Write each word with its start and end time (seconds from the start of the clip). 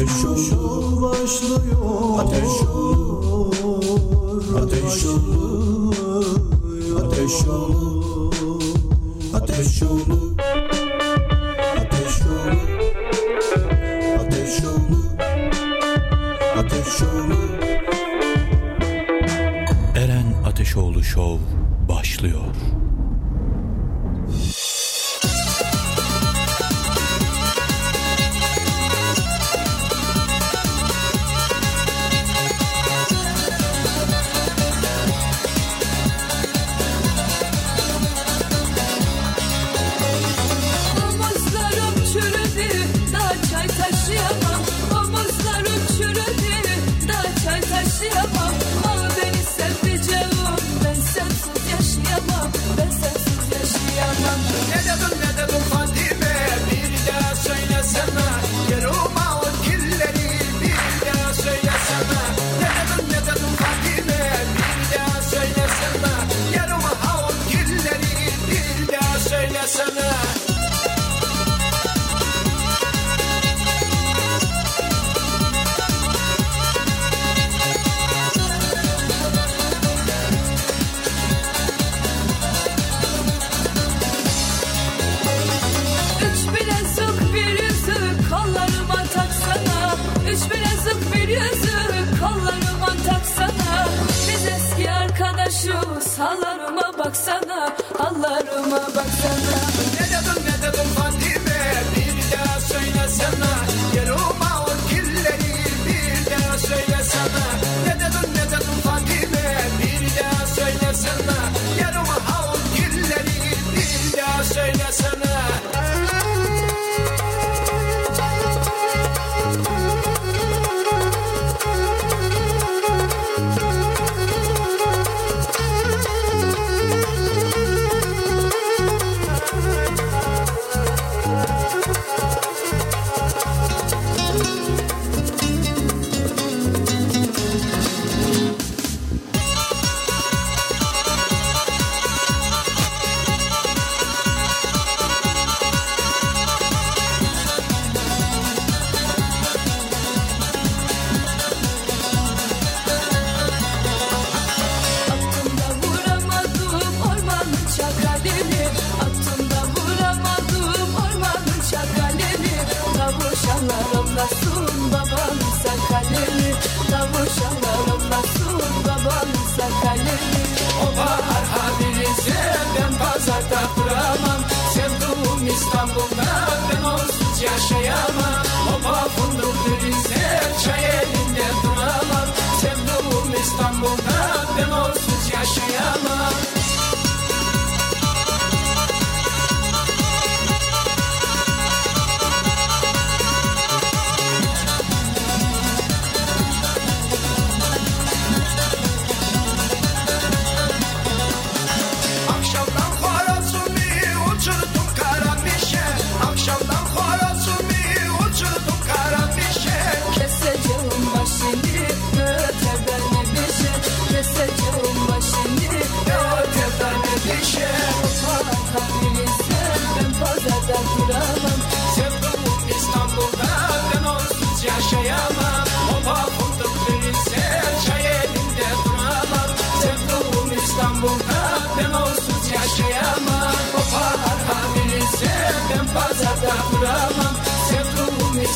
Ateş. 0.00 0.52
Olur 0.52 1.02
başlıyor 1.02 2.18
Ateş. 2.18 2.62
Olur 2.74 3.54
Ateş. 4.62 5.04
Olur 5.06 6.26
Ateş. 7.04 7.46
olur 7.48 7.89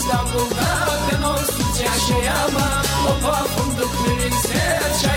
İstanbul'da 0.05 0.89
ben 1.12 1.23
onsuz 1.23 1.81
yaşayamam 1.81 2.85
Opa 3.09 3.33
fındık 3.33 3.89
verirse 4.09 4.81
çay 5.03 5.13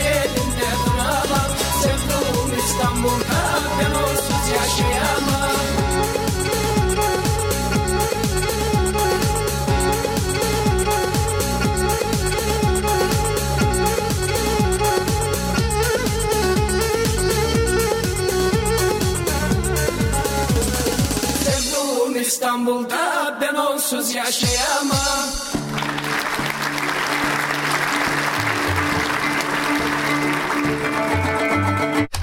onsuz 23.97 24.15
yaşayamam 24.15 25.29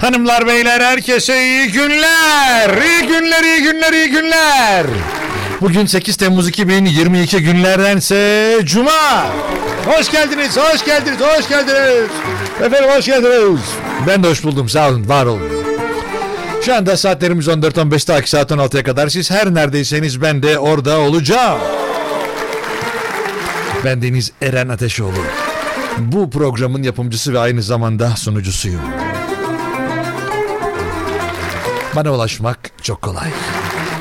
Hanımlar 0.01 0.47
beyler 0.47 0.81
herkese 0.81 1.43
iyi 1.45 1.71
günler. 1.71 2.83
İyi 2.83 3.07
günler, 3.07 3.43
iyi 3.43 3.63
günler, 3.63 3.93
iyi 3.93 4.09
günler. 4.09 4.85
Bugün 5.61 5.85
8 5.85 6.17
Temmuz 6.17 6.47
2022 6.49 7.43
günlerdense 7.43 8.59
Cuma. 8.63 9.25
Hoş 9.85 10.11
geldiniz, 10.11 10.57
hoş 10.57 10.85
geldiniz, 10.85 11.19
hoş 11.19 11.49
geldiniz. 11.49 12.09
Efendim 12.63 12.89
hoş 12.89 13.05
geldiniz. 13.05 13.59
Ben 14.07 14.23
de 14.23 14.29
hoş 14.29 14.43
buldum. 14.43 14.69
Sağ 14.69 14.89
olun, 14.89 15.09
var 15.09 15.25
olun. 15.25 15.54
Şu 16.65 16.75
anda 16.75 16.97
saatlerimiz 16.97 17.47
14.15'te 17.47 18.13
aki 18.13 18.29
saat 18.29 18.51
16'ya 18.51 18.83
kadar. 18.83 19.07
Siz 19.07 19.31
her 19.31 19.53
neredeyseniz 19.53 20.21
ben 20.21 20.43
de 20.43 20.59
orada 20.59 20.99
olacağım. 20.99 21.59
Ben 23.85 24.01
Deniz 24.01 24.31
Eren 24.41 24.69
Ateşoğlu. 24.69 25.17
Bu 25.97 26.29
programın 26.29 26.83
yapımcısı 26.83 27.33
ve 27.33 27.39
aynı 27.39 27.63
zamanda 27.63 28.09
sunucusuyum. 28.09 28.81
Bana 31.95 32.13
ulaşmak 32.13 32.59
çok 32.81 33.01
kolay. 33.01 33.29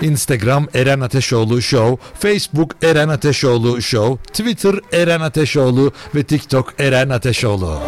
Instagram 0.02 0.66
Eren 0.74 1.00
Ateşoğlu 1.00 1.62
Show, 1.62 2.06
Facebook 2.18 2.84
Eren 2.84 3.08
Ateşoğlu 3.08 3.82
Show, 3.82 4.32
Twitter 4.32 4.74
Eren 4.92 5.20
Ateşoğlu 5.20 5.92
ve 6.14 6.22
TikTok 6.22 6.80
Eren 6.80 7.08
Ateşoğlu. 7.08 7.78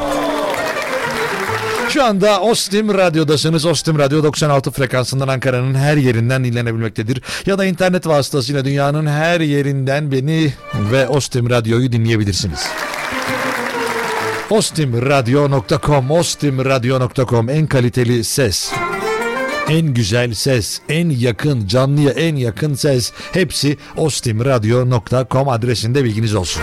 Şu 1.96 2.04
anda 2.04 2.40
Ostim 2.40 2.94
Radyo'dasınız. 2.94 3.64
Ostim 3.64 3.98
Radyo 3.98 4.22
96 4.22 4.70
frekansından 4.70 5.28
Ankara'nın 5.28 5.74
her 5.74 5.96
yerinden 5.96 6.44
dinlenebilmektedir. 6.44 7.22
Ya 7.46 7.58
da 7.58 7.64
internet 7.64 8.06
vasıtasıyla 8.06 8.64
dünyanın 8.64 9.06
her 9.06 9.40
yerinden 9.40 10.12
beni 10.12 10.52
ve 10.74 11.08
Ostim 11.08 11.50
Radyo'yu 11.50 11.92
dinleyebilirsiniz. 11.92 12.66
Ostimradyo.com 14.50 16.10
Ostimradyo.com 16.10 17.50
en 17.50 17.66
kaliteli 17.66 18.24
ses. 18.24 18.72
En 19.68 19.94
güzel 19.94 20.34
ses, 20.34 20.80
en 20.88 21.10
yakın, 21.10 21.66
canlıya 21.66 22.10
en 22.10 22.36
yakın 22.36 22.74
ses 22.74 23.12
hepsi 23.32 23.76
ostimradyo.com 23.96 25.48
adresinde 25.48 26.04
bilginiz 26.04 26.34
olsun. 26.34 26.62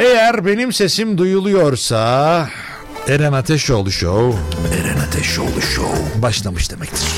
Eğer 0.00 0.46
benim 0.46 0.72
sesim 0.72 1.18
duyuluyorsa 1.18 2.48
Eren 3.08 3.32
Ateşoğlu 3.32 3.90
Show, 3.92 4.38
Eren 4.80 5.00
Ateşoğlu 5.00 5.62
Show 5.62 6.22
başlamış 6.22 6.70
demektir. 6.70 7.08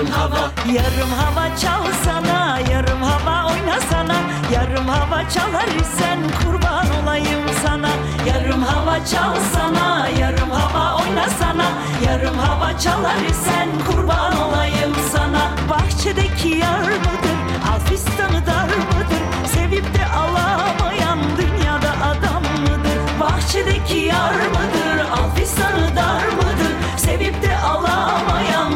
yarım 0.00 0.12
hava. 0.12 0.50
Yarım 0.72 1.10
hava 1.12 1.56
çalsana 1.56 2.58
yarım 2.72 3.02
hava 3.02 3.52
oynasana 3.52 4.16
Yarım 4.52 4.88
hava 4.88 5.28
çalar 5.28 5.68
isen 5.80 6.18
kurban 6.42 6.86
olayım 7.02 7.44
sana. 7.64 7.90
Yarım 8.26 8.62
hava 8.62 9.04
çalsana 9.04 10.08
yarım 10.20 10.50
hava 10.50 11.02
oynasana 11.02 11.64
Yarım 12.06 12.38
hava 12.38 12.78
çalar 12.78 13.20
isen 13.30 13.68
kurban 13.86 14.36
olayım 14.38 14.94
sana. 15.12 15.50
Bahçedeki 15.70 16.48
yar 16.48 16.80
mıdır 16.80 17.38
Alfistan'ı 17.72 18.46
dar 18.46 18.66
mıdır? 18.66 19.22
Sevip 19.54 19.94
de 19.94 20.06
alamayan 20.06 21.18
dünyada 21.38 21.90
adam 22.10 22.42
mıdır? 22.42 23.20
Bahçedeki 23.20 23.96
yar 23.96 24.34
mıdır 24.34 25.10
Alfistan'ı 25.12 25.96
dar 25.96 26.24
mıdır? 26.36 26.74
Sevip 26.96 27.42
de 27.42 27.56
alamayan 27.58 28.69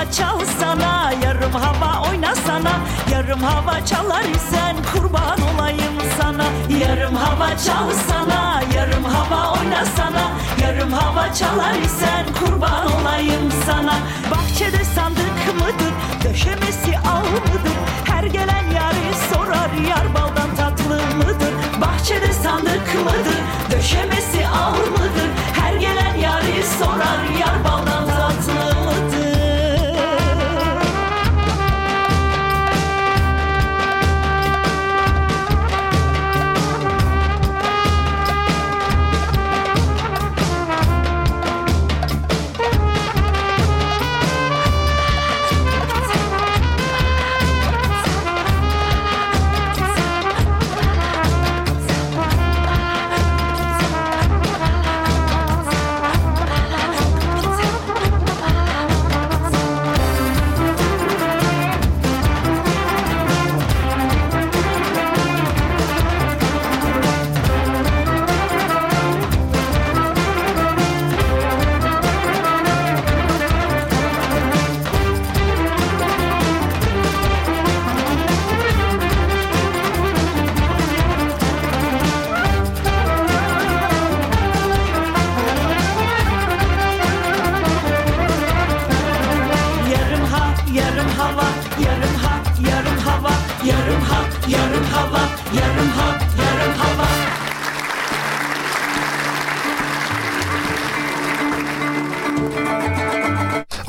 hava 0.00 0.12
çalsana, 0.12 1.12
yarım 1.24 1.52
hava 1.52 2.10
oynasana. 2.10 2.72
Yarım 3.12 3.42
hava 3.42 3.84
çalar 3.86 4.24
isen 4.24 4.76
kurban 4.92 5.38
olayım 5.54 5.96
sana. 6.20 6.44
Yarım 6.80 7.14
hava 7.14 7.48
çalsana, 7.48 8.62
yarım 8.76 9.04
hava 9.04 9.52
oynasana. 9.52 10.30
Yarım 10.62 10.92
hava 10.92 11.34
çalar 11.34 11.74
isen 11.84 12.24
kurban 12.38 12.86
olayım 12.86 13.52
sana. 13.66 13.94
Bahçede 14.30 14.84
sandık 14.84 15.54
mıdır, 15.54 15.94
döşemesi 16.24 16.98
al 16.98 17.24
mıdır? 17.24 17.76
Her 18.04 18.24
gelen 18.24 18.64
yarı 18.74 19.14
sorar, 19.34 19.70
yar 19.88 20.14
baldan 20.14 20.56
tatlı 20.56 21.00
mıdır? 21.16 21.54
Bahçede 21.80 22.32
sandık 22.32 22.94
mıdır, 23.04 23.40
döşemesi 23.70 24.46
al 24.48 24.72
mıdır? 24.72 25.30
Her 25.60 25.74
gelen 25.74 26.14
yarı 26.14 26.66
sorar, 26.78 27.38
yar 27.40 27.64
baldan 27.64 27.99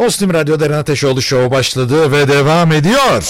Ostim 0.06 0.34
Radyo'da 0.34 0.66
Eren 0.66 0.78
Ateşoğlu 0.78 1.22
Show 1.22 1.52
başladı 1.52 2.12
ve 2.12 2.28
devam 2.28 2.72
ediyor. 2.72 3.24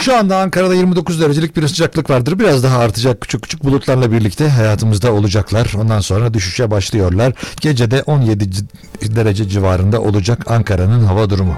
Şu 0.00 0.16
anda 0.16 0.36
Ankara'da 0.38 0.74
29 0.74 1.20
derecelik 1.20 1.56
bir 1.56 1.68
sıcaklık 1.68 2.10
vardır. 2.10 2.38
Biraz 2.38 2.62
daha 2.64 2.78
artacak 2.78 3.20
küçük 3.20 3.42
küçük 3.42 3.64
bulutlarla 3.64 4.12
birlikte 4.12 4.48
hayatımızda 4.48 5.12
olacaklar. 5.12 5.72
Ondan 5.80 6.00
sonra 6.00 6.34
düşüşe 6.34 6.70
başlıyorlar. 6.70 7.32
Gecede 7.60 8.02
17 8.02 8.50
c- 8.52 8.62
derece 9.16 9.48
civarında 9.48 10.00
olacak 10.02 10.50
Ankara'nın 10.50 11.04
hava 11.04 11.30
durumu. 11.30 11.54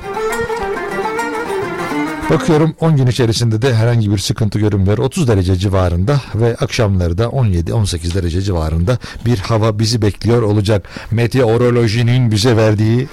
Bakıyorum 2.31 2.75
10 2.81 2.97
gün 2.97 3.07
içerisinde 3.07 3.63
de 3.63 3.75
herhangi 3.75 4.11
bir 4.11 4.19
sıkıntı 4.19 4.59
görünmüyor. 4.59 4.99
30 4.99 5.29
derece 5.29 5.57
civarında 5.57 6.21
ve 6.35 6.57
akşamları 6.57 7.19
da 7.19 7.25
17-18 7.25 8.15
derece 8.15 8.43
civarında 8.43 8.99
bir 9.27 9.39
hava 9.39 9.79
bizi 9.79 10.03
bekliyor 10.03 10.43
olacak. 10.43 10.89
Meteorolojinin 11.11 12.31
bize 12.31 12.57
verdiği 12.57 13.09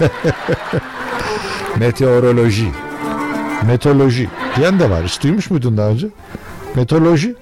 meteoroloji 1.76 2.68
meteoroloji 3.66 4.28
diyen 4.56 4.80
de 4.80 4.90
var. 4.90 5.04
Hiç 5.04 5.22
duymuş 5.22 5.50
muydun 5.50 5.76
daha 5.76 5.88
önce? 5.88 6.08
Meteoroloji 6.74 7.34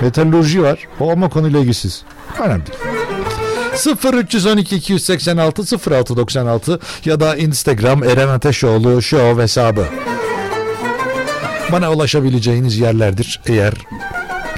meteoroloji 0.00 0.62
var. 0.62 0.78
O 1.00 1.12
ama 1.12 1.28
konuyla 1.28 1.60
ilgisiz. 1.60 2.02
Önemli 2.40 2.66
değil. 2.66 2.93
0312 3.76 4.76
286 4.76 5.90
0696 5.90 6.80
ya 7.04 7.20
da 7.20 7.36
Instagram 7.36 8.04
Eren 8.04 8.28
Ateşoğlu 8.28 9.02
Show 9.02 9.42
hesabı. 9.42 9.86
Bana 11.72 11.92
ulaşabileceğiniz 11.92 12.78
yerlerdir 12.78 13.40
eğer 13.46 13.74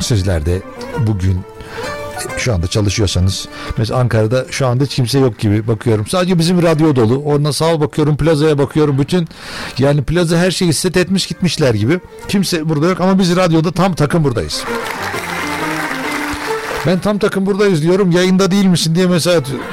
sizler 0.01 0.47
de 0.47 0.63
bugün 0.99 1.41
şu 2.39 2.55
anda 2.55 2.67
çalışıyorsanız. 2.67 3.49
Mesela 3.77 4.01
Ankara'da 4.01 4.47
şu 4.51 4.67
anda 4.67 4.85
hiç 4.85 4.95
kimse 4.95 5.19
yok 5.19 5.39
gibi 5.39 5.67
bakıyorum. 5.67 6.07
Sadece 6.07 6.39
bizim 6.39 6.63
radyo 6.63 6.97
dolu. 6.97 7.23
Oradan 7.25 7.51
sağa 7.51 7.81
bakıyorum, 7.81 8.17
plazaya 8.17 8.59
bakıyorum. 8.59 8.99
Bütün 8.99 9.29
yani 9.79 10.03
plaza 10.03 10.37
her 10.37 10.51
şeyi 10.51 10.73
set 10.73 10.97
etmiş 10.97 11.27
gitmişler 11.27 11.75
gibi. 11.75 12.01
Kimse 12.29 12.69
burada 12.69 12.87
yok 12.89 13.01
ama 13.01 13.19
biz 13.19 13.37
radyoda 13.37 13.73
tam 13.73 13.95
takım 13.95 14.25
buradayız. 14.25 14.65
Ben 16.87 16.99
tam 16.99 17.19
takım 17.19 17.47
buradayız 17.47 17.83
diyorum. 17.83 18.11
Yayında 18.11 18.51
değil 18.51 18.67
misin 18.67 18.95
diye 18.95 19.07
mesaj 19.07 19.37
atıyorum. 19.37 19.65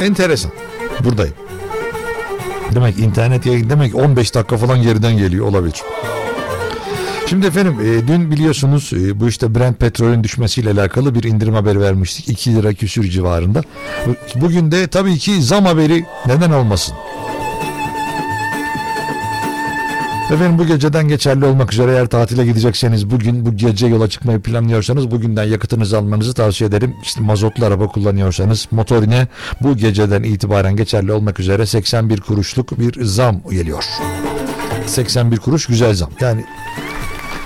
Enteresan. 0.00 0.52
Buradayım. 1.04 1.34
Demek 2.74 2.98
internet 2.98 3.46
yayın 3.46 3.70
demek 3.70 3.94
15 3.94 4.34
dakika 4.34 4.56
falan 4.56 4.82
geriden 4.82 5.18
geliyor 5.18 5.46
olabilir. 5.46 5.82
Şimdi 7.26 7.46
efendim 7.46 7.76
e, 7.80 8.08
dün 8.08 8.30
biliyorsunuz 8.30 8.92
e, 8.92 9.20
bu 9.20 9.28
işte 9.28 9.54
Brent 9.54 9.80
petrolün 9.80 10.24
düşmesiyle 10.24 10.70
alakalı 10.70 11.14
bir 11.14 11.22
indirim 11.22 11.54
haberi 11.54 11.80
vermiştik. 11.80 12.28
2 12.28 12.54
lira 12.54 12.74
küsür 12.74 13.04
civarında. 13.10 13.62
Bugün 14.34 14.70
de 14.70 14.88
tabii 14.88 15.18
ki 15.18 15.42
zam 15.42 15.64
haberi 15.64 16.04
neden 16.26 16.50
olmasın? 16.50 16.94
Efendim 20.32 20.58
bu 20.58 20.66
geceden 20.66 21.08
geçerli 21.08 21.44
olmak 21.44 21.72
üzere 21.72 21.92
eğer 21.92 22.06
tatile 22.06 22.44
gidecekseniz 22.44 23.10
bugün 23.10 23.46
bu 23.46 23.56
gece 23.56 23.86
yola 23.86 24.08
çıkmayı 24.08 24.40
planlıyorsanız 24.40 25.10
bugünden 25.10 25.44
yakıtınızı 25.44 25.98
almanızı 25.98 26.34
tavsiye 26.34 26.68
ederim. 26.68 26.96
İşte 27.02 27.20
mazotlu 27.20 27.66
araba 27.66 27.86
kullanıyorsanız 27.86 28.68
motorine 28.70 29.26
bu 29.60 29.76
geceden 29.76 30.22
itibaren 30.22 30.76
geçerli 30.76 31.12
olmak 31.12 31.40
üzere 31.40 31.66
81 31.66 32.20
kuruşluk 32.20 32.78
bir 32.78 33.04
zam 33.04 33.40
geliyor. 33.50 33.84
81 34.86 35.36
kuruş 35.36 35.66
güzel 35.66 35.94
zam. 35.94 36.10
Yani 36.20 36.44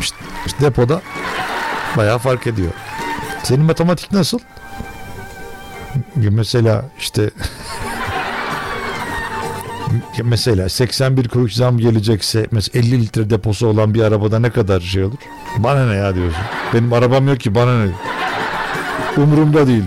işte, 0.01 0.17
işte 0.47 0.61
depoda 0.61 1.01
bayağı 1.97 2.19
fark 2.19 2.47
ediyor. 2.47 2.73
Senin 3.43 3.65
matematik 3.65 4.13
nasıl? 4.13 4.39
Mesela 6.17 6.85
işte 6.99 7.31
mesela 10.25 10.69
81 10.69 11.29
kuruş 11.29 11.55
zam 11.55 11.79
gelecekse 11.79 12.47
mesela 12.51 12.87
50 12.87 13.03
litre 13.03 13.31
deposu 13.31 13.67
olan 13.67 13.95
bir 13.95 14.03
arabada 14.03 14.39
ne 14.39 14.51
kadar 14.51 14.81
şey 14.81 15.05
olur? 15.05 15.19
Bana 15.59 15.87
ne 15.87 15.95
ya 15.95 16.15
diyorsun. 16.15 16.41
Benim 16.75 16.93
arabam 16.93 17.29
yok 17.29 17.41
ki 17.41 17.55
bana 17.55 17.85
ne? 17.85 17.91
Umurumda 19.17 19.67
değil. 19.67 19.85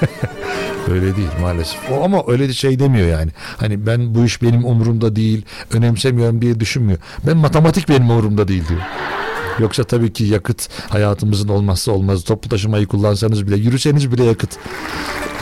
Öyle 0.90 1.16
değil 1.16 1.28
maalesef. 1.40 1.90
O 1.90 2.04
ama 2.04 2.22
öyle 2.26 2.48
de 2.48 2.52
şey 2.52 2.78
demiyor 2.78 3.08
yani. 3.08 3.30
Hani 3.56 3.86
ben 3.86 4.14
bu 4.14 4.24
iş 4.24 4.42
benim 4.42 4.64
umurumda 4.64 5.16
değil, 5.16 5.44
önemsemiyorum 5.72 6.42
diye 6.42 6.60
düşünmüyor. 6.60 6.98
Ben 7.26 7.36
matematik 7.36 7.88
benim 7.88 8.10
umurumda 8.10 8.48
değil 8.48 8.68
diyor. 8.68 8.80
Yoksa 9.58 9.84
tabii 9.84 10.12
ki 10.12 10.24
yakıt 10.24 10.68
hayatımızın 10.88 11.48
olmazsa 11.48 11.92
olmazı. 11.92 12.24
Toplu 12.24 12.48
taşımayı 12.48 12.86
kullansanız 12.86 13.46
bile, 13.46 13.56
yürüseniz 13.56 14.12
bile 14.12 14.24
yakıt. 14.24 14.58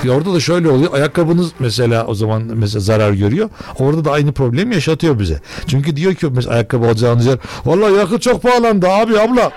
Orada 0.09 0.35
da 0.35 0.41
şöyle 0.41 0.69
oluyor. 0.69 0.95
Ayakkabınız 0.95 1.51
mesela 1.59 2.07
o 2.07 2.15
zaman 2.15 2.43
mesela 2.43 2.81
zarar 2.81 3.13
görüyor. 3.13 3.49
Orada 3.79 4.05
da 4.05 4.11
aynı 4.13 4.33
problemi 4.33 4.75
yaşatıyor 4.75 5.19
bize. 5.19 5.41
Çünkü 5.67 5.97
diyor 5.97 6.15
ki 6.15 6.27
mesela 6.35 6.55
ayakkabı 6.55 6.87
alacağınız 6.87 7.27
yer. 7.27 7.39
Vallahi 7.65 7.95
yakıt 7.95 8.23
çok 8.23 8.43
pahalandı 8.43 8.89
abi 8.89 9.21
abla. 9.21 9.51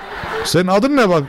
Senin 0.46 0.68
adın 0.68 0.98
ne 0.98 1.10
bak? 1.10 1.24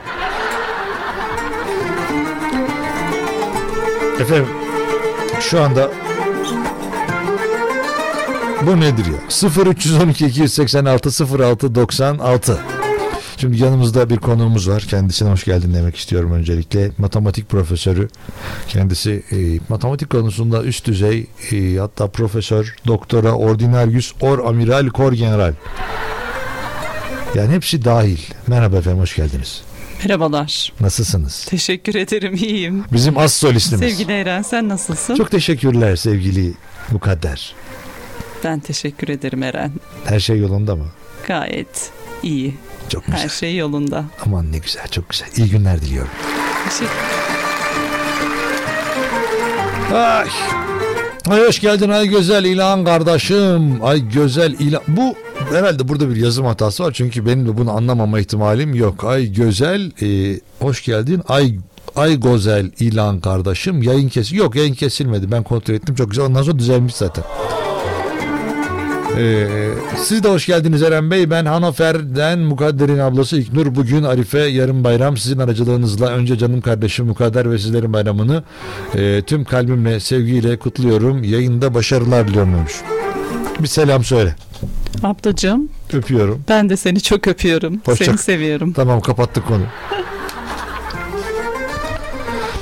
Efendim 4.19 4.47
şu 5.39 5.61
anda 5.61 5.89
bu 8.61 8.79
nedir 8.79 9.05
ya? 9.05 9.65
0312 9.65 10.25
286 10.25 11.25
06 11.43 11.75
96 11.75 12.59
Şimdi 13.37 13.63
yanımızda 13.63 14.09
bir 14.09 14.17
konuğumuz 14.17 14.69
var. 14.69 14.85
Kendisine 14.89 15.29
hoş 15.29 15.43
geldin 15.43 15.73
demek 15.73 15.95
istiyorum 15.95 16.31
öncelikle. 16.31 16.91
Matematik 16.97 17.49
profesörü. 17.49 18.07
Kendisi 18.67 19.23
e, 19.31 19.35
matematik 19.69 20.09
konusunda 20.09 20.63
üst 20.63 20.85
düzey 20.87 21.27
e, 21.51 21.75
hatta 21.77 22.07
profesör, 22.07 22.75
doktora, 22.87 23.31
ordinarius, 23.33 24.13
or 24.21 24.39
amiral, 24.39 24.89
kor 24.89 25.13
general. 25.13 25.53
Yani 27.35 27.53
hepsi 27.53 27.85
dahil. 27.85 28.19
Merhaba 28.47 28.77
efendim 28.77 29.01
hoş 29.01 29.15
geldiniz. 29.15 29.61
Merhabalar. 30.03 30.73
Nasılsınız? 30.79 31.45
Teşekkür 31.45 31.95
ederim. 31.95 32.35
iyiyim. 32.35 32.83
Bizim 32.93 33.17
az 33.17 33.33
solistimiz. 33.33 33.89
Sevgili 33.89 34.11
Eren 34.11 34.41
sen 34.41 34.69
nasılsın? 34.69 35.15
Çok 35.15 35.31
teşekkürler 35.31 35.95
sevgili 35.95 36.53
mukadder. 36.91 37.55
Ben 38.43 38.59
teşekkür 38.59 39.09
ederim 39.09 39.43
Eren. 39.43 39.71
Her 40.05 40.19
şey 40.19 40.39
yolunda 40.39 40.75
mı? 40.75 40.85
Gayet 41.27 41.91
iyi. 42.23 42.53
Çok 42.89 43.05
güzel. 43.05 43.19
Her 43.19 43.29
şey 43.29 43.55
yolunda. 43.55 44.05
Aman 44.25 44.51
ne 44.51 44.57
güzel 44.57 44.87
çok 44.87 45.09
güzel. 45.09 45.27
İyi 45.37 45.49
günler 45.49 45.81
diliyorum. 45.81 46.11
Teşekkür 46.69 47.25
Ay. 49.93 50.27
Ay 51.29 51.47
hoş 51.47 51.59
geldin 51.59 51.89
ay 51.89 52.07
güzel 52.07 52.45
ilan 52.45 52.85
kardeşim. 52.85 53.85
Ay 53.85 53.99
güzel 53.99 54.53
ilan. 54.53 54.81
Bu 54.87 55.15
herhalde 55.51 55.87
burada 55.87 56.09
bir 56.09 56.15
yazım 56.15 56.45
hatası 56.45 56.83
var. 56.83 56.91
Çünkü 56.91 57.25
benim 57.25 57.47
de 57.47 57.57
bunu 57.57 57.71
anlamama 57.71 58.19
ihtimalim 58.19 58.75
yok. 58.75 59.03
Ay 59.03 59.27
güzel 59.27 59.91
e, 60.01 60.39
hoş 60.59 60.83
geldin. 60.85 61.21
Ay 61.27 61.55
Ay 61.95 62.15
güzel 62.15 62.71
ilan 62.79 63.19
kardeşim. 63.19 63.81
Yayın 63.83 64.09
kes 64.09 64.33
Yok 64.33 64.55
yayın 64.55 64.73
kesilmedi. 64.73 65.31
Ben 65.31 65.43
kontrol 65.43 65.73
ettim. 65.73 65.95
Çok 65.95 66.09
güzel. 66.09 66.25
Ondan 66.25 66.43
sonra 66.43 66.59
düzelmiş 66.59 66.95
zaten. 66.95 67.23
Ee, 69.17 69.47
siz 70.03 70.23
de 70.23 70.27
hoş 70.29 70.45
geldiniz 70.45 70.83
Eren 70.83 71.11
Bey. 71.11 71.29
Ben 71.29 71.45
Hanover'den 71.45 72.39
Mukadder'in 72.39 72.99
ablası 72.99 73.37
İknur. 73.37 73.75
Bugün 73.75 74.03
Arife, 74.03 74.39
yarın 74.39 74.83
bayram. 74.83 75.17
Sizin 75.17 75.39
aracılığınızla 75.39 76.07
önce 76.07 76.37
canım 76.37 76.61
kardeşim 76.61 77.05
Mukadder 77.05 77.51
ve 77.51 77.57
sizlerin 77.59 77.93
bayramını 77.93 78.43
e, 78.95 79.21
tüm 79.21 79.43
kalbimle, 79.43 79.99
sevgiyle 79.99 80.57
kutluyorum. 80.59 81.23
Yayında 81.23 81.73
başarılar 81.73 82.27
diliyorum 82.27 82.53
demiş. 82.53 82.73
Bir 83.59 83.67
selam 83.67 84.03
söyle. 84.03 84.35
Ablacığım 85.03 85.69
Öpüyorum. 85.93 86.43
ben 86.49 86.69
de 86.69 86.77
seni 86.77 87.01
çok 87.01 87.27
öpüyorum. 87.27 87.81
Hoşça- 87.85 88.05
Seni 88.05 88.17
seviyorum. 88.17 88.73
Tamam 88.73 89.01
kapattık 89.01 89.47
konu. 89.47 89.63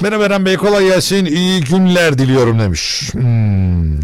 Merhaba 0.02 0.26
Eren 0.26 0.46
Bey 0.46 0.58
kolay 0.58 0.86
gelsin. 0.86 1.26
İyi 1.26 1.62
günler 1.64 2.18
diliyorum 2.18 2.60
demiş. 2.60 3.10
Hmm. 3.14 4.00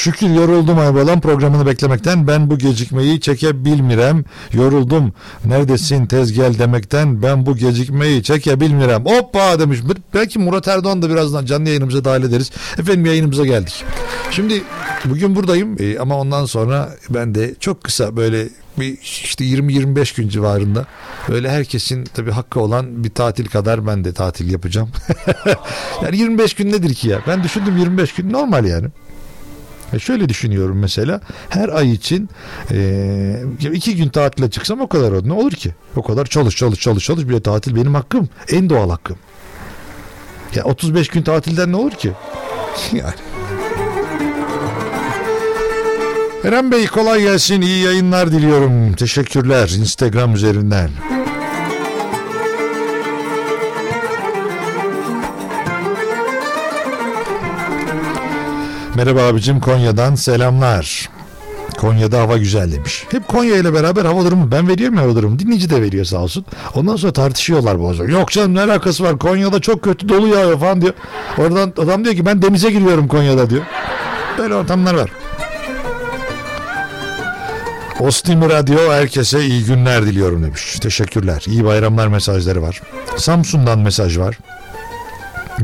Şükür 0.00 0.30
yoruldum 0.30 0.78
Aybalan 0.78 1.20
programını 1.20 1.66
beklemekten. 1.66 2.26
Ben 2.26 2.50
bu 2.50 2.58
gecikmeyi 2.58 3.20
çekebilmirem. 3.20 4.24
Yoruldum. 4.52 5.12
Neredesin 5.44 6.06
tez 6.06 6.32
gel 6.32 6.58
demekten. 6.58 7.22
Ben 7.22 7.46
bu 7.46 7.56
gecikmeyi 7.56 8.22
çekebilmirem. 8.22 9.04
Hoppa 9.04 9.58
demiş. 9.60 9.78
Belki 10.14 10.38
Murat 10.38 10.68
Erdoğan 10.68 11.02
da 11.02 11.10
birazdan 11.10 11.44
canlı 11.44 11.68
yayınımıza 11.68 12.04
dahil 12.04 12.22
ederiz. 12.22 12.50
Efendim 12.78 13.06
yayınımıza 13.06 13.46
geldik. 13.46 13.84
Şimdi 14.30 14.62
bugün 15.04 15.36
buradayım 15.36 15.76
e, 15.80 15.98
ama 15.98 16.18
ondan 16.18 16.44
sonra 16.44 16.90
ben 17.10 17.34
de 17.34 17.54
çok 17.60 17.84
kısa 17.84 18.16
böyle 18.16 18.48
bir 18.78 18.98
işte 19.02 19.44
20-25 19.44 20.16
gün 20.16 20.28
civarında 20.28 20.86
böyle 21.28 21.50
herkesin 21.50 22.04
tabii 22.04 22.30
hakkı 22.30 22.60
olan 22.60 23.04
bir 23.04 23.10
tatil 23.10 23.46
kadar 23.46 23.86
ben 23.86 24.04
de 24.04 24.12
tatil 24.12 24.52
yapacağım. 24.52 24.90
yani 26.02 26.18
25 26.18 26.54
gün 26.54 26.72
nedir 26.72 26.94
ki 26.94 27.08
ya? 27.08 27.20
Ben 27.26 27.44
düşündüm 27.44 27.76
25 27.76 28.12
gün 28.12 28.32
normal 28.32 28.64
yani. 28.64 28.86
E 29.92 29.98
şöyle 29.98 30.28
düşünüyorum 30.28 30.78
mesela 30.78 31.20
her 31.48 31.68
ay 31.68 31.90
için 31.92 32.28
e, 32.70 33.42
iki 33.72 33.96
gün 33.96 34.08
tatile 34.08 34.50
çıksam 34.50 34.80
o 34.80 34.88
kadar 34.88 35.12
oldu. 35.12 35.28
Ne 35.28 35.32
olur 35.32 35.52
ki? 35.52 35.74
O 35.96 36.02
kadar 36.02 36.26
çalış 36.26 36.56
çalış 36.56 36.80
çalış 36.80 37.04
çalış 37.04 37.28
bir 37.28 37.34
de 37.34 37.40
tatil 37.40 37.76
benim 37.76 37.94
hakkım. 37.94 38.28
En 38.48 38.70
doğal 38.70 38.90
hakkım. 38.90 39.16
Ya 40.54 40.64
35 40.64 41.08
gün 41.08 41.22
tatilden 41.22 41.72
ne 41.72 41.76
olur 41.76 41.92
ki? 41.92 42.12
yani. 42.92 43.14
Eren 46.44 46.72
Bey 46.72 46.86
kolay 46.86 47.22
gelsin. 47.22 47.60
iyi 47.60 47.84
yayınlar 47.84 48.32
diliyorum. 48.32 48.92
Teşekkürler 48.92 49.68
Instagram 49.68 50.34
üzerinden. 50.34 50.90
Merhaba 58.96 59.22
abicim 59.22 59.60
Konya'dan 59.60 60.14
selamlar. 60.14 61.08
Konya'da 61.78 62.20
hava 62.20 62.36
güzel 62.36 62.72
demiş. 62.72 63.04
Hep 63.10 63.28
Konya 63.28 63.56
ile 63.56 63.74
beraber 63.74 64.04
hava 64.04 64.24
durumu 64.24 64.50
ben 64.50 64.68
veriyorum 64.68 64.96
ya 64.96 65.02
hava 65.02 65.14
durumu. 65.16 65.38
Dinleyici 65.38 65.70
de 65.70 65.82
veriyor 65.82 66.04
sağ 66.04 66.18
olsun. 66.18 66.44
Ondan 66.74 66.96
sonra 66.96 67.12
tartışıyorlar 67.12 67.74
zaman. 67.94 68.08
Yok 68.08 68.30
canım 68.30 68.54
ne 68.54 68.60
alakası 68.60 69.04
var 69.04 69.18
Konya'da 69.18 69.60
çok 69.60 69.82
kötü 69.82 70.08
dolu 70.08 70.28
yağıyor 70.28 70.60
falan 70.60 70.80
diyor. 70.80 70.92
Oradan 71.38 71.72
adam 71.78 72.04
diyor 72.04 72.14
ki 72.16 72.26
ben 72.26 72.42
denize 72.42 72.70
giriyorum 72.70 73.08
Konya'da 73.08 73.50
diyor. 73.50 73.62
Böyle 74.38 74.54
ortamlar 74.54 74.94
var. 74.94 75.10
Ostim 78.00 78.50
Radyo 78.50 78.92
herkese 78.92 79.44
iyi 79.44 79.64
günler 79.64 80.06
diliyorum 80.06 80.44
demiş. 80.44 80.78
Teşekkürler. 80.80 81.44
İyi 81.46 81.64
bayramlar 81.64 82.08
mesajları 82.08 82.62
var. 82.62 82.82
Samsun'dan 83.16 83.78
mesaj 83.78 84.18
var. 84.18 84.38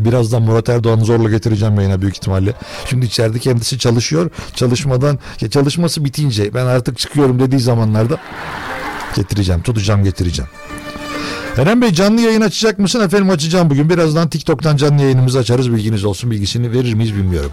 Birazdan 0.05 0.43
Murat 0.43 0.69
Erdoğan'ı 0.69 1.05
zorla 1.05 1.31
getireceğim 1.31 1.77
yayına 1.77 2.03
büyük 2.03 2.17
ihtimalle. 2.17 2.55
Şimdi 2.91 3.07
içeride 3.07 3.39
kendisi 3.39 3.79
çalışıyor. 3.79 4.31
Çalışmadan 4.55 5.19
çalışması 5.51 6.05
bitince 6.05 6.55
ben 6.55 6.67
artık 6.67 6.99
çıkıyorum 6.99 7.41
dediği 7.41 7.61
zamanlarda 7.61 8.17
getireceğim. 9.17 9.63
Tutacağım 9.63 10.05
getireceğim. 10.05 10.51
Eren 11.59 11.83
Bey 11.83 11.93
canlı 11.93 12.21
yayın 12.21 12.41
açacak 12.41 12.79
mısın? 12.79 13.01
Efendim 13.01 13.31
açacağım 13.31 13.71
bugün. 13.71 13.91
Birazdan 13.91 14.29
TikTok'tan 14.29 14.77
canlı 14.77 15.03
yayınımızı 15.03 15.39
açarız. 15.39 15.73
Bilginiz 15.73 16.05
olsun. 16.05 16.31
Bilgisini 16.31 16.73
verir 16.73 16.95
miyiz 16.95 17.15
bilmiyorum. 17.15 17.51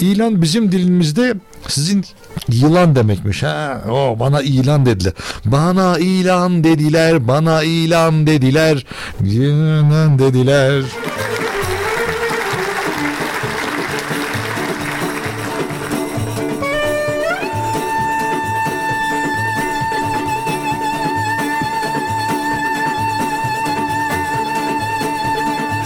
İlan 0.00 0.42
bizim 0.42 0.72
dilimizde 0.72 1.34
sizin 1.68 2.04
yılan 2.48 2.96
demekmiş. 2.96 3.42
Ha, 3.42 3.82
o 3.90 4.16
bana 4.20 4.42
ilan 4.42 4.86
dediler. 4.86 5.12
Bana 5.44 5.98
ilan 5.98 6.64
dediler. 6.64 7.28
Bana 7.28 7.62
ilan 7.62 8.26
dediler. 8.26 8.86
Ilan 9.20 10.18
dediler. 10.18 10.82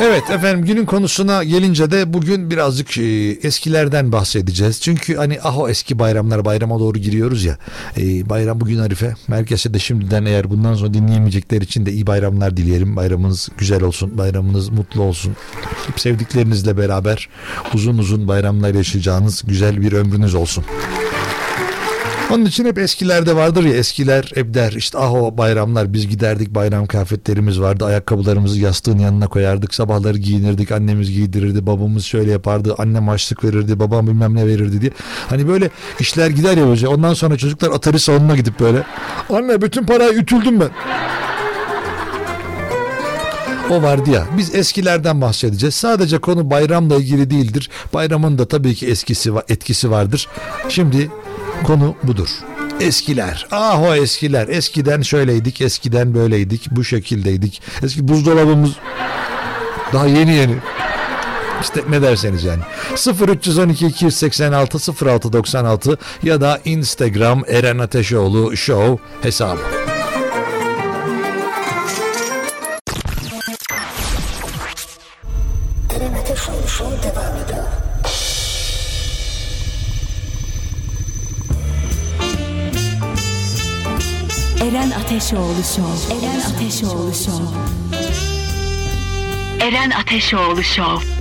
Evet 0.00 0.30
efendim 0.30 0.64
günün 0.64 0.84
konusuna 0.84 1.44
gelince 1.44 1.90
de 1.90 2.12
bugün 2.12 2.50
birazcık 2.50 2.98
e, 2.98 3.30
eskilerden 3.42 4.12
bahsedeceğiz. 4.12 4.80
Çünkü 4.80 5.16
hani 5.16 5.38
ah 5.42 5.58
o 5.58 5.68
eski 5.68 5.98
bayramlar 5.98 6.44
bayrama 6.44 6.80
doğru 6.80 6.98
giriyoruz 6.98 7.44
ya. 7.44 7.58
E, 7.96 8.28
bayram 8.28 8.60
bugün 8.60 8.78
Arife. 8.78 9.14
Herkese 9.26 9.74
de 9.74 9.78
şimdiden 9.78 10.24
eğer 10.24 10.50
bundan 10.50 10.74
sonra 10.74 10.94
dinleyemeyecekler 10.94 11.60
için 11.60 11.86
de 11.86 11.92
iyi 11.92 12.06
bayramlar 12.06 12.56
dileyelim. 12.56 12.96
Bayramınız 12.96 13.48
güzel 13.58 13.82
olsun. 13.82 14.18
Bayramınız 14.18 14.68
mutlu 14.68 15.02
olsun. 15.02 15.36
Sevdiklerinizle 15.96 16.76
beraber 16.76 17.28
uzun 17.74 17.98
uzun 17.98 18.28
bayramlar 18.28 18.74
yaşayacağınız 18.74 19.42
güzel 19.46 19.82
bir 19.82 19.92
ömrünüz 19.92 20.34
olsun. 20.34 20.64
Onun 22.32 22.44
için 22.44 22.64
hep 22.64 22.78
eskilerde 22.78 23.36
vardır 23.36 23.64
ya 23.64 23.74
eskiler 23.74 24.32
hep 24.34 24.54
der 24.54 24.72
işte 24.72 24.98
ah 24.98 25.14
o 25.14 25.38
bayramlar 25.38 25.92
biz 25.92 26.08
giderdik 26.08 26.54
bayram 26.54 26.86
kıyafetlerimiz 26.86 27.60
vardı 27.60 27.84
ayakkabılarımızı 27.84 28.58
yastığın 28.58 28.98
yanına 28.98 29.28
koyardık 29.28 29.74
sabahları 29.74 30.18
giyinirdik 30.18 30.72
annemiz 30.72 31.10
giydirirdi 31.10 31.66
babamız 31.66 32.04
şöyle 32.04 32.30
yapardı 32.30 32.74
annem 32.78 33.08
açlık 33.08 33.44
verirdi 33.44 33.80
babam 33.80 34.06
bilmem 34.06 34.34
ne 34.34 34.46
verirdi 34.46 34.80
diye. 34.80 34.90
Hani 35.28 35.48
böyle 35.48 35.70
işler 36.00 36.30
gider 36.30 36.56
ya 36.56 36.66
böyle 36.66 36.88
ondan 36.88 37.14
sonra 37.14 37.36
çocuklar 37.36 37.70
Atari 37.70 37.98
salonuna 37.98 38.36
gidip 38.36 38.60
böyle 38.60 38.82
anne 39.30 39.62
bütün 39.62 39.84
parayı 39.84 40.12
ütüldüm 40.12 40.60
ben. 40.60 40.70
O 43.70 43.82
vardı 43.82 44.10
ya 44.10 44.26
biz 44.38 44.54
eskilerden 44.54 45.20
bahsedeceğiz. 45.20 45.74
Sadece 45.74 46.18
konu 46.18 46.50
bayramla 46.50 46.96
ilgili 46.96 47.30
değildir. 47.30 47.70
Bayramın 47.94 48.38
da 48.38 48.48
tabii 48.48 48.74
ki 48.74 48.86
eskisi 48.86 49.32
etkisi 49.48 49.90
vardır. 49.90 50.28
Şimdi 50.68 51.10
konu 51.64 51.94
budur. 52.02 52.28
Eskiler. 52.80 53.46
Ah 53.50 53.82
o 53.82 53.94
eskiler. 53.94 54.48
Eskiden 54.48 55.02
şöyleydik, 55.02 55.60
eskiden 55.60 56.14
böyleydik, 56.14 56.70
bu 56.70 56.84
şekildeydik. 56.84 57.62
Eski 57.82 58.08
buzdolabımız 58.08 58.70
daha 59.92 60.06
yeni 60.06 60.34
yeni. 60.34 60.54
İşte 61.60 61.80
ne 61.88 62.02
derseniz 62.02 62.44
yani. 62.44 62.62
0312 63.28 63.86
286 63.86 65.06
0696 65.06 65.98
ya 66.22 66.40
da 66.40 66.60
Instagram 66.64 67.42
Eren 67.48 67.78
Ateşoğlu 67.78 68.56
Show 68.56 69.04
hesabı. 69.22 69.87
Eren 85.28 85.36
Ateşoğlu 85.36 85.62
Show. 85.62 86.14
Eren 86.14 86.40
Ateşoğlu 86.40 87.14
Show. 87.14 87.44
Eren 89.60 89.90
Ateşoğlu 89.90 90.62
Show. 90.62 91.18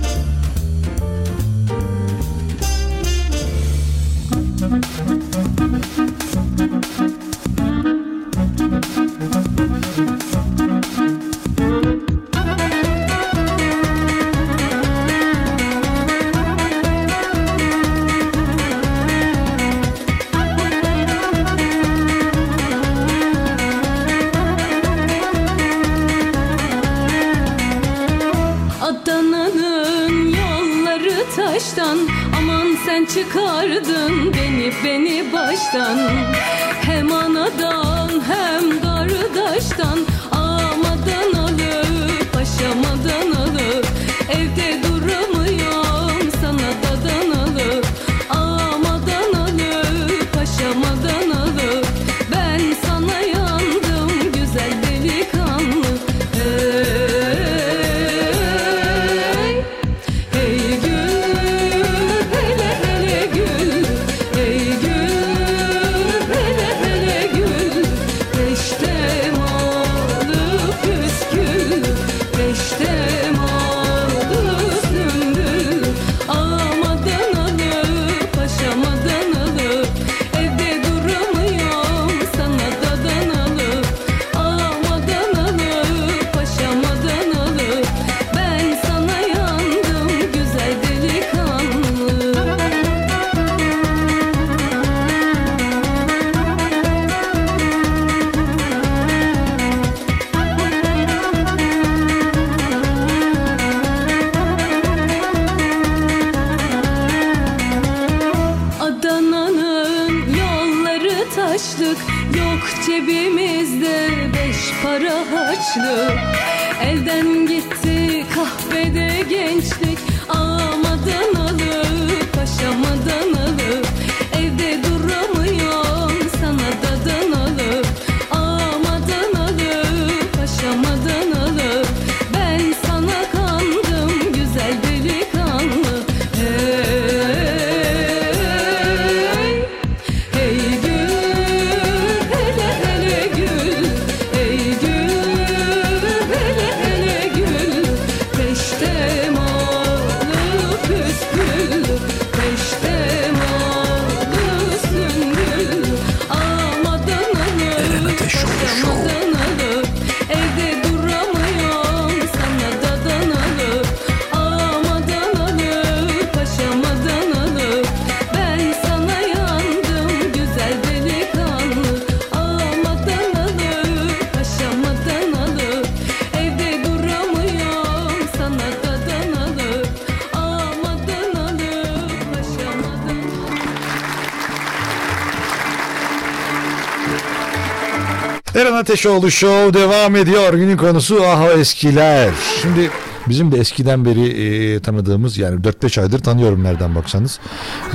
Ateşoğlu 188.88 189.30
Show 189.30 189.80
devam 189.80 190.16
ediyor. 190.16 190.54
Günün 190.54 190.76
konusu 190.76 191.22
ah 191.26 191.42
o 191.42 191.50
eskiler. 191.50 192.30
Şimdi 192.62 192.90
bizim 193.28 193.52
de 193.52 193.58
eskiden 193.58 194.04
beri 194.04 194.26
e, 194.28 194.80
tanıdığımız 194.80 195.38
yani 195.38 195.60
4-5 195.60 196.00
aydır 196.00 196.18
tanıyorum 196.18 196.64
nereden 196.64 196.94
baksanız. 196.94 197.40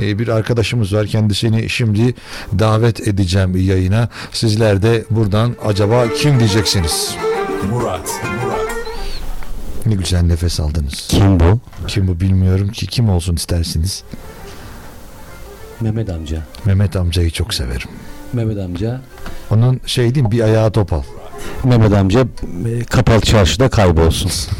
E, 0.00 0.18
bir 0.18 0.28
arkadaşımız 0.28 0.94
var 0.94 1.06
kendisini 1.06 1.68
şimdi 1.70 2.14
davet 2.58 3.08
edeceğim 3.08 3.56
yayına. 3.56 4.08
Sizler 4.32 4.82
de 4.82 5.04
buradan 5.10 5.56
acaba 5.64 6.08
kim 6.12 6.40
diyeceksiniz? 6.40 7.16
Murat. 7.70 8.10
Ne 9.86 9.94
güzel 9.94 10.22
nefes 10.22 10.60
aldınız. 10.60 11.06
Kim 11.08 11.40
bu? 11.40 11.60
Kim 11.88 12.08
bu 12.08 12.20
bilmiyorum 12.20 12.68
ki 12.68 12.86
kim 12.86 13.08
olsun 13.08 13.36
istersiniz. 13.36 14.02
Mehmet 15.80 16.10
amca. 16.10 16.42
Mehmet 16.64 16.96
amcayı 16.96 17.30
çok 17.30 17.54
severim. 17.54 17.88
Mehmet 18.32 18.58
amca. 18.58 19.00
Onun 19.54 19.80
şey 19.86 20.08
mi, 20.08 20.30
bir 20.30 20.40
ayağı 20.40 20.70
topal. 20.70 21.02
Mehmet 21.64 21.92
amca 21.92 22.20
e, 22.20 22.84
kapalı 22.84 23.20
çarşıda 23.20 23.68
kaybolsun. 23.68 24.30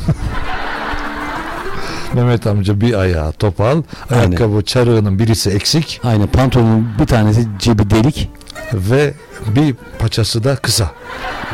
Mehmet 2.14 2.46
amca 2.46 2.80
bir 2.80 2.94
ayağı 2.94 3.32
topal, 3.32 3.82
ayakkabı 4.10 4.62
çarığının 4.64 5.18
birisi 5.18 5.50
eksik 5.50 6.00
Aynen 6.04 6.26
pantolonun 6.26 6.88
bir 7.00 7.06
tanesi 7.06 7.48
cebi 7.58 7.90
delik. 7.90 8.30
ve 8.74 9.14
bir 9.46 9.74
paçası 9.98 10.44
da 10.44 10.56
kısa. 10.56 10.90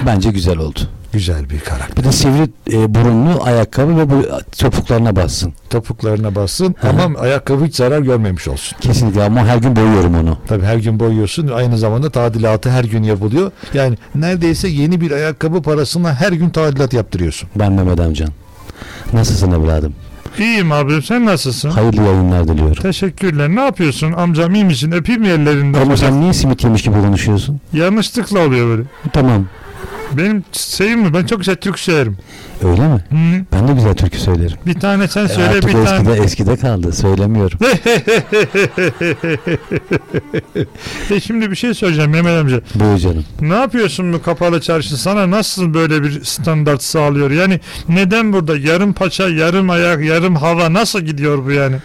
Bence 0.07 0.31
güzel 0.31 0.59
oldu. 0.59 0.81
Güzel 1.13 1.51
bir 1.51 1.61
karakter. 1.61 1.97
Bir 1.97 2.05
de 2.05 2.13
sivri 2.13 2.49
e, 2.73 2.95
burunlu 2.95 3.43
ayakkabı 3.45 3.97
ve 3.97 4.11
bu 4.11 4.23
topuklarına 4.59 5.17
bassın. 5.17 5.53
Topuklarına 5.71 6.35
bassın 6.35 6.75
ama 6.83 7.19
ayakkabı 7.21 7.65
hiç 7.65 7.75
zarar 7.77 7.99
görmemiş 8.01 8.49
olsun. 8.49 8.79
Kesinlikle 8.81 9.23
ama 9.25 9.47
her 9.47 9.57
gün 9.57 9.77
boyuyorum 9.77 10.15
onu. 10.15 10.39
Tabii 10.47 10.65
her 10.65 10.77
gün 10.77 11.01
boyuyorsun. 11.01 11.49
Aynı 11.49 11.79
zamanda 11.79 12.11
tadilatı 12.11 12.71
her 12.71 12.85
gün 12.85 13.03
yapılıyor. 13.03 13.53
Yani 13.75 13.97
neredeyse 14.15 14.69
yeni 14.69 15.01
bir 15.01 15.11
ayakkabı 15.11 15.63
parasına 15.63 16.15
her 16.15 16.33
gün 16.33 16.51
tadilat 16.51 16.93
yaptırıyorsun. 16.93 17.49
Ben 17.57 17.73
Mehmet 17.73 18.01
amcan. 18.01 18.29
Nasılsın 19.13 19.53
evladım? 19.53 19.95
İyiyim 20.39 20.73
abim 20.73 21.03
sen 21.03 21.27
nasılsın? 21.27 21.71
Hayırlı 21.71 22.03
yayınlar 22.03 22.49
diliyorum. 22.49 22.83
Teşekkürler. 22.83 23.49
Ne 23.49 23.61
yapıyorsun? 23.61 24.13
Amcam 24.13 24.55
iyi 24.55 24.65
misin? 24.65 24.93
Öpeyim 24.93 25.21
mi 25.21 25.29
ellerinden? 25.29 25.81
Ama 25.83 25.97
sen 25.97 26.21
niye 26.21 26.33
simit 26.33 26.65
yemiş 26.65 26.83
gibi 26.83 26.95
konuşuyorsun? 26.95 27.61
Yanlışlıkla 27.73 28.39
oluyor 28.47 28.69
böyle. 28.69 28.83
Tamam. 29.13 29.47
Benim 30.13 30.45
şeyim 30.53 31.01
mi? 31.01 31.15
Ben 31.15 31.27
çok 31.27 31.39
güzel 31.39 31.57
Türk 31.57 31.79
söylerim. 31.79 32.17
Öyle 32.65 32.89
mi? 32.89 32.95
Hı. 33.11 33.45
Ben 33.53 33.69
de 33.69 33.73
güzel 33.73 33.95
türkü 33.95 34.19
söylerim. 34.19 34.57
Bir 34.67 34.81
tane 34.81 35.09
sen 35.09 35.25
E, 35.25 35.29
söyle 35.29 35.49
artık 35.49 35.69
bir 35.69 35.75
o 35.75 35.85
tane. 35.85 36.11
eskide, 36.11 36.25
eskide 36.25 36.57
kaldı. 36.57 36.93
Söylemiyorum. 36.93 37.59
e 41.11 41.21
şimdi 41.21 41.51
bir 41.51 41.57
şey 41.57 41.75
söyleyeceğim 41.75 42.11
Mehmet 42.11 42.41
amca. 42.41 42.61
Buyur 42.75 42.99
canım. 42.99 43.25
Ne 43.41 43.55
yapıyorsun 43.55 44.13
bu 44.13 44.23
kapalı 44.23 44.61
çarşı? 44.61 44.97
Sana 45.03 45.31
nasıl 45.31 45.75
böyle 45.75 46.03
bir 46.03 46.25
standart 46.25 46.83
sağlıyor? 46.83 47.31
Yani 47.31 47.61
neden 47.89 48.33
burada 48.33 48.57
yarım 48.57 48.93
paça, 48.93 49.29
yarım 49.29 49.71
ayak, 49.71 50.05
yarım 50.05 50.37
hava 50.37 50.73
nasıl 50.73 51.01
gidiyor 51.01 51.45
bu 51.45 51.51
yani? 51.51 51.77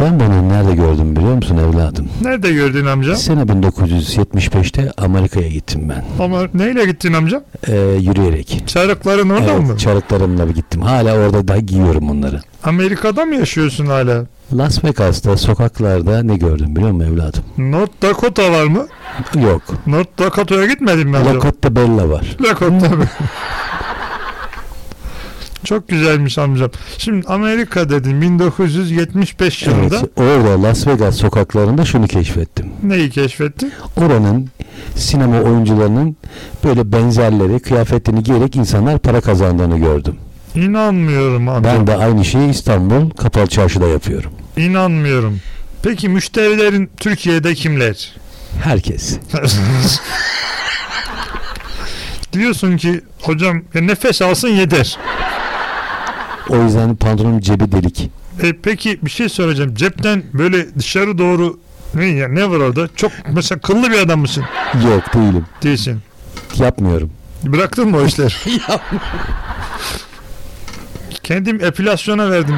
Ben 0.00 0.20
bunu 0.20 0.48
nerede 0.48 0.74
gördüm 0.74 1.16
biliyor 1.16 1.34
musun 1.34 1.56
evladım? 1.56 2.08
Nerede 2.22 2.52
gördün 2.52 2.86
amca? 2.86 3.16
Sene 3.16 3.40
1975'te 3.42 4.92
Amerika'ya 4.98 5.48
gittim 5.48 5.88
ben. 5.88 6.24
Ama 6.24 6.42
neyle 6.54 6.84
gittin 6.86 7.12
amca? 7.12 7.44
Ee, 7.68 7.76
yürüyerek. 8.00 8.62
Çarıkların 8.66 9.30
orada 9.30 9.52
evet, 9.52 9.68
mı? 9.68 9.78
çarıklarımla 9.78 10.44
gittim. 10.44 10.82
Hala 10.82 11.18
orada 11.18 11.48
da 11.48 11.56
giyiyorum 11.56 12.10
onları. 12.10 12.40
Amerika'da 12.64 13.24
mı 13.24 13.34
yaşıyorsun 13.34 13.86
hala? 13.86 14.26
Las 14.52 14.84
Vegas'ta 14.84 15.36
sokaklarda 15.36 16.22
ne 16.22 16.36
gördüm 16.36 16.76
biliyor 16.76 16.90
musun 16.90 17.12
evladım? 17.12 17.42
North 17.58 18.02
Dakota 18.02 18.52
var 18.52 18.64
mı? 18.64 18.86
Yok. 19.34 19.62
North 19.86 20.18
Dakota'ya 20.18 20.66
gitmedin 20.66 21.08
mi 21.08 21.16
amca? 21.16 21.34
Lakota 21.34 21.76
Bella 21.76 22.08
var. 22.08 22.36
Dakota 22.44 22.88
mı? 22.96 23.04
Çok 25.66 25.88
güzelmiş 25.88 26.38
amcam. 26.38 26.70
Şimdi 26.98 27.26
Amerika 27.26 27.88
dedin 27.88 28.20
1975 28.20 29.62
yılında 29.62 29.96
Evet, 29.98 30.10
orada 30.16 30.62
Las 30.62 30.86
Vegas 30.86 31.16
sokaklarında 31.16 31.84
şunu 31.84 32.06
keşfettim. 32.06 32.66
neyi 32.82 33.10
keşfettin? 33.10 33.72
Oranın 33.96 34.50
sinema 34.96 35.40
oyuncularının 35.40 36.16
böyle 36.64 36.92
benzerleri 36.92 37.60
kıyafetini 37.60 38.22
giyerek 38.22 38.56
insanlar 38.56 38.98
para 38.98 39.20
kazandığını 39.20 39.78
gördüm. 39.78 40.16
İnanmıyorum 40.54 41.48
amcam. 41.48 41.74
Ben 41.76 41.86
de 41.86 41.96
aynı 41.96 42.24
şeyi 42.24 42.50
İstanbul 42.50 43.10
Kapalı 43.10 43.46
Çarşı'da 43.46 43.86
yapıyorum. 43.88 44.30
İnanmıyorum. 44.56 45.40
Peki 45.82 46.08
müşterilerin 46.08 46.90
Türkiye'de 46.96 47.54
kimler? 47.54 48.12
Herkes. 48.64 49.18
Diyorsun 52.32 52.76
ki 52.76 53.00
hocam 53.22 53.62
ya 53.74 53.80
nefes 53.82 54.22
alsın 54.22 54.48
yeter. 54.48 54.98
O 56.50 56.62
yüzden 56.62 56.96
pantolonun 56.96 57.40
cebi 57.40 57.72
delik. 57.72 58.10
E, 58.42 58.52
peki 58.62 58.98
bir 59.02 59.10
şey 59.10 59.28
söyleyeceğim. 59.28 59.74
Cepten 59.74 60.22
böyle 60.32 60.74
dışarı 60.78 61.18
doğru 61.18 61.58
ne, 61.94 62.06
ya, 62.06 62.28
ne 62.28 62.50
var 62.50 62.56
orada? 62.56 62.88
Çok 62.96 63.12
mesela 63.32 63.60
kıllı 63.60 63.90
bir 63.90 63.98
adam 63.98 64.20
mısın? 64.20 64.44
Yok 64.74 65.14
değilim. 65.14 65.46
Değilsin. 65.62 66.00
Yapmıyorum. 66.58 67.10
Bıraktın 67.44 67.88
mı 67.88 67.96
o 67.96 68.06
işleri? 68.06 68.32
Kendim 71.22 71.64
epilasyona 71.64 72.30
verdim. 72.30 72.56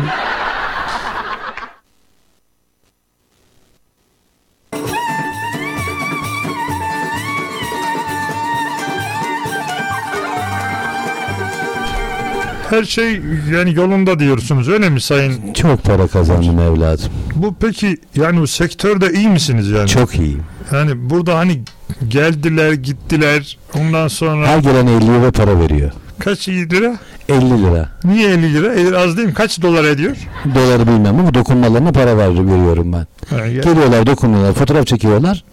Her 12.70 12.84
şey 12.84 13.20
yani 13.52 13.74
yolunda 13.74 14.18
diyorsunuz 14.18 14.68
öyle 14.68 14.90
mi 14.90 15.00
sayın? 15.00 15.52
Çok 15.52 15.84
para 15.84 16.06
kazandım 16.06 16.58
evladım. 16.58 17.10
Bu 17.34 17.54
peki 17.60 17.96
yani 18.16 18.40
bu 18.40 18.46
sektörde 18.46 19.12
iyi 19.12 19.28
misiniz 19.28 19.70
yani? 19.70 19.88
Çok 19.88 20.14
iyiyim. 20.18 20.42
Yani 20.72 21.10
burada 21.10 21.38
hani 21.38 21.60
geldiler 22.08 22.72
gittiler 22.72 23.58
ondan 23.78 24.08
sonra 24.08 24.46
Her 24.46 24.58
gelen 24.58 24.86
50 24.86 25.06
lira 25.06 25.30
para 25.30 25.60
veriyor. 25.60 25.90
Kaç 26.18 26.48
lira? 26.48 26.96
50 27.28 27.62
lira. 27.62 27.88
Niye 28.04 28.30
50 28.30 28.54
lira? 28.54 28.72
50 28.74 28.96
az 28.98 29.16
değil 29.16 29.28
mi? 29.28 29.34
Kaç 29.34 29.62
dolar 29.62 29.84
ediyor? 29.84 30.16
Doları 30.54 30.86
bilmem 30.86 31.18
ama 31.20 31.34
dokunmalarına 31.34 31.92
para 31.92 32.16
ver, 32.18 32.30
veriyorum 32.30 32.92
ben. 32.92 33.06
Ha, 33.36 33.48
Geliyorlar 33.48 34.06
dokunuyorlar 34.06 34.52
fotoğraf 34.52 34.86
çekiyorlar 34.86 35.44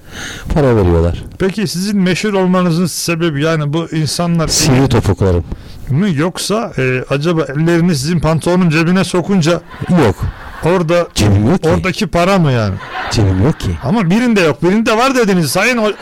para 0.54 0.76
veriyorlar. 0.76 1.24
Peki 1.40 1.68
sizin 1.68 2.00
meşhur 2.00 2.34
olmanızın 2.34 2.86
sebebi 2.86 3.44
yani 3.44 3.74
bu 3.74 3.88
insanlar 3.92 4.48
Sivri 4.48 4.90
topuklarım. 4.90 5.44
mı 5.90 6.10
yoksa 6.10 6.74
e, 6.78 7.04
acaba 7.10 7.42
ellerini 7.44 7.96
sizin 7.96 8.20
pantolonun 8.20 8.70
cebine 8.70 9.04
sokunca 9.04 9.62
Yok. 9.90 10.16
orada 10.64 11.08
Cebim 11.16 11.48
yok 11.50 11.64
ki. 11.64 11.70
oradaki 11.70 12.08
para 12.08 12.40
mı 12.40 12.52
yani? 12.52 12.76
Cebim 13.12 13.44
yok 13.44 13.60
ki. 13.60 13.70
Ama 13.84 14.10
birinde 14.10 14.42
yok. 14.42 14.64
Birinde 14.64 14.98
var 14.98 15.16
dediniz. 15.16 15.52
Sayın 15.52 15.94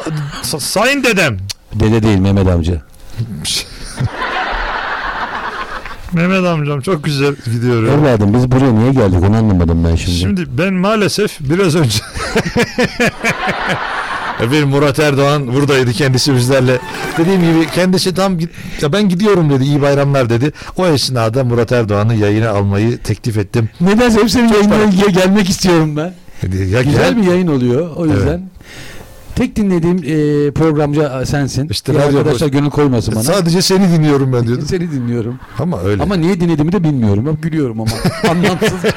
sayın 0.60 1.04
dedem. 1.04 1.38
Dede 1.73 2.04
değil 2.04 2.17
Mehmet 2.17 2.47
amca. 2.47 2.73
Mehmet 6.13 6.45
amcam 6.45 6.82
çok 6.82 7.04
güzel 7.04 7.36
gidiyor. 7.45 7.84
Evladım 7.84 8.34
biz 8.34 8.52
buraya 8.52 8.71
niye 8.73 8.91
geldik 8.91 9.19
onu 9.30 9.38
anlamadım 9.38 9.86
ben 9.89 9.95
şimdi. 9.95 10.17
Şimdi 10.17 10.45
ben 10.58 10.73
maalesef 10.73 11.38
biraz 11.39 11.76
önce 11.76 11.99
Efendim 14.39 14.67
Murat 14.69 14.99
Erdoğan 14.99 15.54
buradaydı 15.54 15.91
kendisi 15.91 16.36
bizlerle. 16.36 16.80
Dediğim 17.17 17.41
gibi 17.41 17.67
kendisi 17.76 18.13
tam 18.15 18.38
git- 18.39 18.49
ya 18.82 18.93
ben 18.93 19.10
gidiyorum 19.10 19.49
dedi 19.49 19.63
iyi 19.63 19.82
bayramlar 19.82 20.30
dedi. 20.30 20.52
O 20.78 20.88
esnada 20.88 21.43
Murat 21.43 21.71
Erdoğan'ı 21.71 22.15
yayına 22.15 22.49
almayı 22.49 22.97
teklif 22.97 23.38
ettim. 23.38 23.69
Nedense 23.82 24.21
hep 24.21 24.32
senin 24.32 24.47
yayınına 24.54 24.86
gelmek 25.12 25.49
istiyorum 25.49 25.97
ben. 25.97 26.13
Dedi, 26.41 26.69
Ya 26.69 26.82
Güzel 26.84 27.13
gel. 27.13 27.17
bir 27.17 27.23
yayın 27.28 27.47
oluyor 27.47 27.89
o 27.95 28.06
yüzden. 28.06 28.28
Evet. 28.28 28.39
Tek 29.36 29.56
dinlediğim 29.56 29.98
e, 29.98 30.52
programcı 30.52 31.12
sensin. 31.26 31.69
İşte 31.69 31.93
Diğer 31.93 32.08
radyo 32.08 32.19
arkadaşlar 32.19 32.48
gönül 32.48 32.69
koymasın 32.69 33.15
bana. 33.15 33.24
Sadece 33.24 33.62
seni 33.62 33.89
dinliyorum 33.91 34.34
ben 34.34 34.48
diyordum. 34.48 34.65
Seni 34.69 34.91
dinliyorum. 34.91 35.39
Ama 35.60 35.82
öyle. 35.82 36.04
Ama 36.04 36.15
niye 36.15 36.39
dinlediğimi 36.39 36.72
de 36.72 36.84
bilmiyorum. 36.84 37.28
Hep 37.32 37.43
gülüyorum 37.43 37.80
ama. 37.82 37.91
Anlamsızca. 38.30 38.89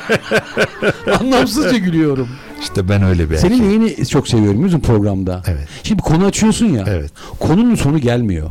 Anlamsızca 1.21 1.79
gülüyorum. 1.79 2.29
işte 2.63 2.89
ben 2.89 3.03
öyle 3.03 3.31
bir 3.31 3.37
Senin 3.37 3.53
erkeğim. 3.55 3.83
yayını 3.83 4.07
çok 4.07 4.29
seviyorum 4.29 4.65
bizim 4.65 4.81
programda. 4.81 5.43
Evet. 5.47 5.69
Şimdi 5.83 6.03
konu 6.03 6.25
açıyorsun 6.25 6.67
ya. 6.67 6.85
Evet. 6.89 7.11
Konunun 7.41 7.75
sonu 7.75 7.99
gelmiyor. 7.99 8.51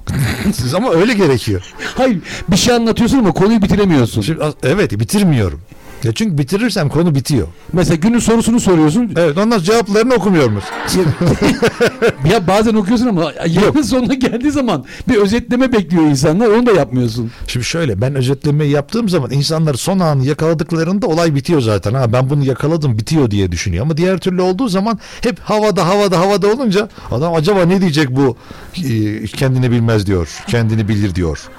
Siz 0.54 0.74
ama 0.76 0.92
öyle 0.94 1.14
gerekiyor. 1.14 1.74
Hayır 1.96 2.20
bir 2.50 2.56
şey 2.58 2.76
anlatıyorsun 2.76 3.18
ama 3.18 3.32
konuyu 3.32 3.62
bitiremiyorsun. 3.62 4.22
Şimdi, 4.22 4.40
evet 4.64 5.00
bitirmiyorum. 5.00 5.60
Ya 6.06 6.12
çünkü 6.14 6.38
bitirirsem 6.38 6.90
konu 6.90 7.16
bitiyor. 7.16 7.48
Mesela 7.74 7.96
günün 7.96 8.20
sorusunu 8.20 8.60
soruyorsun. 8.60 9.12
Evet 9.18 9.38
ondan 9.38 9.60
cevaplarını 9.60 10.14
okumuyoruz. 10.14 10.64
ya 12.32 12.48
bazen 12.48 12.74
okuyorsun 12.74 13.08
ama 13.08 13.32
yayının 13.48 13.82
sonuna 13.82 14.14
geldiği 14.14 14.52
zaman 14.52 14.86
bir 15.08 15.16
özetleme 15.16 15.72
bekliyor 15.72 16.04
insanlar. 16.04 16.48
Onu 16.48 16.66
da 16.66 16.72
yapmıyorsun. 16.72 17.32
Şimdi 17.48 17.66
şöyle 17.66 18.02
ben 18.02 18.16
özetlemeyi 18.16 18.72
yaptığım 18.72 19.10
zaman 19.10 19.32
insanlar 19.32 19.74
son 19.74 20.00
anı 20.00 20.26
yakaladıklarında 20.26 21.08
olay 21.08 21.36
bitiyor 21.36 21.62
zaten. 21.62 21.94
Ha 21.94 22.14
ben 22.14 22.30
bunu 22.30 22.44
yakaladım 22.46 22.98
bitiyor 22.98 23.32
diye 23.32 23.52
düşünüyor. 23.52 23.86
Ama 23.86 23.98
diğer 23.98 24.18
türlü 24.18 24.42
olduğu 24.42 24.68
zaman 24.68 25.00
hep 25.22 25.40
havada 25.40 25.88
havada 25.88 26.20
havada 26.20 26.48
olunca 26.48 26.90
adam 27.12 27.34
acaba 27.34 27.66
ne 27.66 27.82
diyecek 27.82 28.16
bu 28.16 28.38
Ee, 28.78 29.26
kendini 29.26 29.72
bilmez 29.72 30.08
diyor. 30.08 30.30
Kendini 30.48 30.88
bilir 30.88 31.16
diyor. 31.16 31.50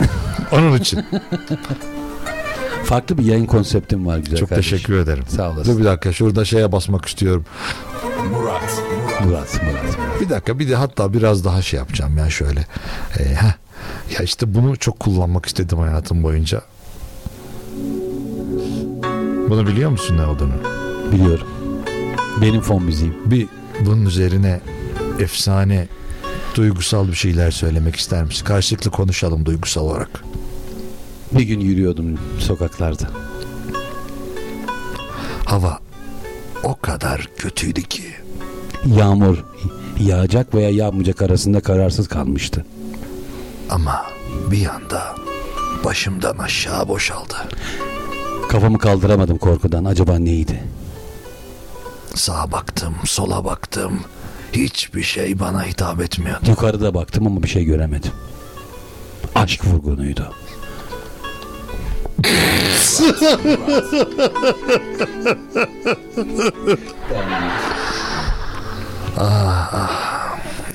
Onun 0.52 0.76
için. 0.76 1.00
Farklı 2.90 3.18
bir 3.18 3.24
yayın 3.24 3.46
konseptim 3.46 4.06
var 4.06 4.18
güzel 4.18 4.38
Çok 4.38 4.48
kardeşim. 4.48 4.76
teşekkür 4.78 4.98
ederim. 4.98 5.24
Sağ 5.28 5.50
olasın. 5.50 5.72
Dur 5.74 5.80
bir 5.80 5.84
dakika 5.84 6.12
şurada 6.12 6.44
şeye 6.44 6.72
basmak 6.72 7.04
istiyorum. 7.04 7.44
Murat, 8.30 8.62
Murat, 9.24 9.60
Murat, 9.62 9.62
Murat. 9.62 10.20
Bir 10.20 10.28
dakika 10.28 10.58
bir 10.58 10.68
de 10.68 10.74
hatta 10.76 11.12
biraz 11.12 11.44
daha 11.44 11.62
şey 11.62 11.78
yapacağım 11.78 12.18
ya 12.18 12.30
şöyle. 12.30 12.60
Ee, 13.18 13.24
heh. 13.24 13.52
Ya 14.18 14.24
işte 14.24 14.54
bunu 14.54 14.76
çok 14.76 15.00
kullanmak 15.00 15.46
istedim 15.46 15.78
hayatım 15.78 16.22
boyunca. 16.22 16.60
Bunu 19.48 19.66
biliyor 19.66 19.90
musun 19.90 20.16
ne 20.16 20.26
olduğunu? 20.26 20.54
Biliyorum. 21.12 21.46
Benim 22.40 22.60
fon 22.60 22.82
müziğim. 22.82 23.14
Bir 23.30 23.48
bunun 23.80 24.06
üzerine 24.06 24.60
efsane 25.18 25.88
duygusal 26.54 27.08
bir 27.08 27.14
şeyler 27.14 27.50
söylemek 27.50 27.96
ister 27.96 28.24
misin? 28.24 28.44
Karşılıklı 28.44 28.90
konuşalım 28.90 29.46
duygusal 29.46 29.82
olarak. 29.82 30.29
Bir 31.32 31.42
gün 31.42 31.60
yürüyordum 31.60 32.18
sokaklarda. 32.38 33.04
Hava 35.44 35.78
o 36.64 36.74
kadar 36.80 37.28
kötüydü 37.36 37.82
ki. 37.82 38.02
Yağmur 38.86 39.44
yağacak 40.00 40.54
veya 40.54 40.70
yağmayacak 40.70 41.22
arasında 41.22 41.60
kararsız 41.60 42.08
kalmıştı. 42.08 42.64
Ama 43.70 44.06
bir 44.50 44.66
anda 44.66 45.14
başımdan 45.84 46.38
aşağı 46.38 46.88
boşaldı. 46.88 47.34
Kafamı 48.48 48.78
kaldıramadım 48.78 49.38
korkudan. 49.38 49.84
Acaba 49.84 50.18
neydi? 50.18 50.62
Sağa 52.14 52.52
baktım, 52.52 52.94
sola 53.04 53.44
baktım. 53.44 54.00
Hiçbir 54.52 55.02
şey 55.02 55.38
bana 55.40 55.64
hitap 55.64 56.00
etmiyordu. 56.00 56.50
Yukarıda 56.50 56.94
baktım 56.94 57.26
ama 57.26 57.42
bir 57.42 57.48
şey 57.48 57.64
göremedim. 57.64 58.12
Aşk 59.34 59.66
vurgunuydu. 59.66 60.32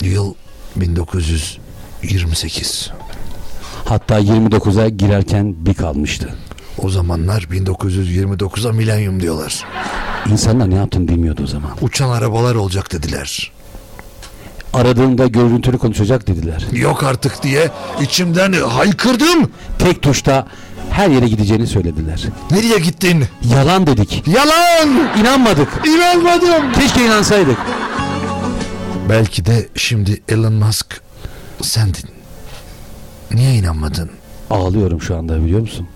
Yıl 0.02 0.34
1975. 0.76 1.66
28. 2.12 2.92
Hatta 3.86 4.20
29'a 4.20 4.90
girerken 4.90 5.56
bir 5.66 5.74
kalmıştı. 5.74 6.30
O 6.82 6.90
zamanlar 6.90 7.42
1929'a 7.42 8.72
milenyum 8.72 9.22
diyorlar. 9.22 9.64
İnsanlar 10.32 10.70
ne 10.70 10.76
yaptığını 10.76 11.08
bilmiyordu 11.08 11.42
o 11.44 11.48
zaman. 11.48 11.72
Uçan 11.82 12.10
arabalar 12.10 12.56
olacak 12.56 12.92
dediler. 12.92 13.52
Aradığında 14.74 15.28
görüntülü 15.28 15.78
konuşacak 15.78 16.28
dediler. 16.28 16.66
Yok 16.72 17.04
artık 17.04 17.44
diye 17.44 17.72
içimden 18.02 18.54
haykırdım. 18.54 19.52
Tek 19.80 20.02
tuşta 20.02 20.48
her 20.96 21.10
yere 21.10 21.28
gideceğini 21.28 21.68
söylediler. 21.68 22.24
Nereye 22.52 22.80
gittin? 22.80 23.26
Yalan 23.54 23.88
dedik. 23.88 24.24
Yalan! 24.28 24.90
İnanmadık. 25.20 25.68
İnanmadım. 25.88 26.74
Keşke 26.74 27.06
inansaydık. 27.06 27.58
Belki 29.10 29.46
de 29.46 29.68
şimdi 29.76 30.22
Elon 30.30 30.54
Musk 30.54 31.02
sendin. 31.62 32.10
Niye 33.34 33.54
inanmadın? 33.56 34.10
Ağlıyorum 34.50 35.02
şu 35.02 35.18
anda 35.18 35.44
biliyor 35.44 35.60
musun? 35.60 35.88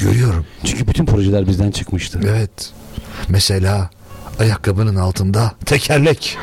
Görüyorum. 0.00 0.46
Çünkü 0.64 0.86
bütün 0.88 1.06
projeler 1.06 1.46
bizden 1.46 1.70
çıkmıştı. 1.70 2.20
Evet. 2.24 2.72
Mesela 3.28 3.90
ayakkabının 4.38 4.96
altında 4.96 5.52
tekerlek. 5.66 6.38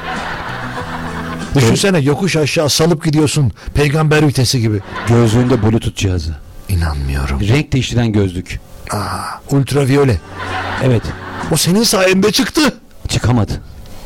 Düşünsene 1.55 1.99
yokuş 1.99 2.35
aşağı 2.35 2.69
salıp 2.69 3.05
gidiyorsun 3.05 3.51
peygamber 3.73 4.27
vitesi 4.27 4.61
gibi. 4.61 4.79
Gözlüğünde 5.07 5.63
bluetooth 5.63 5.95
cihazı. 5.95 6.42
İnanmıyorum. 6.77 7.39
Renk 7.39 7.73
değiştiren 7.73 8.11
gözlük. 8.11 8.59
Aa, 8.91 9.21
ultraviyole. 9.51 10.19
Evet. 10.83 11.03
O 11.51 11.57
senin 11.57 11.83
sayende 11.83 12.31
çıktı. 12.31 12.61
Çıkamadı. 13.07 13.51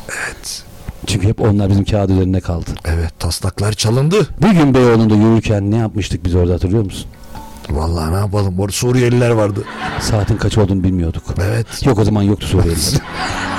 Evet. 0.08 0.62
Çünkü 1.06 1.28
hep 1.28 1.40
onlar 1.40 1.70
bizim 1.70 1.84
kağıt 1.84 2.10
üzerinde 2.10 2.40
kaldı. 2.40 2.70
Evet 2.84 3.12
taslaklar 3.18 3.72
çalındı. 3.72 4.26
Bir 4.42 4.50
gün 4.50 4.74
Beyoğlu'nda 4.74 5.14
yürürken 5.14 5.70
ne 5.70 5.76
yapmıştık 5.76 6.24
biz 6.24 6.34
orada 6.34 6.54
hatırlıyor 6.54 6.84
musun? 6.84 7.06
Vallahi 7.70 8.12
ne 8.12 8.16
yapalım 8.16 8.58
orada 8.60 8.72
Suriyeliler 8.72 9.30
vardı. 9.30 9.64
Saatin 10.00 10.36
kaç 10.36 10.58
olduğunu 10.58 10.84
bilmiyorduk. 10.84 11.22
Evet. 11.42 11.86
Yok 11.86 11.98
o 11.98 12.04
zaman 12.04 12.22
yoktu 12.22 12.46
Suriyeliler. 12.46 13.00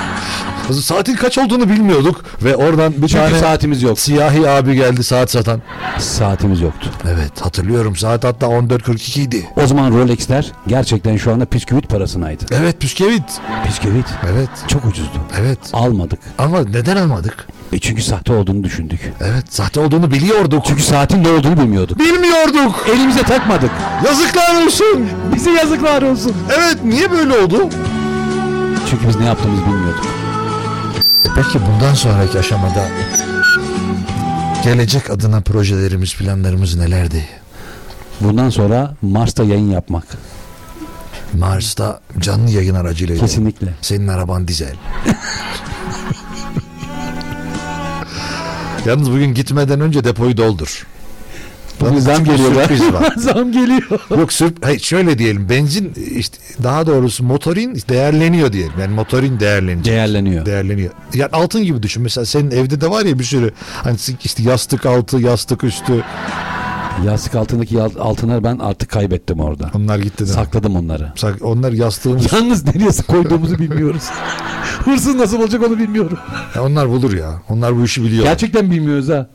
Saatin 0.72 1.16
kaç 1.16 1.38
olduğunu 1.38 1.68
bilmiyorduk 1.68 2.24
ve 2.44 2.56
oradan 2.56 2.92
bir 2.92 3.08
Çünkü 3.08 3.14
tane 3.14 3.38
saatimiz 3.38 3.82
yok. 3.82 3.98
siyahi 4.00 4.48
abi 4.50 4.74
geldi 4.74 5.04
saat 5.04 5.30
satan. 5.30 5.62
Saatimiz 5.98 6.60
yoktu. 6.60 6.90
Evet 7.14 7.40
hatırlıyorum 7.40 7.96
saat 7.96 8.24
hatta 8.24 8.46
14.42 8.46 9.20
idi. 9.20 9.48
O 9.62 9.66
zaman 9.66 9.90
Rolex'ler 9.92 10.52
gerçekten 10.66 11.16
şu 11.16 11.32
anda 11.32 11.44
püsküvit 11.44 11.88
parasınaydı. 11.88 12.44
Evet 12.50 12.80
püskevit. 12.80 13.22
Püsküvit 13.66 14.06
Evet. 14.32 14.48
çok 14.68 14.84
ucuzdu. 14.84 15.18
Evet. 15.40 15.58
Almadık. 15.72 16.18
Ama 16.38 16.60
neden 16.60 16.96
almadık? 16.96 17.46
E 17.72 17.78
çünkü 17.78 18.02
sahte 18.02 18.32
olduğunu 18.32 18.64
düşündük. 18.64 19.12
Evet 19.20 19.44
sahte 19.54 19.80
olduğunu 19.80 20.10
biliyorduk. 20.10 20.64
Çünkü 20.66 20.82
saatin 20.82 21.24
ne 21.24 21.28
olduğunu 21.28 21.56
bilmiyorduk. 21.60 21.98
bilmiyorduk. 21.98 22.86
Elimize 22.94 23.22
takmadık. 23.22 23.70
Yazıklar 24.06 24.64
olsun. 24.66 25.08
Bize 25.34 25.50
yazıklar 25.50 26.02
olsun. 26.02 26.32
Evet 26.58 26.76
niye 26.84 27.10
böyle 27.10 27.38
oldu? 27.38 27.68
Çünkü 28.90 29.08
biz 29.08 29.16
ne 29.16 29.24
yaptığımızı 29.26 29.62
bilmiyorduk. 29.62 30.06
Peki 31.24 31.60
bundan 31.66 31.94
sonraki 31.94 32.38
aşamada 32.38 32.88
gelecek 34.64 35.10
adına 35.10 35.40
projelerimiz, 35.40 36.16
planlarımız 36.16 36.76
nelerdi? 36.76 37.28
Bundan 38.20 38.50
sonra 38.50 38.94
Mars'ta 39.02 39.44
yayın 39.44 39.70
yapmak. 39.70 40.04
Mars'ta 41.32 42.00
canlı 42.18 42.50
yayın 42.50 42.74
aracılığıyla. 42.74 43.20
Kesinlikle. 43.26 43.74
Senin 43.80 44.08
araban 44.08 44.48
dizel. 44.48 44.76
Yalnız 48.86 49.10
bugün 49.12 49.34
gitmeden 49.34 49.80
önce 49.80 50.04
depoyu 50.04 50.36
doldur. 50.36 50.86
Bugün 51.80 51.98
zam 51.98 52.24
geliyor. 52.24 52.54
sürpriz 52.54 52.92
var. 52.92 53.14
zam 53.16 53.52
geliyor. 53.52 54.00
Yok 54.10 54.32
sürp 54.32 54.64
hayır, 54.66 54.80
şöyle 54.80 55.18
diyelim 55.18 55.48
benzin 55.48 55.92
işte 56.16 56.38
daha 56.62 56.86
doğrusu 56.86 57.24
motorin 57.24 57.82
değerleniyor 57.88 58.52
diyelim. 58.52 58.72
Yani 58.80 58.94
motorin 58.94 59.40
değerlenecek. 59.40 59.84
Değerleniyor. 59.94 60.46
Değerleniyor. 60.46 60.90
Yani 61.14 61.30
altın 61.32 61.64
gibi 61.64 61.82
düşün. 61.82 62.02
Mesela 62.02 62.24
senin 62.24 62.50
evde 62.50 62.80
de 62.80 62.90
var 62.90 63.04
ya 63.04 63.18
bir 63.18 63.24
sürü 63.24 63.50
hani 63.82 63.96
işte 64.24 64.42
yastık 64.42 64.86
altı, 64.86 65.18
yastık 65.18 65.64
üstü. 65.64 66.04
Yastık 67.06 67.34
altındaki 67.34 67.82
altınları 67.82 68.44
ben 68.44 68.58
artık 68.58 68.88
kaybettim 68.90 69.40
orada. 69.40 69.70
Onlar 69.74 69.98
gitti. 69.98 70.26
Sakladım 70.26 70.76
onları. 70.76 71.12
Sak- 71.16 71.42
onlar 71.42 71.72
yastığımız. 71.72 72.32
Yalnız 72.32 72.64
nereye 72.64 72.90
koyduğumuzu 73.08 73.58
bilmiyoruz. 73.58 74.02
Hırsız 74.84 75.14
nasıl 75.14 75.40
olacak 75.40 75.62
onu 75.66 75.78
bilmiyorum. 75.78 76.18
Ya 76.56 76.62
onlar 76.64 76.88
bulur 76.88 77.12
ya. 77.12 77.42
Onlar 77.48 77.76
bu 77.76 77.84
işi 77.84 78.04
biliyor. 78.04 78.24
Gerçekten 78.24 78.70
bilmiyoruz 78.70 79.08
ha. 79.08 79.28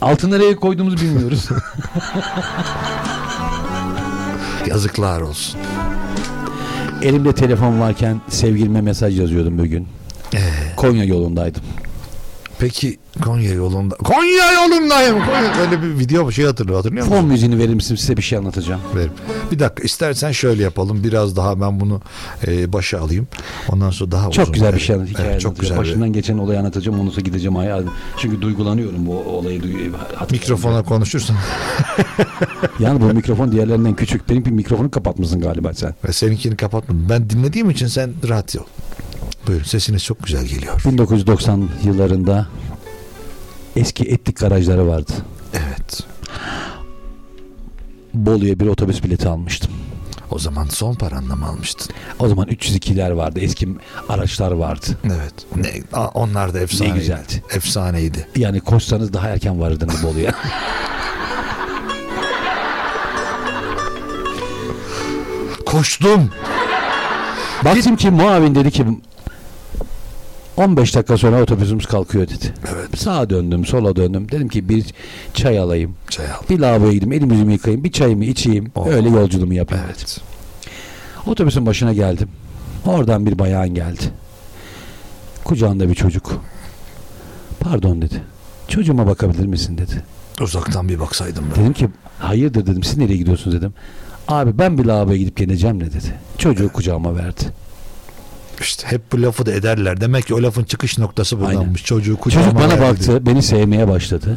Altın 0.00 0.30
nereye 0.30 0.56
koyduğumuzu 0.56 0.96
bilmiyoruz. 0.96 1.48
Yazıklar 4.66 5.20
olsun. 5.20 5.60
Elimde 7.02 7.32
telefon 7.32 7.80
varken 7.80 8.20
sevgilime 8.28 8.80
mesaj 8.80 9.20
yazıyordum 9.20 9.58
bugün. 9.58 9.88
Ee, 10.34 10.38
Konya 10.76 11.04
yolundaydım. 11.04 11.62
Peki 12.60 12.98
Konya 13.24 13.52
yolunda. 13.54 13.94
Konya 13.96 14.52
yolundayım. 14.52 15.14
Konya. 15.18 15.60
Öyle 15.60 15.82
bir 15.82 15.98
video 15.98 16.28
bir 16.28 16.32
şey 16.32 16.44
hatırlıyor. 16.44 16.76
Hatırlıyor 16.76 17.06
musun? 17.06 17.20
Fon 17.20 17.28
müziğini 17.28 17.58
verir 17.58 17.74
misin 17.74 17.94
size 17.96 18.16
bir 18.16 18.22
şey 18.22 18.38
anlatacağım. 18.38 18.80
Verim. 18.94 19.12
Bir 19.52 19.58
dakika 19.58 19.82
istersen 19.82 20.32
şöyle 20.32 20.62
yapalım. 20.62 21.04
Biraz 21.04 21.36
daha 21.36 21.60
ben 21.60 21.80
bunu 21.80 22.00
e, 22.46 22.72
başa 22.72 23.00
alayım. 23.00 23.28
Ondan 23.68 23.90
sonra 23.90 24.10
daha 24.10 24.30
Çok 24.30 24.42
uzun. 24.42 24.52
güzel 24.54 24.74
bir 24.74 24.80
şey 24.80 24.96
anlat, 24.96 25.08
hikaye 25.08 25.30
evet, 25.30 25.40
çok 25.40 25.58
güzel. 25.60 25.76
bir- 25.76 25.80
Başından 25.80 26.12
geçen 26.12 26.38
olayı 26.38 26.58
anlatacağım 26.58 27.00
ondan 27.00 27.10
sonra 27.10 27.20
gideceğim 27.20 27.56
ayağa. 27.56 27.82
Çünkü 28.18 28.42
duygulanıyorum 28.42 29.06
bu 29.06 29.14
olayı. 29.18 29.60
hatırlayınca. 29.60 29.98
Mikrofona 30.30 30.82
konuşursan 30.82 31.36
Yani 32.78 33.00
bu 33.00 33.04
mikrofon 33.04 33.52
diğerlerinden 33.52 33.96
küçük. 33.96 34.28
Benim 34.28 34.44
bir 34.44 34.50
mikrofonu 34.50 34.90
kapatmışsın 34.90 35.40
galiba 35.40 35.74
sen. 35.74 35.94
ve 36.08 36.12
seninkini 36.12 36.56
kapatmadım. 36.56 37.06
Ben 37.08 37.30
dinlediğim 37.30 37.70
için 37.70 37.86
sen 37.86 38.10
rahat 38.28 38.56
ol. 38.56 38.62
Buyurun 39.46 39.64
sesiniz 39.64 40.04
çok 40.04 40.22
güzel 40.22 40.44
geliyor. 40.46 40.82
1990 40.86 41.68
yıllarında 41.84 42.46
eski 43.76 44.04
etlik 44.04 44.38
garajları 44.38 44.88
vardı. 44.88 45.12
Evet. 45.54 46.00
Bolu'ya 48.14 48.60
bir 48.60 48.66
otobüs 48.66 49.02
bileti 49.02 49.28
almıştım. 49.28 49.70
O 50.30 50.38
zaman 50.38 50.66
son 50.66 50.94
paranla 50.94 51.36
mı 51.36 51.46
almıştın? 51.46 51.94
O 52.18 52.28
zaman 52.28 52.48
302'ler 52.48 53.16
vardı. 53.16 53.40
Eski 53.40 53.68
araçlar 54.08 54.52
vardı. 54.52 54.86
Evet. 55.04 55.34
Ne, 55.56 55.82
onlar 56.14 56.54
da 56.54 56.60
efsaneydi. 56.60 56.98
güzeldi. 56.98 57.42
Efsaneydi. 57.54 58.28
Yani 58.36 58.60
koşsanız 58.60 59.12
daha 59.12 59.28
erken 59.28 59.60
varırdınız 59.60 60.02
Bolu'ya. 60.02 60.34
Koştum. 65.66 66.30
Baktım 67.64 67.96
ki 67.96 68.10
muavin 68.10 68.54
dedi 68.54 68.70
ki 68.70 68.86
15 70.56 70.94
dakika 70.94 71.18
sonra 71.18 71.42
otobüsümüz 71.42 71.86
kalkıyor 71.86 72.28
dedi. 72.28 72.54
Evet. 72.72 72.98
Sağa 72.98 73.30
döndüm, 73.30 73.64
sola 73.64 73.96
döndüm. 73.96 74.26
Dedim 74.30 74.48
ki 74.48 74.68
bir 74.68 74.84
çay 75.34 75.58
alayım. 75.58 75.94
Çay 76.08 76.26
al. 76.26 76.40
Bir 76.50 76.58
lavaboya 76.58 76.92
gideyim, 76.92 77.12
elimi 77.12 77.32
yüzümü 77.32 77.52
yıkayayım, 77.52 77.84
bir 77.84 77.92
çayımı 77.92 78.24
içeyim. 78.24 78.72
Oh. 78.74 78.86
Öyle 78.86 79.08
yolculuğumu 79.08 79.54
yapayım. 79.54 79.84
Evet. 79.86 80.20
Otobüsün 81.26 81.66
başına 81.66 81.92
geldim. 81.92 82.28
Oradan 82.86 83.26
bir 83.26 83.38
bayan 83.38 83.74
geldi. 83.74 84.02
Kucağında 85.44 85.88
bir 85.88 85.94
çocuk. 85.94 86.32
Pardon 87.60 88.02
dedi. 88.02 88.22
Çocuğuma 88.68 89.06
bakabilir 89.06 89.46
misin 89.46 89.78
dedi. 89.78 90.04
Uzaktan 90.40 90.88
bir 90.88 91.00
baksaydım 91.00 91.44
ben. 91.50 91.62
Dedim 91.62 91.72
ki 91.72 91.88
hayırdır 92.18 92.66
dedim 92.66 92.82
siz 92.82 92.96
nereye 92.96 93.16
gidiyorsunuz 93.16 93.56
dedim. 93.56 93.74
Abi 94.28 94.58
ben 94.58 94.78
bir 94.78 94.84
lavaboya 94.84 95.16
gidip 95.16 95.36
geleceğim 95.36 95.78
ne 95.78 95.86
dedi. 95.86 96.14
Çocuğu 96.38 96.72
kucağıma 96.72 97.16
verdi. 97.16 97.42
İşte 98.60 98.86
hep 98.86 99.12
bu 99.12 99.22
lafı 99.22 99.46
da 99.46 99.52
ederler. 99.52 100.00
Demek 100.00 100.26
ki 100.26 100.34
o 100.34 100.42
lafın 100.42 100.64
çıkış 100.64 100.98
noktası 100.98 101.36
Aynen. 101.36 101.48
buradanmış. 101.48 101.84
Çocuğu 101.84 102.16
kucağıma 102.16 102.50
Çocuk 102.50 102.60
bana 102.60 102.80
baktı 102.80 103.26
beni 103.26 103.42
sevmeye 103.42 103.88
başladı. 103.88 104.36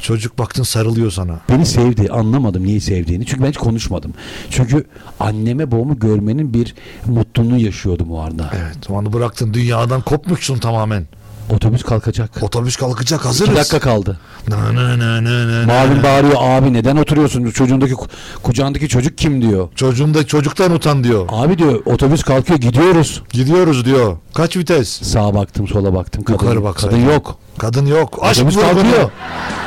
Çocuk 0.00 0.38
baktın 0.38 0.62
sarılıyor 0.62 1.10
sana. 1.10 1.40
Beni 1.48 1.66
sevdi 1.66 2.08
anlamadım 2.10 2.66
niye 2.66 2.80
sevdiğini. 2.80 3.26
Çünkü 3.26 3.42
ben 3.42 3.48
hiç 3.48 3.56
konuşmadım. 3.56 4.14
Çünkü 4.50 4.84
anneme 5.20 5.70
babamı 5.70 5.98
görmenin 5.98 6.54
bir 6.54 6.74
mutluluğunu 7.06 7.58
yaşıyordum 7.58 8.12
o 8.12 8.18
anda. 8.18 8.50
Evet. 8.56 8.90
O 8.90 8.98
anı 8.98 9.12
bıraktın. 9.12 9.54
Dünyadan 9.54 10.00
kopmuşsun 10.00 10.58
tamamen. 10.58 11.06
Otobüs 11.50 11.82
kalkacak. 11.82 12.30
Otobüs 12.42 12.76
kalkacak 12.76 13.24
hazırız. 13.24 13.48
İki 13.50 13.58
dakika 13.60 13.80
kaldı. 13.80 14.18
Na, 14.48 14.74
na, 14.74 14.98
na, 14.98 15.24
na, 15.24 15.48
na, 15.48 15.66
Mavin 15.66 16.02
bağırıyor 16.02 16.34
abi 16.38 16.72
neden 16.72 16.96
oturuyorsun? 16.96 17.50
Çocuğundaki 17.50 17.92
ku- 17.92 18.08
kucağındaki 18.42 18.88
çocuk 18.88 19.18
kim 19.18 19.42
diyor. 19.42 19.68
Çocuğum 19.74 20.14
da 20.14 20.26
çocuktan 20.26 20.72
utan 20.72 21.04
diyor. 21.04 21.28
Abi 21.32 21.58
diyor 21.58 21.82
otobüs 21.86 22.22
kalkıyor 22.22 22.58
gidiyoruz. 22.58 23.22
Gidiyoruz 23.30 23.84
diyor. 23.84 24.16
Kaç 24.34 24.56
vites? 24.56 24.88
Sağa 25.02 25.34
baktım 25.34 25.68
sola 25.68 25.94
baktım. 25.94 26.24
Kadın, 26.24 26.38
Yukarı 26.38 26.64
bak 26.64 26.76
kadın 26.76 27.04
yok. 27.12 27.38
Kadın 27.58 27.86
yok. 27.86 28.18
Aşk 28.22 28.40
Otobüs 28.40 28.56
vurgunu. 28.56 28.72
kalkıyor. 28.72 29.10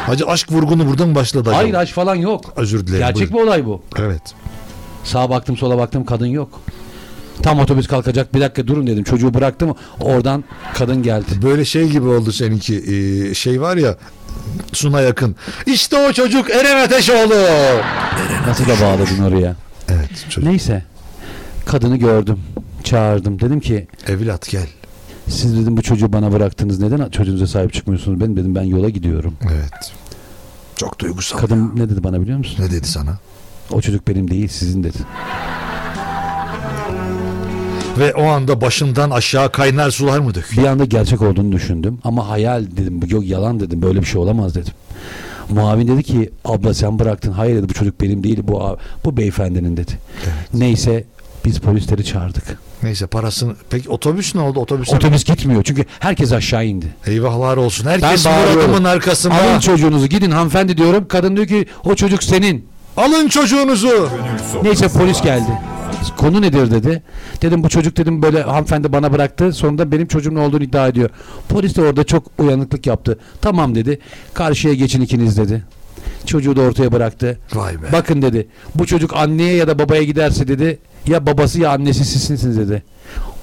Hacı 0.05 0.27
aşk 0.27 0.51
vurgunu 0.51 0.87
buradan 0.87 1.15
başladı. 1.15 1.49
Hayır 1.53 1.69
acaba. 1.69 1.81
aç 1.81 1.93
falan 1.93 2.15
yok. 2.15 2.53
Özür 2.55 2.87
dilerim. 2.87 2.99
Gerçek 3.07 3.31
buyurun. 3.33 3.37
bir 3.47 3.47
olay 3.47 3.65
bu. 3.65 3.81
Evet. 3.99 4.21
Sağa 5.03 5.29
baktım 5.29 5.57
sola 5.57 5.77
baktım 5.77 6.05
kadın 6.05 6.25
yok. 6.25 6.49
Tam 7.43 7.59
otobüs 7.59 7.87
kalkacak 7.87 8.33
bir 8.33 8.41
dakika 8.41 8.67
durun 8.67 8.87
dedim. 8.87 9.03
Çocuğu 9.03 9.33
bıraktım 9.33 9.75
oradan 9.99 10.43
kadın 10.73 11.03
geldi. 11.03 11.25
Böyle 11.43 11.65
şey 11.65 11.89
gibi 11.89 12.07
oldu 12.07 12.31
seninki. 12.31 12.75
Ee, 12.75 13.33
şey 13.33 13.61
var 13.61 13.77
ya 13.77 13.97
Suna 14.73 15.01
yakın. 15.01 15.35
İşte 15.65 15.97
o 16.09 16.13
çocuk 16.13 16.49
Eren 16.49 16.85
Ateşoğlu. 16.85 17.35
Nasıl 18.47 18.65
da 18.67 18.81
bağladın 18.81 19.23
oraya? 19.23 19.55
Evet 19.89 20.09
çocuk. 20.29 20.49
Neyse. 20.49 20.83
Kadını 21.65 21.97
gördüm. 21.97 22.39
Çağırdım. 22.83 23.39
Dedim 23.39 23.59
ki 23.59 23.87
Evlat 24.07 24.49
gel. 24.49 24.67
siz 25.29 25.57
dedim 25.57 25.77
bu 25.77 25.81
çocuğu 25.81 26.13
bana 26.13 26.31
bıraktınız. 26.31 26.79
Neden 26.79 27.09
çocuğunuza 27.09 27.47
sahip 27.47 27.73
çıkmıyorsunuz? 27.73 28.21
Ben 28.21 28.35
dedim 28.37 28.55
ben 28.55 28.63
yola 28.63 28.89
gidiyorum. 28.89 29.33
Evet. 29.53 29.93
Çok 30.75 30.99
duygusal. 30.99 31.37
Kadın 31.37 31.71
ne 31.75 31.89
dedi 31.89 32.03
bana 32.03 32.21
biliyor 32.21 32.37
musun? 32.37 32.63
Ne 32.63 32.71
dedi 32.71 32.87
sana? 32.87 33.17
O 33.71 33.81
çocuk 33.81 34.07
benim 34.07 34.31
değil 34.31 34.47
sizin 34.47 34.83
dedi. 34.83 34.97
Ve 37.99 38.13
o 38.13 38.23
anda 38.27 38.61
başından 38.61 39.09
aşağı 39.09 39.51
kaynar 39.51 39.91
sular 39.91 40.19
mı 40.19 40.35
döküyor? 40.35 40.63
Bir 40.63 40.71
anda 40.71 40.85
gerçek 40.85 41.21
olduğunu 41.21 41.51
düşündüm. 41.51 41.99
Ama 42.03 42.29
hayal 42.29 42.63
dedim. 42.77 42.99
Yok 43.09 43.27
yalan 43.27 43.59
dedim. 43.59 43.81
Böyle 43.81 44.01
bir 44.01 44.05
şey 44.05 44.21
olamaz 44.21 44.55
dedim. 44.55 44.73
Muavin 45.49 45.87
dedi 45.87 46.03
ki 46.03 46.29
abla 46.45 46.73
sen 46.73 46.99
bıraktın. 46.99 47.31
Hayır 47.31 47.55
dedi 47.55 47.69
bu 47.69 47.73
çocuk 47.73 48.01
benim 48.01 48.23
değil. 48.23 48.39
Bu 48.43 48.77
bu 49.05 49.17
beyefendinin 49.17 49.77
dedi. 49.77 49.91
Neyse 50.53 51.03
biz 51.45 51.59
polisleri 51.59 52.05
çağırdık. 52.05 52.59
Neyse 52.83 53.07
parasını... 53.07 53.55
Peki 53.69 53.89
otobüs 53.89 54.35
ne 54.35 54.41
oldu? 54.41 54.59
Otobüs 54.59 54.93
Otobüs 54.93 55.23
gitmiyor 55.23 55.63
çünkü 55.63 55.85
herkes 55.99 56.31
aşağı 56.33 56.65
indi. 56.65 56.85
Eyvahlar 57.07 57.57
olsun. 57.57 57.85
Herkes. 57.85 58.25
Murat'ımın 58.25 58.83
arkasında. 58.83 59.35
Alın 59.35 59.59
çocuğunuzu 59.59 60.07
gidin 60.07 60.31
hanımefendi 60.31 60.77
diyorum. 60.77 61.07
Kadın 61.07 61.35
diyor 61.35 61.47
ki 61.47 61.65
o 61.85 61.95
çocuk 61.95 62.23
senin. 62.23 62.65
Alın 62.97 63.27
çocuğunuzu. 63.27 64.09
Neyse 64.63 64.87
polis 64.87 65.21
geldi. 65.21 65.51
Konu 66.17 66.41
nedir 66.41 66.71
dedi. 66.71 67.03
Dedim 67.41 67.63
bu 67.63 67.69
çocuk 67.69 67.97
dedim 67.97 68.21
böyle 68.21 68.41
hanımefendi 68.41 68.93
bana 68.93 69.13
bıraktı. 69.13 69.53
Sonunda 69.53 69.91
benim 69.91 70.07
çocuğumun 70.07 70.39
olduğunu 70.39 70.63
iddia 70.63 70.87
ediyor. 70.87 71.09
Polis 71.49 71.75
de 71.75 71.81
orada 71.81 72.03
çok 72.03 72.23
uyanıklık 72.37 72.87
yaptı. 72.87 73.19
Tamam 73.41 73.75
dedi. 73.75 73.99
Karşıya 74.33 74.73
geçin 74.73 75.01
ikiniz 75.01 75.37
dedi. 75.37 75.63
Çocuğu 76.25 76.55
da 76.55 76.61
ortaya 76.61 76.91
bıraktı. 76.91 77.39
Vay 77.53 77.81
be. 77.81 77.85
Bakın 77.91 78.21
dedi. 78.21 78.47
Bu 78.75 78.85
çocuk 78.85 79.15
anneye 79.15 79.55
ya 79.55 79.67
da 79.67 79.79
babaya 79.79 80.03
giderse 80.03 80.47
dedi. 80.47 80.79
Ya 81.07 81.25
babası 81.25 81.61
ya 81.61 81.71
annesi 81.71 82.05
sizsiniz 82.05 82.57
dedi. 82.57 82.83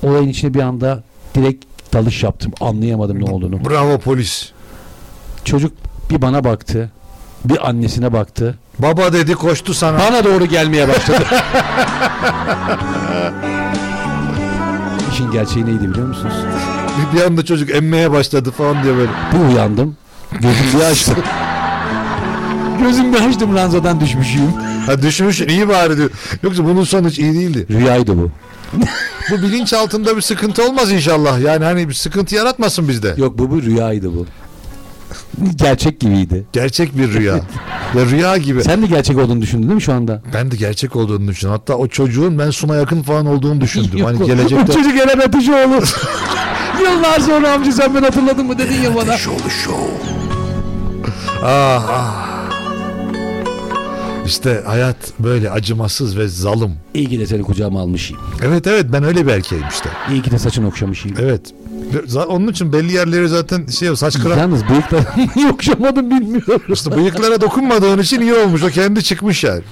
Olayın 0.02 0.28
içine 0.28 0.54
bir 0.54 0.60
anda 0.60 1.02
direkt 1.34 1.64
dalış 1.92 2.22
yaptım. 2.22 2.52
Anlayamadım 2.60 3.20
ne 3.20 3.30
olduğunu. 3.30 3.64
Bravo 3.64 3.98
polis. 3.98 4.52
Çocuk 5.44 5.72
bir 6.10 6.22
bana 6.22 6.44
baktı. 6.44 6.90
Bir 7.44 7.68
annesine 7.68 8.12
baktı. 8.12 8.58
Baba 8.78 9.12
dedi 9.12 9.34
koştu 9.34 9.74
sana. 9.74 9.98
Bana 9.98 10.24
doğru 10.24 10.46
gelmeye 10.46 10.88
başladı. 10.88 11.24
İşin 15.12 15.30
gerçeği 15.30 15.66
neydi 15.66 15.90
biliyor 15.90 16.06
musunuz? 16.06 16.34
Bir, 17.14 17.20
anda 17.20 17.44
çocuk 17.44 17.70
emmeye 17.70 18.10
başladı 18.10 18.50
falan 18.50 18.82
diye 18.82 18.96
böyle. 18.96 19.10
Bir 19.32 19.54
uyandım. 19.54 19.96
Gözüm 20.32 20.66
bir 20.74 20.84
açtım. 20.84 21.16
Gözüm 22.82 23.12
bir 23.12 23.20
açtım 23.20 23.54
ranzadan 23.54 24.00
düşmüşüm. 24.00 24.52
Ha 24.86 25.02
düşmüş 25.02 25.40
iyi 25.40 25.68
bari 25.68 25.96
diyor. 25.96 26.10
Yoksa 26.42 26.64
bunun 26.64 26.84
sonu 26.84 27.08
hiç 27.08 27.18
iyi 27.18 27.34
değildi. 27.34 27.66
Rüyaydı 27.70 28.18
bu. 28.18 28.30
Bu 29.30 29.42
bilinç 29.42 29.72
altında 29.72 30.16
bir 30.16 30.22
sıkıntı 30.22 30.68
olmaz 30.68 30.92
inşallah. 30.92 31.40
Yani 31.40 31.64
hani 31.64 31.88
bir 31.88 31.94
sıkıntı 31.94 32.34
yaratmasın 32.34 32.88
bizde. 32.88 33.14
Yok 33.16 33.38
bu 33.38 33.50
bu 33.50 33.62
rüyaydı 33.62 34.12
bu. 34.12 34.26
Gerçek 35.56 36.00
gibiydi. 36.00 36.44
Gerçek 36.52 36.98
bir 36.98 37.12
rüya. 37.12 37.40
Ve 37.94 38.06
rüya 38.06 38.36
gibi. 38.36 38.62
Sen 38.62 38.82
de 38.82 38.86
gerçek 38.86 39.18
olduğunu 39.18 39.42
düşündün 39.42 39.62
değil 39.62 39.74
mi 39.74 39.82
şu 39.82 39.92
anda? 39.92 40.22
Ben 40.34 40.50
de 40.50 40.56
gerçek 40.56 40.96
olduğunu 40.96 41.28
düşündüm. 41.28 41.52
Hatta 41.52 41.74
o 41.74 41.88
çocuğun 41.88 42.38
ben 42.38 42.50
Suna 42.50 42.76
yakın 42.76 43.02
falan 43.02 43.26
olduğunu 43.26 43.60
düşündüm. 43.60 43.98
Yok, 43.98 44.08
hani 44.08 44.26
gelecekte... 44.26 44.72
O 44.72 44.74
çocuk 44.74 44.98
Eren 44.98 45.18
Ateşoğlu. 45.18 45.74
Yıllar 46.82 47.20
sonra 47.20 47.52
amca 47.52 47.72
sen 47.72 47.94
ben 47.94 48.02
hatırladın 48.02 48.46
mı 48.46 48.58
dedin 48.58 48.80
ya 48.82 48.94
bana. 48.94 49.16
Ah 51.42 51.88
ah. 51.88 52.34
İşte 54.26 54.62
hayat 54.66 54.96
böyle 55.18 55.50
acımasız 55.50 56.18
ve 56.18 56.28
zalim. 56.28 56.74
İyi 56.94 57.08
ki 57.08 57.20
de 57.20 57.26
seni 57.26 57.42
kucağıma 57.42 57.80
almışım. 57.80 58.16
Evet 58.42 58.66
evet 58.66 58.86
ben 58.92 59.04
öyle 59.04 59.26
bir 59.26 59.32
erkeğim 59.32 59.64
işte. 59.70 59.88
İyi 60.10 60.22
ki 60.22 60.30
de 60.30 60.38
saçını 60.38 60.66
okşamışım. 60.66 61.12
Evet. 61.20 61.40
Onun 62.28 62.48
için 62.48 62.72
belli 62.72 62.92
yerleri 62.92 63.28
zaten 63.28 63.66
şey 63.66 63.96
saç 63.96 64.18
kıran. 64.18 64.38
Yalnız 64.38 64.68
bıyıklarını 64.68 65.28
niye 65.36 65.48
okşamadım 65.52 66.10
bilmiyorum. 66.10 66.62
İşte 66.68 66.96
bıyıklara 66.96 67.40
dokunmadığın 67.40 67.98
için 67.98 68.20
iyi 68.20 68.34
olmuş. 68.34 68.62
O 68.62 68.68
kendi 68.68 69.04
çıkmış 69.04 69.44
yani. 69.44 69.62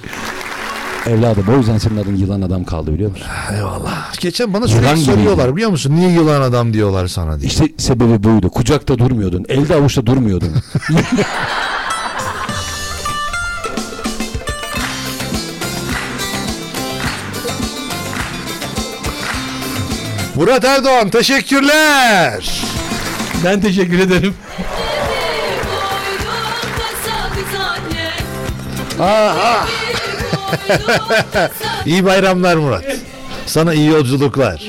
Evladım 1.07 1.45
o 1.55 1.57
yüzden 1.57 1.77
senin 1.77 1.97
adın 1.97 2.15
yılan 2.15 2.41
adam 2.41 2.63
kaldı 2.63 2.93
biliyor 2.93 3.11
musun? 3.11 3.27
Eyvallah. 3.57 4.19
Geçen 4.19 4.53
bana 4.53 4.67
sürekli 4.67 5.01
soruyorlar 5.01 5.55
biliyor 5.55 5.69
musun? 5.71 5.95
Niye 5.95 6.11
yılan 6.11 6.41
adam 6.41 6.73
diyorlar 6.73 7.07
sana 7.07 7.39
diye. 7.39 7.47
İşte 7.47 7.69
sebebi 7.77 8.23
buydu. 8.23 8.49
Kucakta 8.49 8.97
durmuyordun. 8.97 9.45
Elde 9.49 9.75
avuçta 9.75 10.05
durmuyordun. 10.05 10.49
Murat 20.35 20.65
Erdoğan 20.65 21.09
teşekkürler. 21.09 22.61
ben 23.45 23.61
teşekkür 23.61 23.99
ederim. 23.99 24.35
Aha. 28.99 29.67
iyi 31.85 32.05
bayramlar 32.05 32.55
Murat. 32.55 32.83
Sana 33.45 33.73
iyi 33.73 33.87
yolculuklar. 33.87 34.61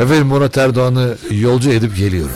Efendim 0.00 0.26
Murat 0.26 0.58
Erdoğan'ı 0.58 1.16
yolcu 1.30 1.70
edip 1.70 1.96
geliyorum. 1.96 2.32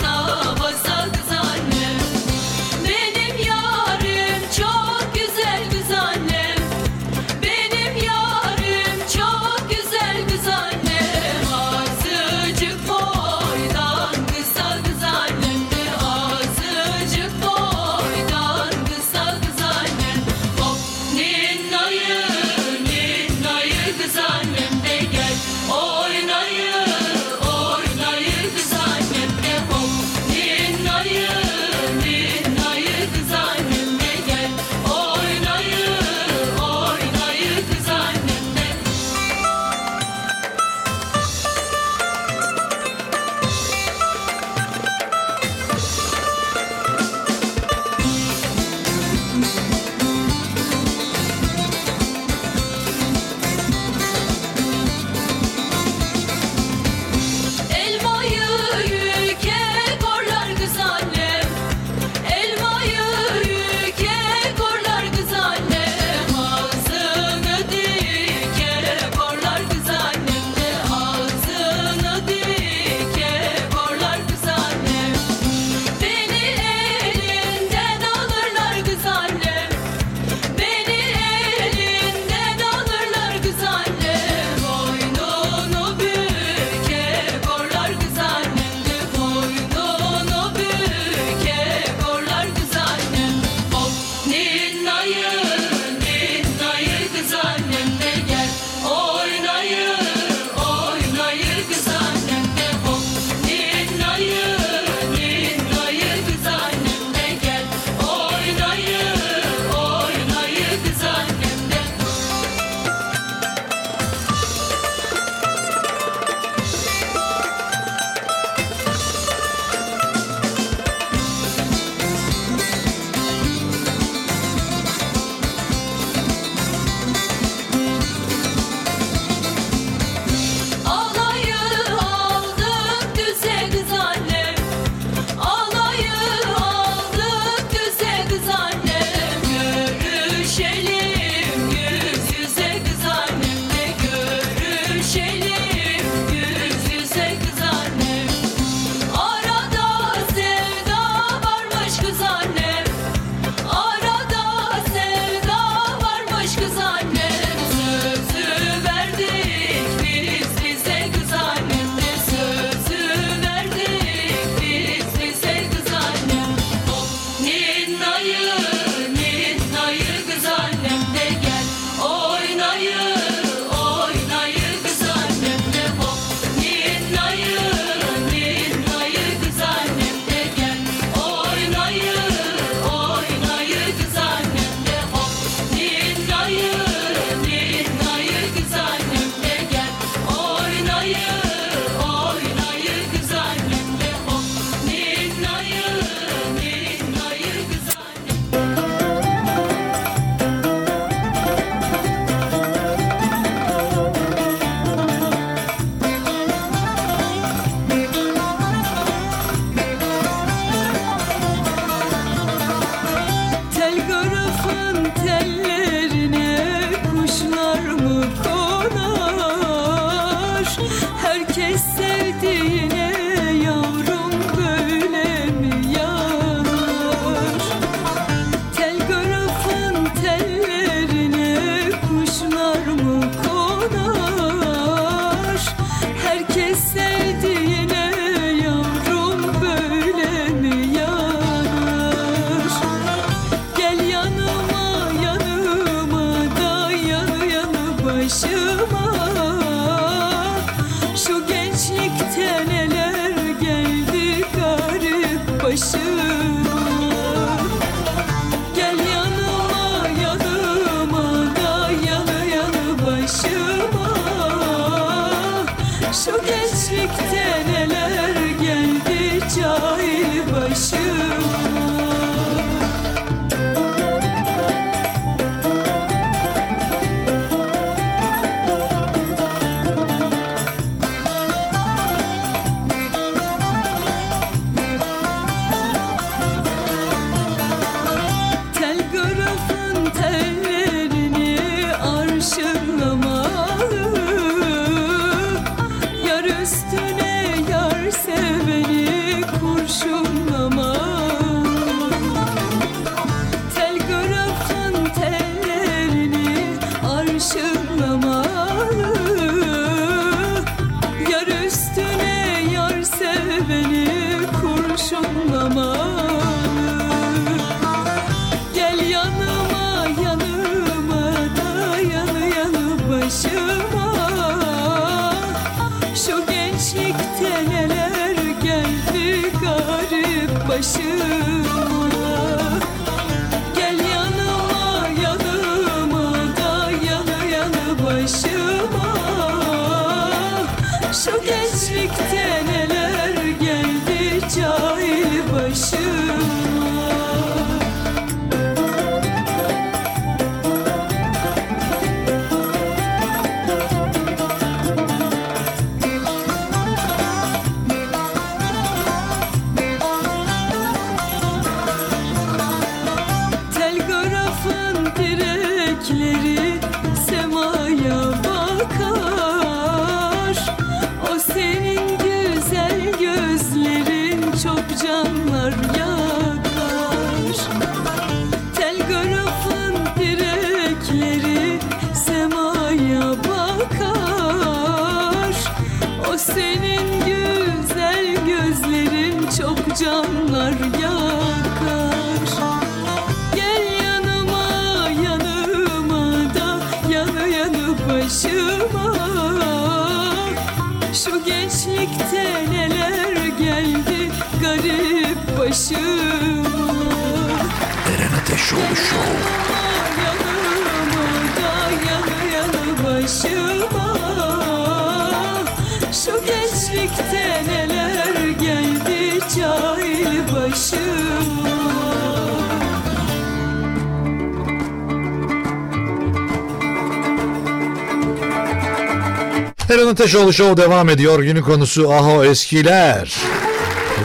Ateşoğlu 430.42 430.68
Show 430.68 430.84
devam 430.84 431.08
ediyor. 431.08 431.42
Günün 431.42 431.62
konusu 431.62 432.12
Aho 432.12 432.44
Eskiler. 432.44 433.36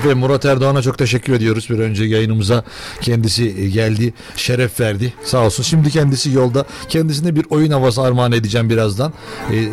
Ve 0.05 0.13
Murat 0.13 0.45
Erdoğan'a 0.45 0.81
çok 0.81 0.97
teşekkür 0.97 1.33
ediyoruz. 1.33 1.69
Bir 1.69 1.79
önce 1.79 2.03
yayınımıza 2.03 2.63
kendisi 3.01 3.71
geldi, 3.71 4.13
şeref 4.35 4.79
verdi. 4.79 5.13
Sağ 5.23 5.45
olsun. 5.45 5.63
Şimdi 5.63 5.89
kendisi 5.89 6.31
yolda. 6.31 6.65
Kendisine 6.89 7.35
bir 7.35 7.45
oyun 7.49 7.71
havası 7.71 8.01
armağan 8.01 8.31
edeceğim 8.31 8.69
birazdan. 8.69 9.13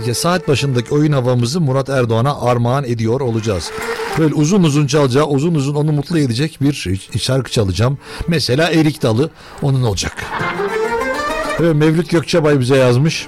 Ee, 0.06 0.14
saat 0.14 0.48
başındaki 0.48 0.94
oyun 0.94 1.12
havamızı 1.12 1.60
Murat 1.60 1.88
Erdoğan'a 1.88 2.40
armağan 2.40 2.84
ediyor 2.84 3.20
olacağız. 3.20 3.70
Böyle 4.18 4.34
uzun 4.34 4.62
uzun 4.62 4.86
çalacağı, 4.86 5.26
uzun 5.26 5.54
uzun 5.54 5.74
onu 5.74 5.92
mutlu 5.92 6.18
edecek 6.18 6.58
bir 6.60 7.00
şarkı 7.18 7.50
çalacağım. 7.50 7.98
Mesela 8.28 8.70
Erik 8.70 9.02
Dalı 9.02 9.30
onun 9.62 9.82
olacak. 9.82 10.24
Ve 11.60 11.72
Mevlüt 11.72 12.10
Gökçebay 12.10 12.60
bize 12.60 12.76
yazmış. 12.76 13.26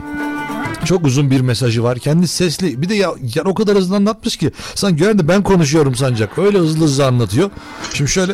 Çok 0.86 1.06
uzun 1.06 1.30
bir 1.30 1.40
mesajı 1.40 1.82
var. 1.82 1.98
Kendi 1.98 2.28
sesli. 2.28 2.82
Bir 2.82 2.88
de 2.88 2.94
ya, 2.94 3.10
ya 3.34 3.42
o 3.44 3.54
kadar 3.54 3.76
hızlı 3.76 3.96
anlatmış 3.96 4.36
ki. 4.36 4.50
Sanki 4.74 4.96
gören 4.96 5.28
ben 5.28 5.42
konuşuyorum 5.42 5.94
sancak. 5.94 6.38
Öyle 6.38 6.58
hızlı 6.58 6.84
hızlı 6.84 7.06
anlatıyor. 7.06 7.50
Şimdi 7.94 8.10
şöyle. 8.10 8.32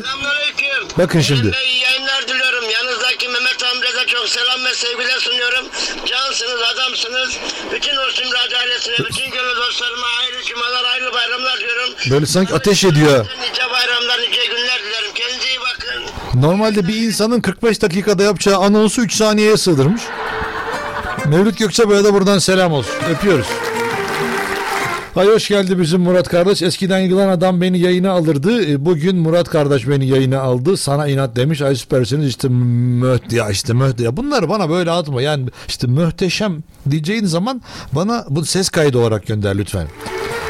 Bakın 0.99 1.21
şimdi. 1.21 1.53
Ben 1.53 1.67
iyi 1.69 1.83
yayınlar 1.83 2.23
diliyorum. 2.29 2.65
Yanınızdaki 2.71 3.29
Mehmet 3.29 3.65
Amre'de 3.73 4.07
çok 4.07 4.29
selam 4.29 4.65
ve 4.65 4.75
sevgiler 4.75 5.19
sunuyorum. 5.19 5.65
Cansınız, 6.07 6.61
adamsınız. 6.75 7.31
Bütün 7.73 7.97
Ostim 7.97 8.29
Radyo 8.33 8.59
ailesine, 8.59 8.95
bütün 8.99 9.31
gönül 9.31 9.57
dostlarıma 9.57 10.07
hayırlı 10.19 10.43
cumalar, 10.45 10.85
hayırlı 10.85 11.13
bayramlar 11.13 11.59
diyorum. 11.61 11.91
Böyle 12.11 12.27
sanki 12.27 12.55
ateş 12.55 12.85
ediyor. 12.85 13.27
Nice 13.41 13.63
bayramlar, 13.73 14.19
nice 14.19 14.47
günler 14.47 14.81
dilerim. 14.83 15.13
Kendinize 15.15 15.49
iyi 15.49 15.59
bakın. 15.61 16.03
Normalde 16.41 16.89
bir 16.89 16.95
insanın 16.97 17.41
45 17.41 17.83
dakikada 17.83 18.23
yapacağı 18.23 18.59
anonsu 18.59 19.03
3 19.03 19.15
saniyeye 19.15 19.57
sığdırmış. 19.57 20.03
Mevlüt 21.29 21.59
Gökçebay'a 21.59 22.05
da 22.05 22.15
buradan 22.15 22.39
selam 22.39 22.73
olsun. 22.73 22.95
Öpüyoruz. 23.11 23.47
Hay 25.15 25.27
hoş 25.27 25.49
geldi 25.49 25.79
bizim 25.79 26.01
Murat 26.01 26.29
kardeş. 26.29 26.63
Eskiden 26.63 26.99
yılan 26.99 27.29
adam 27.29 27.61
beni 27.61 27.79
yayına 27.79 28.11
alırdı. 28.11 28.67
E, 28.71 28.85
Bugün 28.85 29.17
Murat 29.17 29.49
kardeş 29.49 29.89
beni 29.89 30.07
yayına 30.07 30.41
aldı. 30.41 30.77
Sana 30.77 31.07
inat 31.09 31.37
demiş. 31.37 31.63
Ay 31.63 31.75
süpersiniz 31.75 32.27
işte 32.29 32.49
möht 32.49 33.33
ya 33.33 33.51
işte 33.51 33.73
möht 33.73 34.01
ya. 34.01 34.17
Bunları 34.17 34.49
bana 34.49 34.71
böyle 34.71 34.91
atma. 34.91 35.23
Yani 35.23 35.49
işte 35.69 35.87
muhteşem 35.87 36.63
diyeceğin 36.91 37.25
zaman 37.27 37.63
bana 37.93 38.25
bu 38.29 38.45
ses 38.45 38.69
kaydı 38.69 38.99
olarak 38.99 39.27
gönder 39.27 39.59
lütfen. 39.59 39.87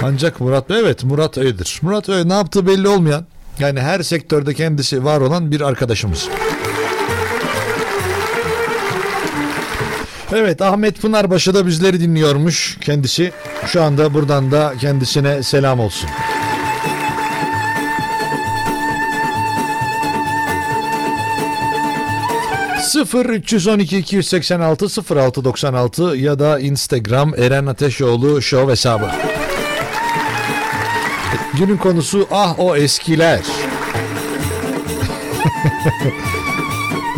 Ancak 0.03 0.41
Murat 0.41 0.71
evet 0.71 1.05
Murat 1.05 1.39
öyledir. 1.39 1.79
Murat 1.83 2.09
öyle 2.09 2.29
ne 2.29 2.33
yaptığı 2.33 2.67
belli 2.67 2.89
olmayan 2.89 3.27
yani 3.59 3.81
her 3.81 4.03
sektörde 4.03 4.55
kendisi 4.55 5.05
var 5.05 5.21
olan 5.21 5.51
bir 5.51 5.61
arkadaşımız. 5.61 6.29
Evet 10.35 10.63
Ahmet 10.63 11.03
Pınarbaşı 11.03 11.55
da 11.55 11.67
bizleri 11.67 12.01
dinliyormuş 12.01 12.79
kendisi. 12.81 13.33
Şu 13.67 13.83
anda 13.83 14.15
buradan 14.15 14.51
da 14.51 14.73
kendisine 14.81 15.43
selam 15.43 15.81
olsun. 15.81 16.11
Sıfır 22.81 23.27
312 23.27 23.99
286 23.99 25.17
0696 25.17 26.03
ya 26.03 26.39
da 26.39 26.61
Instagram 26.61 27.35
Eren 27.35 27.67
Ateşoğlu 27.67 28.43
Show 28.43 28.73
hesabı. 28.73 29.11
Günün 31.59 31.77
konusu 31.77 32.29
ah 32.31 32.59
o 32.59 32.77
eskiler. 32.77 33.41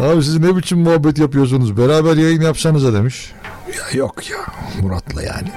Abi 0.00 0.22
siz 0.22 0.38
ne 0.38 0.56
biçim 0.56 0.78
muhabbet 0.78 1.18
yapıyorsunuz? 1.18 1.76
Beraber 1.76 2.16
yayın 2.16 2.40
yapsanıza 2.40 2.92
demiş. 2.92 3.32
Ya 3.68 3.98
yok 3.98 4.30
ya 4.30 4.38
Murat'la 4.82 5.22
yani. 5.22 5.48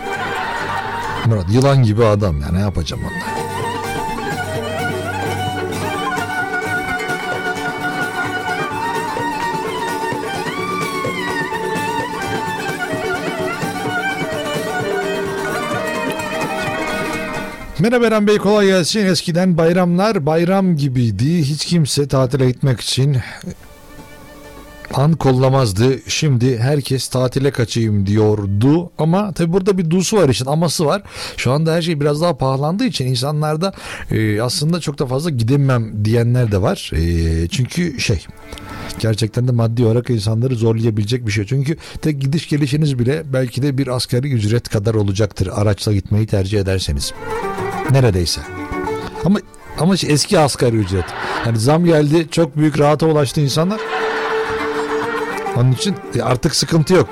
Murat 1.26 1.46
yılan 1.52 1.84
gibi 1.84 2.06
adam 2.06 2.42
ya 2.42 2.48
ne 2.52 2.60
yapacağım 2.60 3.02
onunla. 3.04 3.48
Merhaba 17.80 18.08
Eren 18.08 18.28
Bey 18.28 18.38
kolay 18.38 18.66
gelsin. 18.66 19.06
Eskiden 19.06 19.58
bayramlar 19.58 20.26
bayram 20.26 20.78
gibiydi. 20.78 21.42
Hiç 21.42 21.66
kimse 21.66 22.08
tatile 22.08 22.52
gitmek 22.52 22.82
için 22.82 23.18
an 24.94 25.14
kollamazdı. 25.14 26.00
Şimdi 26.08 26.58
herkes 26.60 27.08
tatile 27.08 27.52
kaçayım 27.52 28.08
diyordu. 28.08 28.92
Ama 28.98 29.32
tabi 29.32 29.54
burada 29.54 29.78
bir 29.78 29.90
dusu 29.90 30.18
var 30.18 30.30
işin 30.30 30.46
aması 30.46 30.86
var. 30.86 31.04
Şu 31.38 31.52
anda 31.52 31.74
her 31.74 31.82
şey 31.82 32.00
biraz 32.00 32.22
daha 32.22 32.38
pahalandığı 32.38 32.86
için 32.86 33.06
insanlarda 33.06 33.74
e, 34.12 34.42
aslında 34.42 34.80
çok 34.80 35.00
da 35.00 35.06
fazla 35.06 35.30
gidemem 35.30 36.06
diyenler 36.06 36.52
de 36.52 36.62
var. 36.62 36.92
E, 36.96 37.48
çünkü 37.48 38.00
şey 38.00 38.26
gerçekten 39.00 39.48
de 39.48 39.52
maddi 39.52 39.86
olarak 39.86 40.10
insanları 40.10 40.56
zorlayabilecek 40.56 41.28
bir 41.28 41.32
şey. 41.32 41.46
Çünkü 41.46 41.78
tek 42.02 42.22
gidiş 42.22 42.50
gelişiniz 42.50 43.00
bile 43.00 43.24
belki 43.34 43.62
de 43.62 43.78
bir 43.78 43.88
asgari 43.88 44.34
ücret 44.34 44.70
kadar 44.70 44.94
olacaktır 44.94 45.50
araçla 45.56 45.94
gitmeyi 45.94 46.28
tercih 46.28 46.60
ederseniz. 46.60 47.14
Neredeyse. 47.92 48.42
Ama 49.26 49.40
ama 49.80 49.94
eski 49.94 50.40
asgari 50.40 50.76
ücret. 50.76 51.06
Hani 51.44 51.60
zam 51.60 51.86
geldi 51.86 52.28
çok 52.32 52.58
büyük 52.58 52.80
rahata 52.80 53.06
ulaştı 53.06 53.42
insanlar. 53.42 53.80
Onun 55.58 55.72
için 55.72 55.96
e, 56.16 56.22
artık 56.22 56.56
sıkıntı 56.56 56.94
yok. 56.94 57.10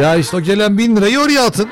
Ya 0.00 0.16
işte 0.16 0.36
o 0.36 0.40
gelen 0.40 0.78
bin 0.78 0.96
lirayı 0.96 1.20
oraya 1.20 1.46
atın. 1.46 1.68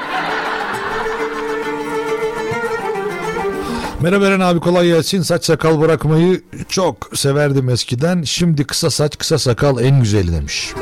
Merhaba 4.01 4.27
Eren 4.27 4.41
abi 4.41 4.61
kolay 4.61 4.87
gelsin. 4.87 5.23
Saç 5.23 5.45
sakal 5.45 5.81
bırakmayı 5.81 6.43
çok 6.69 7.11
severdim 7.15 7.69
eskiden. 7.69 8.23
Şimdi 8.23 8.65
kısa 8.65 8.91
saç 8.91 9.19
kısa 9.19 9.39
sakal 9.39 9.85
en 9.85 10.01
güzeli 10.01 10.33
demiş. 10.33 10.75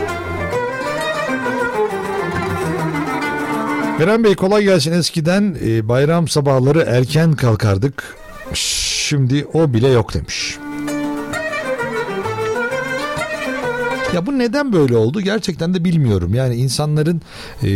Eren 4.02 4.24
Bey 4.24 4.34
kolay 4.34 4.64
gelsin. 4.64 4.92
Eskiden 4.92 5.56
e, 5.64 5.88
bayram 5.88 6.28
sabahları 6.28 6.80
erken 6.80 7.32
kalkardık. 7.32 8.16
Şimdi 8.54 9.46
o 9.52 9.72
bile 9.72 9.88
yok 9.88 10.14
demiş. 10.14 10.58
Ya 14.14 14.26
bu 14.26 14.38
neden 14.38 14.72
böyle 14.72 14.96
oldu 14.96 15.20
gerçekten 15.20 15.74
de 15.74 15.84
bilmiyorum. 15.84 16.34
Yani 16.34 16.54
insanların 16.54 17.22
e, 17.62 17.68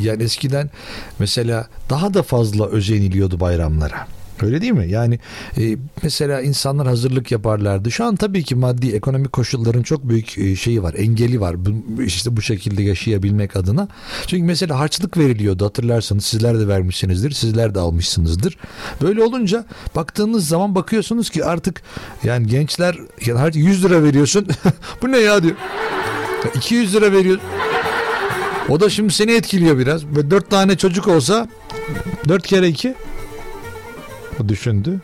yani 0.00 0.22
eskiden 0.22 0.70
mesela 1.18 1.66
daha 1.90 2.14
da 2.14 2.22
fazla 2.22 2.66
özeniliyordu 2.66 3.40
bayramlara. 3.40 4.06
Öyle 4.42 4.60
değil 4.60 4.72
mi? 4.72 4.86
Yani 4.88 5.18
e, 5.58 5.76
mesela 6.02 6.40
insanlar 6.40 6.86
hazırlık 6.86 7.30
yaparlardı. 7.30 7.90
Şu 7.90 8.04
an 8.04 8.16
tabii 8.16 8.44
ki 8.44 8.54
maddi 8.54 8.90
ekonomik 8.90 9.32
koşulların 9.32 9.82
çok 9.82 10.08
büyük 10.08 10.38
e, 10.38 10.56
şeyi 10.56 10.82
var, 10.82 10.94
engeli 10.94 11.40
var. 11.40 11.66
Bu, 11.66 12.02
işte 12.02 12.36
bu 12.36 12.42
şekilde 12.42 12.82
yaşayabilmek 12.82 13.56
adına. 13.56 13.88
Çünkü 14.26 14.44
mesela 14.44 14.78
harçlık 14.78 15.16
veriliyordu 15.16 15.64
hatırlarsanız 15.64 16.24
sizler 16.24 16.58
de 16.58 16.68
vermişsinizdir, 16.68 17.30
sizler 17.30 17.74
de 17.74 17.80
almışsınızdır. 17.80 18.56
Böyle 19.02 19.22
olunca 19.22 19.64
baktığınız 19.94 20.48
zaman 20.48 20.74
bakıyorsunuz 20.74 21.30
ki 21.30 21.44
artık 21.44 21.82
yani 22.24 22.46
gençler 22.46 22.96
yani 23.26 23.38
harç 23.38 23.56
100 23.56 23.84
lira 23.84 24.02
veriyorsun. 24.02 24.46
bu 25.02 25.12
ne 25.12 25.18
ya 25.18 25.42
diyor. 25.42 25.56
Ya 26.44 26.50
200 26.54 26.94
lira 26.94 27.12
veriyor. 27.12 27.38
O 28.68 28.80
da 28.80 28.90
şimdi 28.90 29.12
seni 29.12 29.32
etkiliyor 29.32 29.78
biraz. 29.78 30.06
Böyle 30.06 30.30
4 30.30 30.50
tane 30.50 30.76
çocuk 30.76 31.08
olsa 31.08 31.48
4 32.28 32.46
kere 32.46 32.68
2 32.68 32.94
o 34.40 34.48
düşündü. 34.48 35.00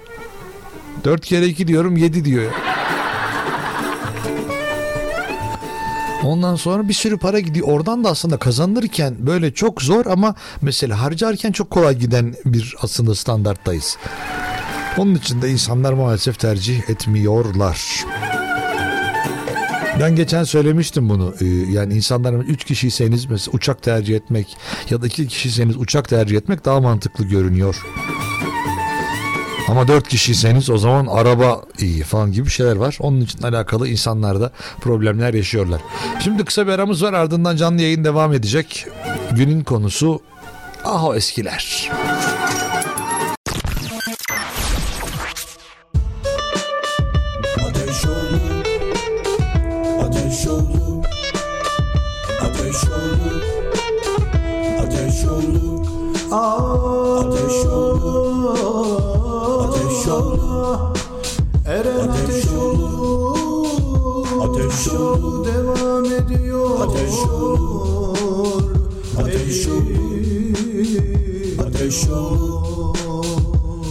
4 1.05 1.25
kere 1.25 1.47
2 1.47 1.69
diyorum 1.69 1.97
7 1.97 2.25
diyor. 2.25 2.53
Ondan 6.25 6.57
sonra 6.57 6.89
bir 6.89 6.95
sürü 6.95 7.19
para 7.19 7.41
gidiyor. 7.41 7.69
Oradan 7.69 8.05
da 8.05 8.11
aslında 8.11 8.37
kazanırken 8.37 9.15
böyle 9.19 9.55
çok 9.55 9.83
zor 9.83 10.07
ama 10.07 10.35
mesela 10.63 11.03
harcarken 11.03 11.53
çok 11.53 11.71
kolay 11.71 11.99
giden 11.99 12.35
bir 12.45 12.75
aslında 12.83 13.15
standarttayız. 13.15 13.99
Onun 14.99 15.15
için 15.15 15.43
de 15.43 15.51
insanlar 15.51 15.93
maalesef 15.93 16.39
tercih 16.39 16.91
etmiyorlar. 16.91 18.05
Ben 20.01 20.17
geçen 20.17 20.45
söylemiştim 20.45 21.09
bunu. 21.09 21.35
Ee, 21.41 21.45
yani 21.47 21.95
insanların 21.95 22.41
3 22.41 22.65
kişiyseniz 22.65 23.27
mesela 23.27 23.53
uçak 23.53 23.83
tercih 23.83 24.17
etmek 24.17 24.57
ya 24.91 25.03
da 25.03 25.07
2 25.07 25.29
kişiyseniz 25.29 25.77
uçak 25.77 26.09
tercih 26.09 26.37
etmek 26.37 26.65
daha 26.65 26.81
mantıklı 26.81 27.25
görünüyor. 27.25 27.83
Ama 29.69 29.89
4 29.89 30.09
kişiyseniz 30.09 30.71
o 30.71 30.79
zaman 30.79 31.07
araba 31.07 31.63
iyi 31.79 32.03
falan 32.03 32.33
gibi 32.33 32.51
şeyler 32.51 32.77
var. 32.77 32.99
Onun 33.01 33.21
için 33.21 33.43
alakalı 33.43 33.89
insanlarda 33.89 34.51
problemler 34.81 35.35
yaşıyorlar. 35.35 35.81
Şimdi 36.25 36.45
kısa 36.45 36.67
bir 36.67 36.73
aramız 36.73 37.03
var 37.03 37.13
ardından 37.13 37.57
canlı 37.57 37.83
yayın 37.83 38.05
devam 38.05 38.33
edecek. 38.33 38.87
Günün 39.33 39.65
konusu 39.65 40.21
Aho 40.85 41.15
eskiler. 41.15 41.91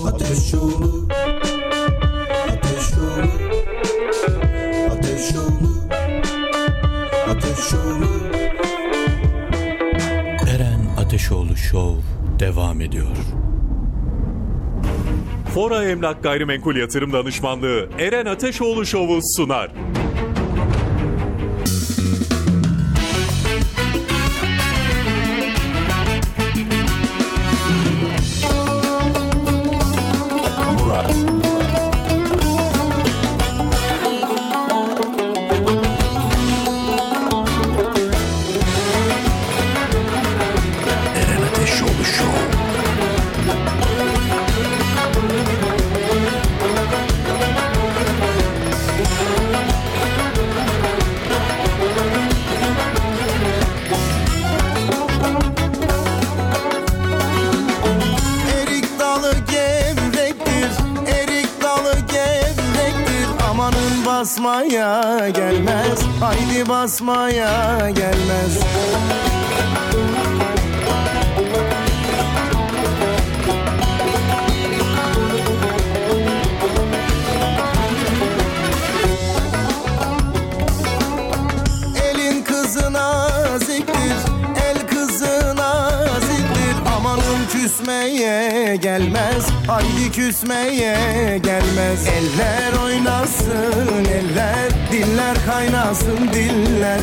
Ateş 0.08 0.54
Ateş 2.52 2.94
Ateş 4.92 5.32
Ateş 7.30 7.74
Eren 10.56 10.80
Ateşoğlu 10.98 11.58
Show 11.58 12.02
devam 12.40 12.82
ediyor. 12.82 13.16
Fora 15.54 15.86
Emlak 15.86 16.24
Gayrimenkul 16.24 16.76
Yatırım 16.76 17.14
Danışmanlığı 17.14 17.90
Eren 18.00 18.26
Ateşoğlu 18.26 18.86
Show'u 18.86 19.20
sunar. 19.36 19.72
Basmaya 66.86 67.90
gelmez. 67.90 68.60
Elin 82.04 82.44
kızı 82.44 82.94
naziktir 82.94 84.16
El 84.66 84.88
kızı 84.88 85.56
naziktir 85.56 86.76
Amanın 86.98 87.22
küsmeye 87.52 88.76
gelmez 88.76 89.46
Haydi 89.68 90.12
küsmeye 90.12 91.38
gelmez. 91.38 92.08
Eller 92.08 92.84
oynasın 92.84 93.35
eller 93.52 94.70
Diller 94.92 95.38
kaynasın 95.46 96.28
diller. 96.34 97.02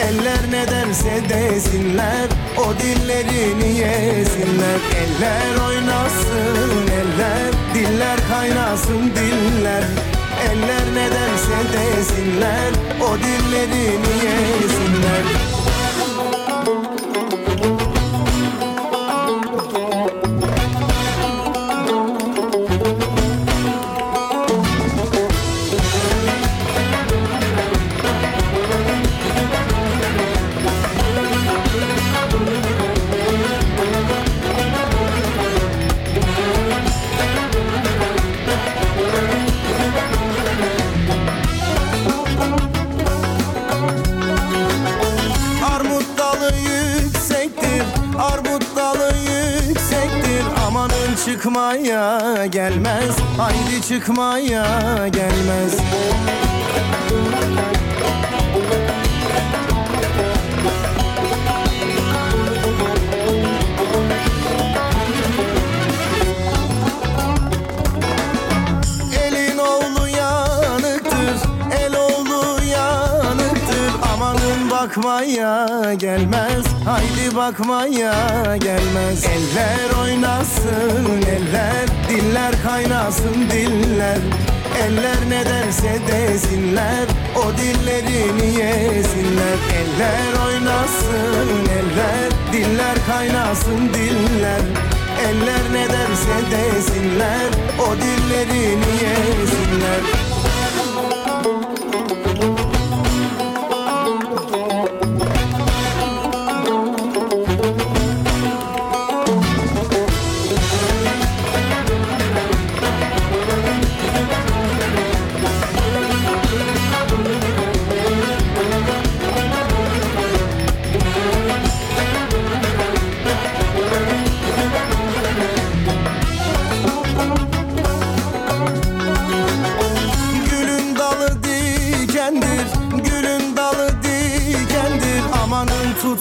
Eller 0.00 0.50
ne 0.50 0.70
derse 0.70 1.22
desinler 1.28 2.28
O 2.58 2.78
dillerini 2.78 3.78
yesinler. 3.78 4.80
Eller 5.02 5.66
oynasın 5.66 6.88
eller 6.88 7.52
Diller 7.74 8.18
kaynasın 8.28 9.10
diller. 9.16 9.84
Eller 10.50 10.94
ne 10.94 11.10
derse 11.10 11.72
desinler 11.72 12.72
O 13.00 13.18
dillerini 13.18 14.14
yesinler 14.24 15.43
çıkmaya 51.54 52.46
gelmez. 52.46 53.16
Haydi 53.38 53.82
çıkmaya 53.88 55.08
gelmez 55.08 55.78
bakmaya 75.04 75.94
gelmez. 75.94 76.64
Haydi 76.84 77.36
bakmaya 77.36 78.56
gelmez. 78.56 79.24
Eller 79.24 80.02
oynasın 80.02 81.22
eller 81.28 81.86
Diller 82.08 82.52
kaynasın 82.62 83.34
diller. 83.50 84.18
Eller 84.84 85.30
ne 85.30 85.44
derse 85.46 85.98
desinler 86.08 87.06
O 87.36 87.58
dillerini 87.58 88.46
yesinler. 88.46 89.58
Eller 89.78 90.46
oynasın 90.46 91.48
eller 91.78 92.30
Diller 92.52 92.96
kaynasın 93.06 93.88
diller. 93.94 94.62
Eller 95.28 95.72
ne 95.72 95.88
derse 95.88 96.38
desinler 96.50 97.50
O 97.78 97.96
dillerini 97.96 98.92
yesinler 99.04 100.23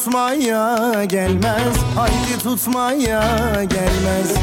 tutmaya 0.03 1.03
gelmez. 1.05 1.75
Haydi 1.95 2.43
tutmaya 2.43 3.63
gelmez. 3.63 4.33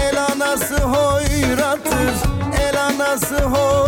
El 0.00 0.18
anası 0.32 0.76
hoyrattır 0.76 2.14
El 2.60 2.80
anası 2.80 3.42
hoyrattır 3.42 3.85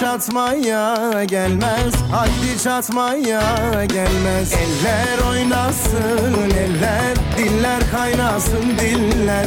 çatmaya 0.00 1.24
gelmez. 1.24 1.94
Haydi 2.12 2.62
çatmaya 2.64 3.84
gelmez. 3.84 4.52
Eller 4.52 5.28
oynasın 5.30 6.50
eller 6.50 7.14
Diller 7.38 7.90
kaynasın 7.90 8.78
diller. 8.80 9.46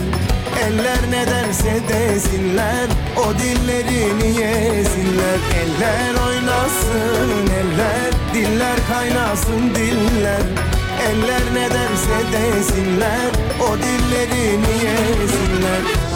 Eller 0.64 0.98
ne 1.12 1.28
derse 1.28 1.82
desinler 1.89 2.88
O 3.18 3.34
dillerini 3.39 4.28
yesinler. 4.28 5.39
Eller 5.62 6.26
oynasın 6.28 7.48
eller 7.60 8.12
Diller 8.34 8.78
kaynasın 8.89 9.76
diller. 9.76 10.43
Eller 11.10 11.41
ne 11.54 11.70
derse 11.70 12.20
desinler 12.34 13.32
O 13.62 13.78
dillerini 13.78 14.74
yesinler 14.86 16.07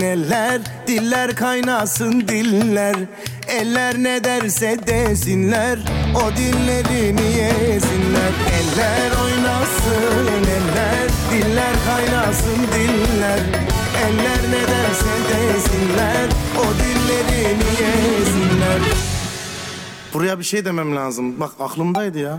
oynasın 0.00 0.30
eller 0.30 0.60
Diller 0.86 1.34
kaynasın 1.34 2.20
diller. 2.28 2.96
Eller 3.48 3.94
ne 3.98 4.24
derse 4.24 4.78
desinler. 4.86 5.78
O 6.16 6.36
dillerini 6.36 7.22
yesinler. 7.22 8.32
Eller 8.58 9.10
oynasın 9.24 10.44
eller. 10.44 11.08
Diller 11.32 11.74
kaynasın 11.86 12.58
diller. 12.74 13.40
Eller 14.04 14.40
ne 14.50 14.62
derse 14.68 15.14
desinler. 15.28 16.28
O 16.58 16.64
dillerini 16.64 17.70
yesinler. 17.70 18.80
Buraya 20.14 20.38
bir 20.38 20.44
şey 20.44 20.64
demem 20.64 20.96
lazım. 20.96 21.40
Bak 21.40 21.50
aklımdaydı 21.60 22.18
ya. 22.18 22.38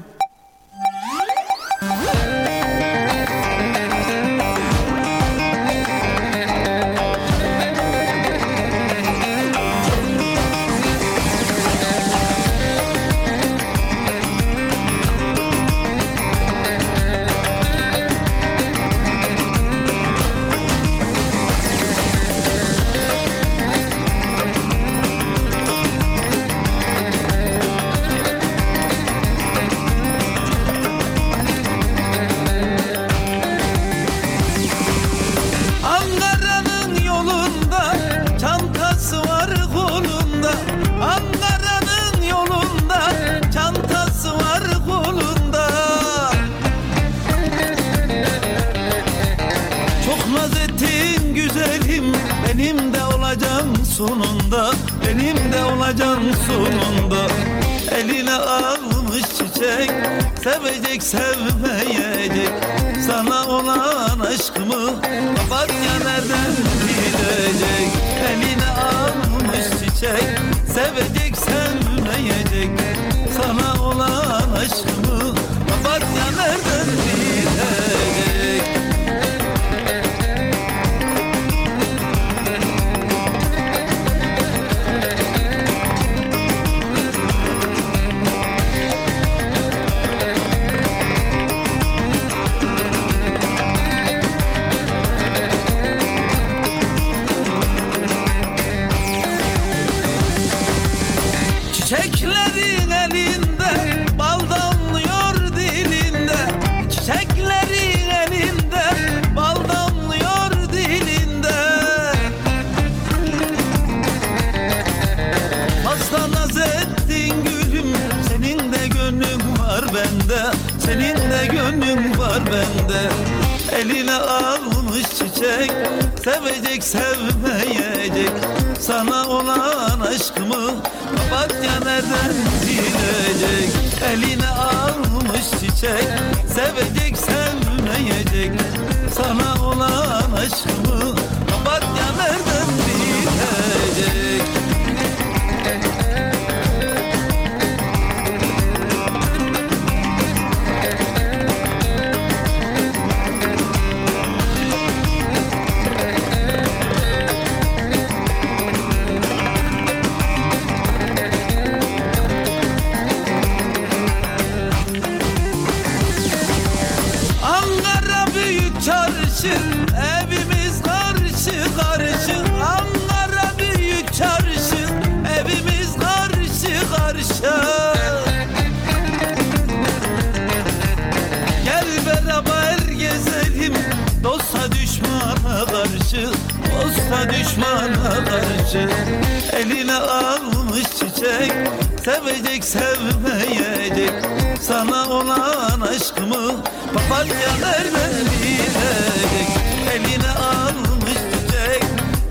Nereden 197.29 198.25
bilecek 198.31 199.49
Eline 199.93 200.29
almış 200.31 201.13
çiçek 201.13 201.83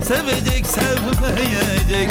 Sevecek 0.07 0.65
sevmeyecek. 0.67 2.09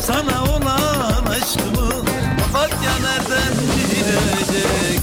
Sana 0.00 0.44
olan 0.44 1.24
aşkımı 1.26 1.90
Papatya 2.38 2.92
nereden 3.02 3.54
bilecek 3.76 5.00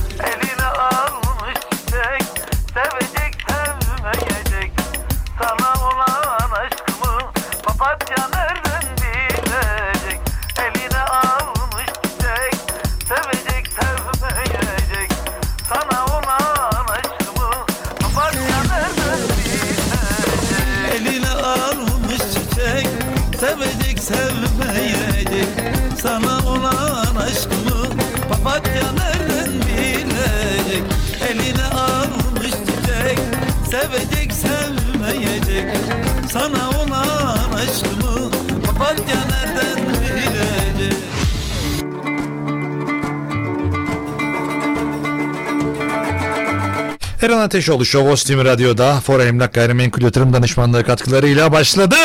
Eren 47.28 47.38
Ateşoğlu 47.38 47.86
Show 47.86 48.12
Ostim 48.12 48.46
Radyo'da 48.46 49.00
Fora 49.00 49.24
Emlak 49.24 49.54
Gayrimenkul 49.54 50.02
Yatırım 50.02 50.34
Danışmanlığı 50.34 50.84
katkılarıyla 50.84 51.52
başladı. 51.52 51.96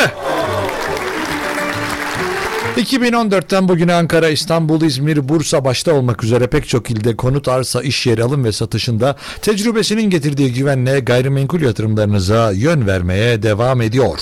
2014'ten 2.76 3.68
bugüne 3.68 3.94
Ankara, 3.94 4.28
İstanbul, 4.28 4.82
İzmir, 4.82 5.28
Bursa 5.28 5.64
başta 5.64 5.94
olmak 5.94 6.24
üzere 6.24 6.46
pek 6.46 6.68
çok 6.68 6.90
ilde 6.90 7.16
konut, 7.16 7.48
arsa, 7.48 7.82
iş 7.82 8.06
yeri 8.06 8.22
alım 8.22 8.44
ve 8.44 8.52
satışında 8.52 9.16
tecrübesinin 9.42 10.10
getirdiği 10.10 10.52
güvenle 10.52 11.00
gayrimenkul 11.00 11.60
yatırımlarınıza 11.60 12.50
yön 12.50 12.86
vermeye 12.86 13.42
devam 13.42 13.82
ediyor. 13.82 14.18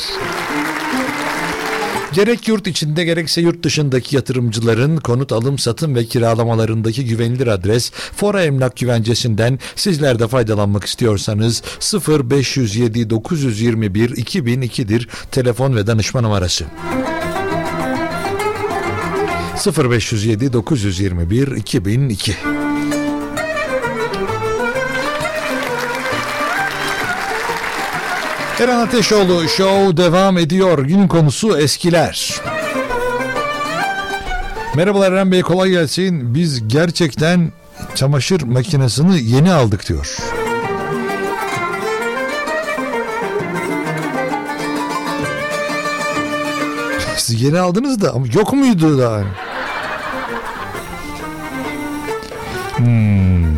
Gerek 2.13 2.49
yurt 2.49 2.67
içinde 2.67 3.05
gerekse 3.05 3.41
yurt 3.41 3.63
dışındaki 3.63 4.17
yatırımcıların 4.17 4.97
konut 4.97 5.33
alım, 5.33 5.59
satım 5.59 5.95
ve 5.95 6.05
kiralamalarındaki 6.05 7.05
güvenilir 7.05 7.47
adres 7.47 7.91
Fora 7.93 8.45
Emlak 8.45 8.77
Güvencesi'nden 8.77 9.59
sizler 9.77 10.19
de 10.19 10.29
faydalanmak 10.29 10.85
istiyorsanız 10.85 11.63
0507 12.09 13.11
921 13.11 14.11
2002'dir 14.11 15.09
telefon 15.31 15.77
ve 15.77 15.87
danışma 15.87 16.21
numarası. 16.21 16.65
0507 19.67 20.53
921 20.53 21.57
2002 21.57 22.35
Eren 28.61 28.79
Ateşoğlu 28.79 29.49
Show 29.49 29.97
devam 29.97 30.39
ediyor. 30.39 30.79
Gün 30.79 31.09
konusu 31.09 31.59
eskiler. 31.59 32.41
Merhabalar 34.75 35.13
Eren 35.13 35.33
Bey 35.33 35.43
kolay 35.43 35.71
gelsin. 35.71 36.35
Biz 36.35 36.69
gerçekten 36.69 37.53
çamaşır 37.95 38.43
makinesini 38.43 39.23
yeni 39.23 39.53
aldık 39.53 39.89
diyor. 39.89 40.17
Siz 47.17 47.43
yeni 47.43 47.59
aldınız 47.59 48.01
da 48.01 48.13
ama 48.15 48.27
yok 48.35 48.53
muydu 48.53 48.99
daha? 48.99 49.23
Hmm. 52.77 53.50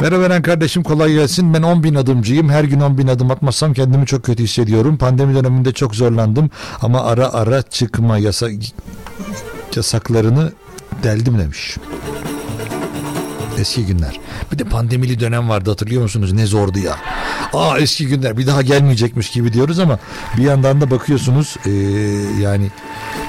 Merhaba 0.00 0.42
kardeşim 0.42 0.82
kolay 0.82 1.12
gelsin. 1.12 1.54
Ben 1.54 1.62
10 1.62 1.82
bin 1.82 1.94
adımcıyım. 1.94 2.48
Her 2.48 2.64
gün 2.64 2.80
10 2.80 2.98
bin 2.98 3.06
adım 3.06 3.30
atmazsam 3.30 3.74
kendimi 3.74 4.06
çok 4.06 4.24
kötü 4.24 4.42
hissediyorum. 4.42 4.96
Pandemi 4.96 5.34
döneminde 5.34 5.72
çok 5.72 5.94
zorlandım. 5.94 6.50
Ama 6.82 7.00
ara 7.00 7.32
ara 7.32 7.62
çıkma 7.62 8.18
yasa 8.18 8.48
yasaklarını 9.76 10.52
deldim 11.02 11.38
demiş. 11.38 11.76
Eski 13.58 13.86
günler. 13.86 14.20
Bir 14.52 14.58
de 14.58 14.64
pandemili 14.64 15.20
dönem 15.20 15.48
vardı 15.48 15.70
hatırlıyor 15.70 16.02
musunuz? 16.02 16.32
Ne 16.32 16.46
zordu 16.46 16.78
ya. 16.78 16.96
Aa 17.52 17.78
eski 17.78 18.06
günler 18.06 18.36
bir 18.36 18.46
daha 18.46 18.62
gelmeyecekmiş 18.62 19.30
gibi 19.30 19.52
diyoruz 19.52 19.78
ama 19.78 19.98
bir 20.36 20.42
yandan 20.42 20.80
da 20.80 20.90
bakıyorsunuz 20.90 21.56
ee, 21.66 21.70
yani 22.42 22.70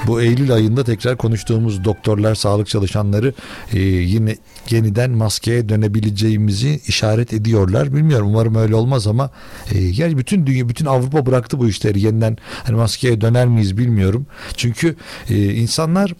bu 0.06 0.22
Eylül 0.22 0.52
ayında 0.52 0.84
tekrar 0.84 1.16
konuştuğumuz 1.16 1.84
doktorlar, 1.84 2.34
sağlık 2.34 2.68
çalışanları 2.68 3.34
ee, 3.72 3.78
yine 3.80 4.36
yeniden 4.70 5.10
maskeye 5.10 5.68
dönebileceğimizi 5.68 6.80
işaret 6.86 7.32
ediyorlar. 7.32 7.94
Bilmiyorum 7.94 8.28
umarım 8.28 8.54
öyle 8.54 8.74
olmaz 8.74 9.06
ama 9.06 9.30
e, 9.72 9.78
yani 9.78 10.18
bütün 10.18 10.46
dünya, 10.46 10.68
bütün 10.68 10.86
Avrupa 10.86 11.26
bıraktı 11.26 11.58
bu 11.58 11.68
işleri. 11.68 12.00
Yeniden 12.00 12.36
hani 12.64 12.76
maskeye 12.76 13.20
döner 13.20 13.46
miyiz 13.48 13.78
bilmiyorum. 13.78 14.26
Çünkü 14.56 14.96
e, 15.30 15.54
insanlar 15.54 16.14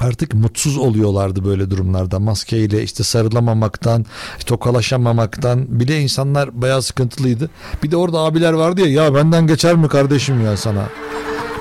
artık 0.00 0.34
mutsuz 0.34 0.76
oluyorlardı 0.76 1.44
böyle 1.44 1.70
durumlarda. 1.70 2.18
Maskeyle 2.18 2.82
işte 2.82 3.04
sarılamamaktan 3.04 4.06
tokalaşamamaktan 4.46 5.80
bile 5.80 6.00
insanlar 6.00 6.62
bayağı 6.62 6.82
sıkıntılıydı. 6.82 7.50
Bir 7.82 7.90
de 7.90 7.96
orada 7.96 8.18
abiler 8.18 8.52
vardı 8.52 8.80
ya 8.88 9.04
ya 9.04 9.14
benden 9.14 9.46
geçer 9.46 9.74
mi 9.76 9.88
kardeşim 9.88 10.44
ya 10.44 10.56
sana? 10.56 10.88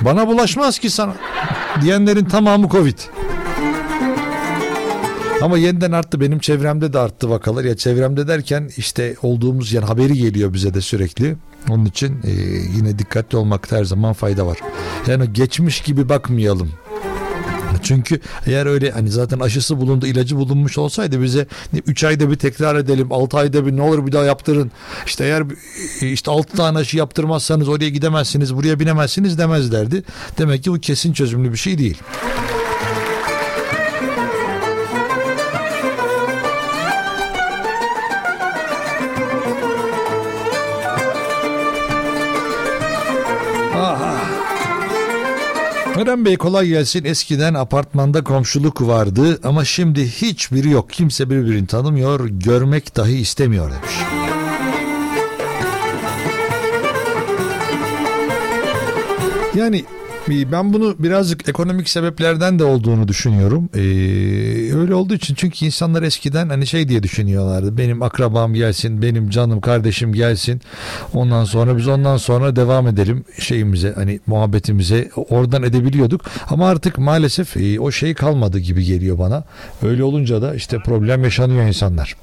Bana 0.02 0.28
bulaşmaz 0.28 0.80
ki 0.80 0.90
sana. 0.90 1.14
diyenlerin 1.82 2.26
tamamı 2.26 2.70
covid. 2.70 2.98
Ama 5.42 5.58
yeniden 5.58 5.92
arttı. 5.92 6.22
Benim 6.22 6.40
çevremde 6.40 6.94
de 6.94 7.00
arttı 7.00 7.30
vakalar. 7.30 7.64
Ya 7.64 7.76
çevremde 7.78 8.28
derken 8.28 8.70
işte 8.78 9.16
olduğumuz 9.22 9.74
yani 9.74 9.86
haberi 9.86 10.14
geliyor 10.14 10.54
bize 10.54 10.74
de 10.74 10.82
sürekli. 10.82 11.36
Onun 11.70 11.86
için 11.86 12.20
e, 12.24 12.32
yine 12.78 13.00
dikkatli 13.00 13.38
olmakta 13.38 13.78
her 13.78 13.84
zaman 13.84 14.14
fayda 14.14 14.48
var. 14.48 14.58
Yani 15.08 15.34
geçmiş 15.34 15.82
gibi 15.82 16.10
bakmayalım 16.10 16.72
çünkü 17.86 18.20
eğer 18.46 18.66
öyle 18.66 18.92
hani 18.92 19.10
zaten 19.10 19.40
aşısı 19.40 19.78
bulundu, 19.78 20.08
ilacı 20.08 20.38
bulunmuş 20.38 20.78
olsaydı 20.78 21.22
bize 21.22 21.48
3 21.88 22.04
ayda 22.04 22.32
bir 22.32 22.36
tekrar 22.36 22.76
edelim, 22.76 23.12
6 23.12 23.38
ayda 23.38 23.66
bir 23.66 23.78
ne 23.78 23.82
olur 23.82 24.08
bir 24.08 24.12
daha 24.12 24.24
yaptırın. 24.24 24.72
İşte 25.06 25.24
eğer 25.24 25.44
işte 26.02 26.32
6 26.32 26.58
tane 26.58 26.78
aşı 26.78 26.98
yaptırmazsanız 26.98 27.70
oraya 27.70 27.90
gidemezsiniz, 27.90 28.56
buraya 28.56 28.80
binemezsiniz 28.80 29.38
demezlerdi. 29.38 30.04
Demek 30.38 30.64
ki 30.64 30.72
bu 30.72 30.80
kesin 30.80 31.14
çözümlü 31.14 31.52
bir 31.52 31.58
şey 31.58 31.78
değil. 31.78 31.98
Eren 46.06 46.26
Bey 46.26 46.38
kolay 46.38 46.68
gelsin. 46.68 47.06
Eskiden 47.06 47.54
apartmanda 47.54 48.24
komşuluk 48.24 48.82
vardı 48.82 49.40
ama 49.44 49.66
şimdi 49.66 50.08
hiçbiri 50.08 50.70
yok. 50.70 50.90
Kimse 50.90 51.30
birbirini 51.30 51.68
tanımıyor, 51.68 52.30
görmek 52.30 52.96
dahi 52.96 53.18
istemiyor 53.18 53.72
demiş. 53.72 53.96
Yani 59.56 59.86
ben 60.30 60.74
bunu 60.74 60.96
birazcık 61.00 61.50
ekonomik 61.50 61.90
sebeplerden 61.90 62.60
de 62.60 62.64
olduğunu 62.64 63.08
düşünüyorum. 63.08 63.70
Ee, 63.76 63.80
öyle 64.76 64.96
olduğu 64.96 65.14
için 65.14 65.36
çünkü 65.36 65.66
insanlar 65.66 66.04
eskiden 66.04 66.50
hani 66.50 66.68
şey 66.68 66.90
diye 66.90 67.04
düşünüyorlardı. 67.04 67.78
Benim 67.78 68.02
akrabam 68.04 68.54
gelsin, 68.54 69.02
benim 69.02 69.30
canım 69.30 69.62
kardeşim 69.62 70.14
gelsin. 70.14 70.62
Ondan 71.14 71.44
sonra 71.44 71.78
biz 71.78 71.88
ondan 71.88 72.18
sonra 72.18 72.56
devam 72.56 72.88
edelim 72.88 73.26
şeyimize 73.40 73.94
hani 73.96 74.20
muhabbetimize 74.28 75.10
oradan 75.16 75.64
edebiliyorduk. 75.64 76.22
Ama 76.50 76.70
artık 76.70 76.98
maalesef 76.98 77.58
e, 77.58 77.80
o 77.80 77.92
şey 77.92 78.14
kalmadı 78.14 78.60
gibi 78.60 78.84
geliyor 78.84 79.20
bana. 79.20 79.44
Öyle 79.84 80.04
olunca 80.04 80.42
da 80.42 80.56
işte 80.56 80.78
problem 80.86 81.24
yaşanıyor 81.24 81.68
insanlar. 81.68 82.16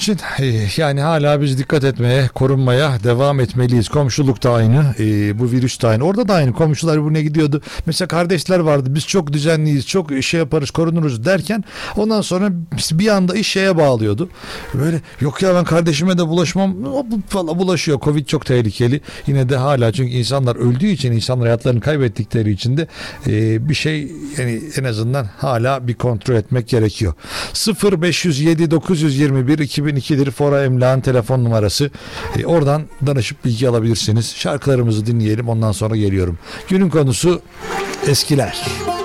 İçin 0.00 0.18
e, 0.38 0.66
yani 0.76 1.00
hala 1.00 1.40
biz 1.40 1.58
dikkat 1.58 1.84
etmeye, 1.84 2.28
korunmaya 2.28 2.98
devam 3.04 3.40
etmeliyiz. 3.40 3.88
Komşuluk 3.88 4.42
da 4.42 4.52
aynı, 4.52 4.94
e, 4.98 5.38
bu 5.38 5.50
virüs 5.50 5.82
de 5.82 5.86
aynı. 5.86 6.04
Orada 6.04 6.28
da 6.28 6.34
aynı. 6.34 6.52
Komşular 6.52 7.00
birbirine 7.00 7.22
gidiyordu. 7.22 7.62
Mesela 7.86 8.08
kardeşler 8.08 8.58
vardı. 8.58 8.94
Biz 8.94 9.06
çok 9.06 9.32
düzenliyiz, 9.32 9.86
çok 9.86 10.22
şey 10.22 10.40
yaparız, 10.40 10.70
korunuruz 10.70 11.24
derken 11.24 11.64
ondan 11.96 12.20
sonra 12.20 12.50
bir 12.92 13.08
anda 13.08 13.34
iş 13.34 13.48
şeye 13.48 13.76
bağlıyordu. 13.76 14.28
Böyle 14.74 15.00
yok 15.20 15.42
ya 15.42 15.54
ben 15.54 15.64
kardeşime 15.64 16.18
de 16.18 16.28
bulaşmam. 16.28 16.84
O 16.84 17.06
falan 17.28 17.58
bulaşıyor. 17.58 18.00
Covid 18.00 18.26
çok 18.26 18.46
tehlikeli. 18.46 19.00
Yine 19.26 19.48
de 19.48 19.56
hala 19.56 19.92
çünkü 19.92 20.12
insanlar 20.12 20.56
öldüğü 20.56 20.86
için, 20.86 21.12
insanlar 21.12 21.46
hayatlarını 21.46 21.80
kaybettikleri 21.80 22.50
için 22.50 22.76
de 22.76 22.86
e, 23.26 23.68
bir 23.68 23.74
şey 23.74 24.12
yani 24.38 24.60
en 24.78 24.84
azından 24.84 25.24
hala 25.38 25.88
bir 25.88 25.94
kontrol 25.94 26.34
etmek 26.34 26.68
gerekiyor. 26.68 27.14
0 27.52 28.02
507 28.02 28.70
921 28.70 29.58
2002'dir 29.90 30.30
Fora 30.30 30.64
Emlak'ın 30.64 31.00
telefon 31.00 31.44
numarası. 31.44 31.90
E, 32.38 32.46
oradan 32.46 32.82
danışıp 33.06 33.44
bilgi 33.44 33.68
alabilirsiniz. 33.68 34.34
Şarkılarımızı 34.36 35.06
dinleyelim 35.06 35.48
ondan 35.48 35.72
sonra 35.72 35.96
geliyorum. 35.96 36.38
Günün 36.68 36.90
konusu 36.90 37.42
eskiler. 38.06 38.62
Kızılcıklar 38.62 38.99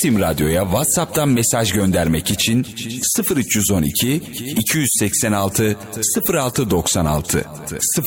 Ostim 0.00 0.20
Radyo'ya 0.20 0.62
WhatsApp'tan 0.62 1.28
mesaj 1.28 1.72
göndermek 1.72 2.30
için 2.30 2.66
0312 3.36 4.22
286 4.56 5.76
0696 6.28 7.44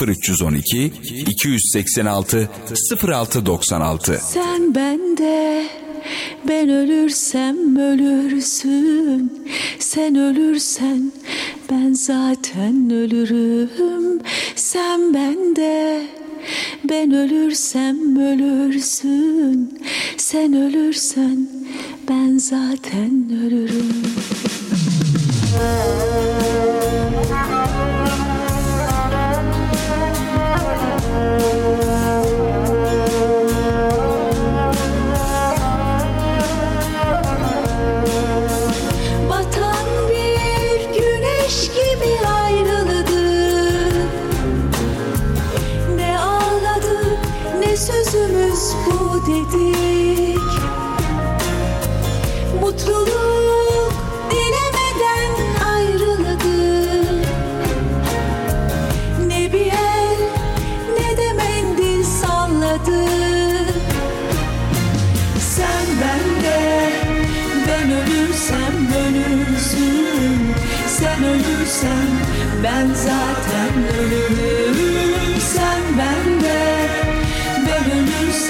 0312 0.08 0.86
286 0.86 2.50
0696 3.04 4.20
Sen 4.34 4.76
bende 4.76 5.66
ben 6.48 6.70
ölürsem 6.70 7.76
ölürsün. 7.76 9.44
Sen 9.80 10.16
ölürsen 10.16 11.12
ben 11.72 11.94
zaten 11.94 12.90
ölürüm. 12.90 14.22
Sen 14.56 15.14
bende 15.14 16.02
ben 16.90 17.12
ölürsem 17.12 18.20
ölürsün 18.20 18.93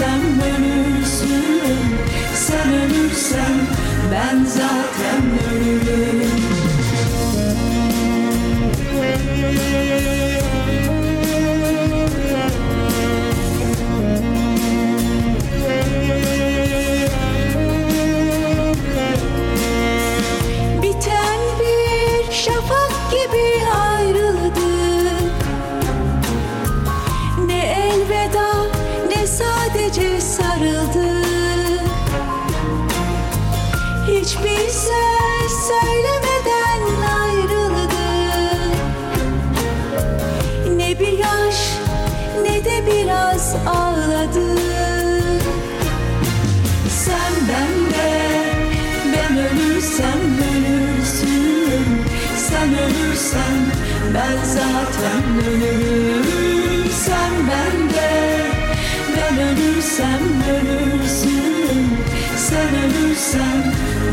ölürsem 0.04 0.42
ölürsün 0.42 1.96
Sen 2.36 2.74
ölürsen 2.74 3.54
ben 4.12 4.46
zaten 4.46 5.24
ölürüm 5.56 6.23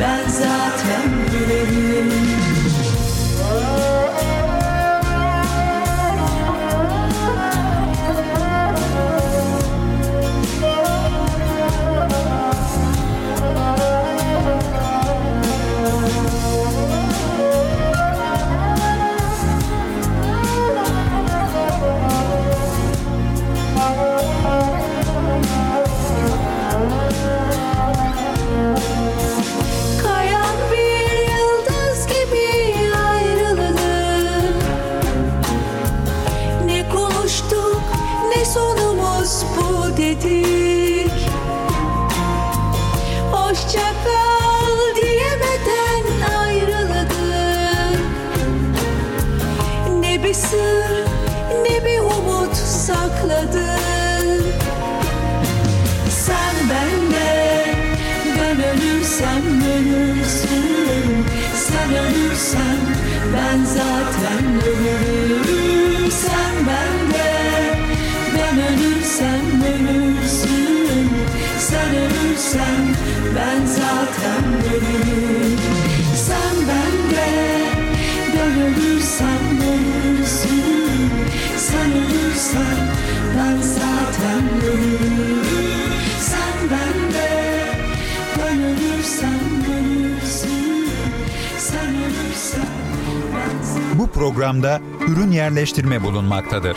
ölürsen 0.01 0.80
zaten 64.91 65.30
programda 94.21 94.81
ürün 95.09 95.31
yerleştirme 95.31 96.03
bulunmaktadır. 96.03 96.77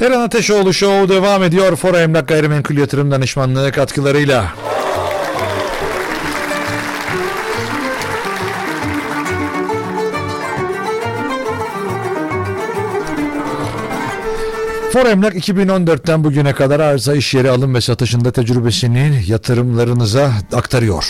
Eren 0.00 0.20
Ateşoğlu 0.20 0.74
Show 0.74 1.14
devam 1.14 1.42
ediyor. 1.42 1.76
Fora 1.76 2.00
Emlak 2.00 2.28
Gayrimenkul 2.28 2.76
Yatırım 2.76 3.10
Danışmanlığı 3.10 3.72
katkılarıyla. 3.72 4.52
For 14.92 15.06
Emlak 15.06 15.34
2014'ten 15.34 16.24
bugüne 16.24 16.52
kadar 16.52 16.80
arsa 16.80 17.14
iş 17.14 17.34
yeri 17.34 17.50
alım 17.50 17.74
ve 17.74 17.80
satışında 17.80 18.32
tecrübesini 18.32 19.22
yatırımlarınıza 19.26 20.32
aktarıyor. 20.52 21.04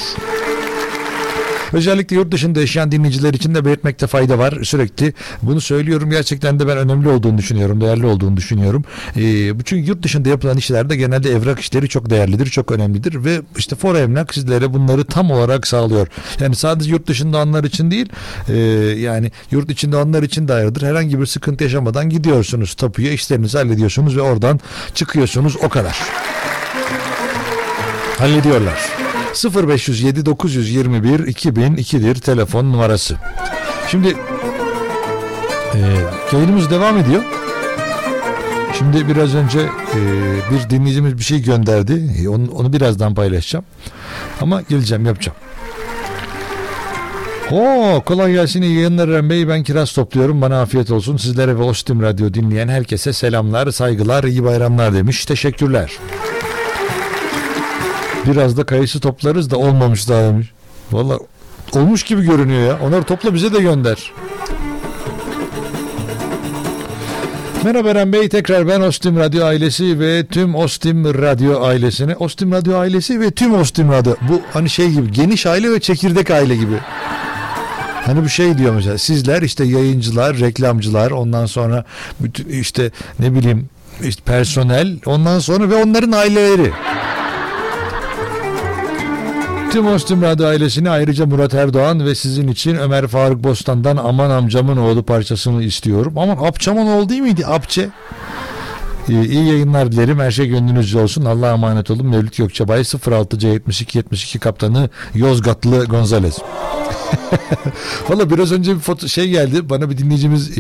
Özellikle 1.73 2.17
yurt 2.17 2.33
dışında 2.33 2.61
yaşayan 2.61 2.93
dinleyiciler 2.93 3.35
için 3.35 3.55
de 3.55 3.65
belirtmekte 3.65 4.07
fayda 4.07 4.39
var. 4.39 4.59
Sürekli 4.63 5.15
bunu 5.43 5.61
söylüyorum. 5.61 6.11
Gerçekten 6.11 6.61
de 6.61 6.69
ben 6.69 6.79
önemli 6.79 7.09
olduğunu 7.09 7.39
düşünüyorum. 7.39 7.81
Değerli 7.81 8.07
olduğunu 8.07 8.37
düşünüyorum. 8.37 8.85
Ee, 9.17 9.53
çünkü 9.65 9.89
yurt 9.89 10.03
dışında 10.03 10.29
yapılan 10.29 10.57
işlerde 10.57 10.97
genelde 10.97 11.31
evrak 11.31 11.61
işleri 11.61 11.89
çok 11.89 12.11
değerlidir. 12.11 12.47
Çok 12.47 12.73
önemlidir. 12.73 13.25
Ve 13.25 13.41
işte 13.59 13.77
For 13.77 13.95
Emlak 13.95 14.35
sizlere 14.35 14.73
bunları 14.73 15.05
tam 15.05 15.31
olarak 15.31 15.67
sağlıyor. 15.67 16.07
Yani 16.41 16.57
sadece 16.57 16.91
yurt 16.91 17.07
dışında 17.07 17.39
anlar 17.39 17.65
için 17.65 17.91
değil. 17.91 18.09
e, 18.49 18.57
yani 19.01 19.33
yurt 19.51 19.71
içinde 19.71 19.97
anlar 19.97 20.23
için 20.23 20.49
de 20.49 20.53
ayrıdır. 20.53 20.83
Herhangi 20.83 21.21
bir 21.21 21.27
sıkıntı 21.27 21.65
yaşamadan 21.65 22.11
gidiyorsunuz 22.11 22.75
tapuya. 22.75 23.13
işlerinizi 23.13 23.59
hallediyorsunuz 23.59 24.17
ve 24.17 24.21
oradan 24.21 24.61
çıkıyorsunuz. 24.95 25.57
O 25.63 25.69
kadar. 25.69 25.99
Hallediyorlar. 28.19 28.91
0507 29.45 30.27
921 30.27 31.21
2002'dir 31.21 32.15
telefon 32.15 32.65
numarası. 32.65 33.17
Şimdi 33.91 34.17
e, 35.75 35.79
yayınımız 36.33 36.71
devam 36.71 36.99
ediyor. 36.99 37.23
Şimdi 38.79 39.09
biraz 39.09 39.35
önce 39.35 39.61
e, 39.61 40.01
bir 40.51 40.71
dinleyicimiz 40.71 41.19
bir 41.19 41.23
şey 41.23 41.43
gönderdi. 41.43 42.15
E, 42.23 42.29
onu, 42.29 42.51
onu 42.51 42.73
birazdan 42.73 43.15
paylaşacağım. 43.15 43.65
Ama 44.41 44.63
geleceğim 44.63 45.07
yapacağım. 45.07 45.39
Oo 47.51 48.03
kolay 48.05 48.33
gelsin 48.33 48.63
iyi 48.63 48.75
yayınlar 48.75 49.09
Eren 49.09 49.31
Bey. 49.31 49.49
Ben 49.49 49.63
kiraz 49.63 49.93
topluyorum. 49.93 50.43
Bana 50.43 50.63
afiyet 50.63 50.91
olsun. 50.91 51.17
Sizlere 51.17 51.59
ve 51.59 51.63
Ostim 51.63 52.03
Radyo 52.03 52.35
dinleyen 52.35 52.69
herkese 52.69 53.13
selamlar, 53.13 53.71
saygılar, 53.71 54.25
iyi 54.25 54.45
bayramlar 54.45 54.95
demiş. 54.95 55.25
Teşekkürler. 55.25 55.93
Biraz 58.27 58.57
da 58.57 58.65
kayısı 58.67 59.01
toplarız 59.01 59.51
da 59.51 59.57
olmamış 59.57 60.09
daha 60.09 60.23
demiş. 60.23 60.53
Valla 60.93 61.19
olmuş 61.73 62.03
gibi 62.03 62.23
görünüyor 62.23 62.67
ya. 62.67 62.79
Onları 62.83 63.03
topla 63.03 63.35
bize 63.35 63.53
de 63.53 63.61
gönder. 63.61 64.13
Merhaba 67.65 67.91
Eren 67.91 68.13
Bey 68.13 68.29
tekrar 68.29 68.69
ben 68.69 68.81
Ostim 68.81 69.17
Radyo 69.17 69.45
ailesi 69.45 70.01
ve 70.01 70.27
tüm 70.27 70.55
Ostim 70.55 71.05
Radyo 71.05 71.63
ailesine 71.63 72.17
Ostim 72.17 72.53
Radyo 72.53 72.79
ailesi 72.79 73.21
ve 73.21 73.31
tüm 73.31 73.55
Ostim 73.55 73.93
Radyo 73.93 74.15
bu 74.29 74.41
hani 74.53 74.71
şey 74.71 74.91
gibi 74.91 75.13
geniş 75.13 75.47
aile 75.47 75.71
ve 75.71 75.81
çekirdek 75.81 76.31
aile 76.31 76.57
gibi 76.57 76.77
Hani 78.07 78.25
bir 78.25 78.29
şey 78.29 78.59
diyor 78.59 78.75
mesela 78.75 78.99
sizler 78.99 79.43
işte 79.43 79.65
yayıncılar, 79.65 80.41
reklamcılar 80.41 81.11
ondan 81.11 81.47
sonra 81.47 81.85
bütün 82.21 82.49
işte 82.49 82.91
ne 83.19 83.35
bileyim 83.35 83.69
işte 84.03 84.23
personel 84.23 84.99
ondan 85.07 85.39
sonra 85.39 85.71
ve 85.71 85.75
onların 85.75 86.13
aileleri. 86.13 86.73
Tüm 89.77 89.87
Ostim 89.87 90.23
Radyo 90.23 90.47
ailesine 90.47 90.91
ayrıca 90.91 91.27
Murat 91.27 91.55
Erdoğan 91.55 92.05
ve 92.05 92.15
sizin 92.15 92.49
için 92.49 92.77
Ömer 92.77 93.07
Faruk 93.07 93.45
Bostan'dan 93.45 93.97
Aman 93.97 94.31
Amcamın 94.31 94.77
Oğlu 94.77 95.03
parçasını 95.03 95.63
istiyorum. 95.63 96.13
Aman 96.17 96.37
Apçamın 96.37 96.87
oğlu 96.87 97.09
değil 97.09 97.21
miydi? 97.21 97.47
Apçe. 97.47 97.89
Ee, 99.09 99.25
iyi 99.25 99.47
yayınlar 99.47 99.93
dilerim. 99.93 100.19
Her 100.19 100.31
şey 100.31 100.47
gönlünüzce 100.47 100.99
olsun. 100.99 101.25
Allah'a 101.25 101.53
emanet 101.53 101.91
olun. 101.91 102.07
Mevlüt 102.07 102.37
Gökçebay 102.37 102.81
06C 102.81 103.47
72 103.47 103.99
72 103.99 104.39
kaptanı 104.39 104.91
Yozgatlı 105.15 105.85
Gonzales. 105.85 106.39
Valla 108.09 108.31
biraz 108.31 108.53
önce 108.53 108.75
bir 108.75 108.81
foto 108.81 109.09
şey 109.09 109.29
geldi. 109.29 109.71
Bana 109.71 109.91
bir 109.91 109.99
dinleyicimiz 109.99 110.51
e, 110.51 110.57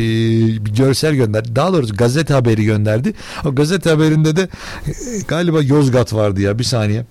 bir 0.65 0.75
görsel 0.75 1.15
gönderdi. 1.15 1.57
Daha 1.57 1.73
doğrusu 1.73 1.97
gazete 1.97 2.35
haberi 2.35 2.65
gönderdi. 2.65 3.15
O 3.45 3.55
gazete 3.55 3.91
haberinde 3.91 4.37
de 4.37 4.49
e, 4.87 4.93
galiba 5.29 5.63
Yozgat 5.63 6.15
vardı 6.15 6.41
ya. 6.41 6.59
Bir 6.59 6.65
saniye. 6.65 7.05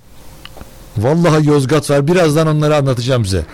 Vallahi 0.97 1.47
Yozgat 1.47 1.89
var. 1.89 2.07
Birazdan 2.07 2.47
onları 2.47 2.75
anlatacağım 2.75 3.25
size. 3.25 3.45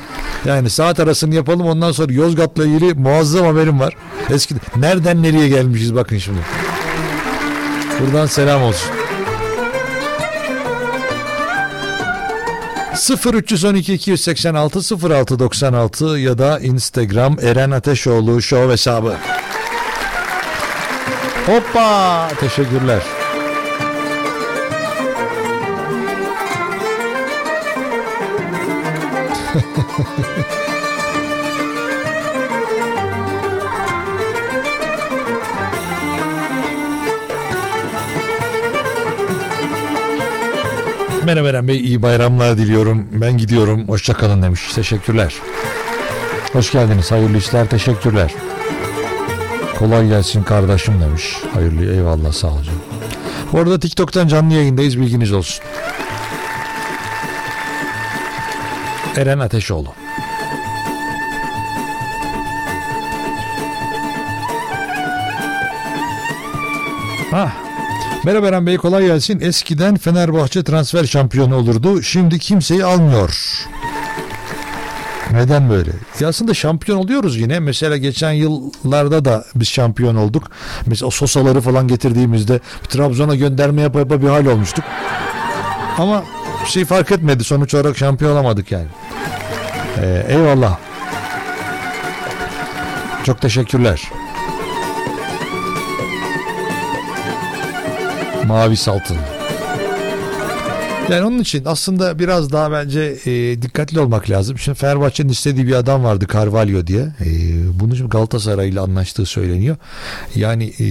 Yani 0.45 0.69
saat 0.69 0.99
arasını 0.99 1.35
yapalım 1.35 1.67
ondan 1.67 1.91
sonra 1.91 2.13
Yozgat'la 2.13 2.65
ilgili 2.65 2.93
muazzam 2.93 3.45
haberim 3.45 3.79
var. 3.79 3.93
Eski 4.29 4.55
nereden 4.75 5.23
nereye 5.23 5.47
gelmişiz 5.47 5.95
bakın 5.95 6.17
şimdi. 6.17 6.39
Buradan 7.99 8.25
selam 8.25 8.61
olsun. 8.61 8.89
0312 13.33 13.93
286 13.93 14.79
0696 15.09 16.05
ya 16.05 16.37
da 16.37 16.59
Instagram 16.59 17.37
Eren 17.41 17.71
Ateşoğlu 17.71 18.41
Show 18.41 18.71
hesabı. 18.71 19.15
Hoppa! 21.45 22.27
Teşekkürler. 22.39 23.20
Merhaba 41.25 41.49
Eren 41.49 41.67
Bey 41.67 41.79
iyi 41.79 42.01
bayramlar 42.01 42.57
diliyorum. 42.57 43.07
Ben 43.11 43.37
gidiyorum. 43.37 43.87
Hoşçakalın 43.87 44.41
demiş. 44.41 44.73
Teşekkürler. 44.75 45.33
Hoş 46.53 46.71
geldiniz. 46.71 47.11
Hayırlı 47.11 47.37
işler. 47.37 47.67
Teşekkürler. 47.69 48.33
Kolay 49.79 50.07
gelsin 50.07 50.43
kardeşim 50.43 51.01
demiş. 51.01 51.37
Hayırlı 51.53 51.93
eyvallah 51.93 52.31
sağ 52.31 52.47
olun. 52.47 52.67
Bu 53.53 53.59
arada 53.59 53.79
TikTok'tan 53.79 54.27
canlı 54.27 54.53
yayındayız 54.53 54.99
bilginiz 54.99 55.31
olsun. 55.31 55.63
Eren 59.17 59.39
Ateşoğlu. 59.39 59.93
Ah. 67.33 67.51
Merhaba 68.25 68.47
Eren 68.47 68.67
Bey 68.67 68.77
kolay 68.77 69.05
gelsin. 69.05 69.39
Eskiden 69.39 69.95
Fenerbahçe 69.97 70.63
transfer 70.63 71.03
şampiyonu 71.03 71.55
olurdu. 71.55 72.01
Şimdi 72.01 72.39
kimseyi 72.39 72.85
almıyor. 72.85 73.65
Neden 75.31 75.69
böyle? 75.69 75.91
Ya 76.19 76.27
aslında 76.27 76.53
şampiyon 76.53 76.97
oluyoruz 76.97 77.37
yine. 77.37 77.59
Mesela 77.59 77.97
geçen 77.97 78.31
yıllarda 78.31 79.25
da 79.25 79.45
biz 79.55 79.67
şampiyon 79.67 80.15
olduk. 80.15 80.51
Mesela 80.85 81.11
Sosaları 81.11 81.61
falan 81.61 81.87
getirdiğimizde 81.87 82.59
Trabzon'a 82.89 83.35
gönderme 83.35 83.81
yapa 83.81 83.99
yapa 83.99 84.21
bir 84.21 84.27
hal 84.27 84.45
olmuştuk. 84.45 84.85
Ama 85.97 86.23
bir 86.63 86.69
şey 86.69 86.85
fark 86.85 87.11
etmedi. 87.11 87.43
Sonuç 87.43 87.73
olarak 87.73 87.97
şampiyon 87.97 88.31
olamadık 88.31 88.71
yani. 88.71 88.87
Ee, 90.01 90.25
eyvallah. 90.29 90.77
Çok 93.23 93.41
teşekkürler. 93.41 94.01
Mavi 98.47 98.77
saltın. 98.77 99.17
Yani 101.09 101.25
onun 101.25 101.39
için 101.39 101.63
aslında 101.65 102.19
biraz 102.19 102.51
daha 102.51 102.71
bence 102.71 103.17
e, 103.25 103.61
dikkatli 103.61 103.99
olmak 103.99 104.29
lazım. 104.29 104.57
Şimdi 104.57 104.77
Fenerbahçe'nin 104.77 105.29
istediği 105.29 105.67
bir 105.67 105.73
adam 105.73 106.03
vardı 106.03 106.27
Carvalho 106.33 106.87
diye. 106.87 107.01
E, 107.01 107.29
bunu 107.79 107.95
şimdi 107.95 108.09
Galatasaray 108.09 108.69
ile 108.69 108.79
anlaştığı 108.79 109.25
söyleniyor. 109.25 109.75
Yani 110.35 110.73
e, 110.79 110.87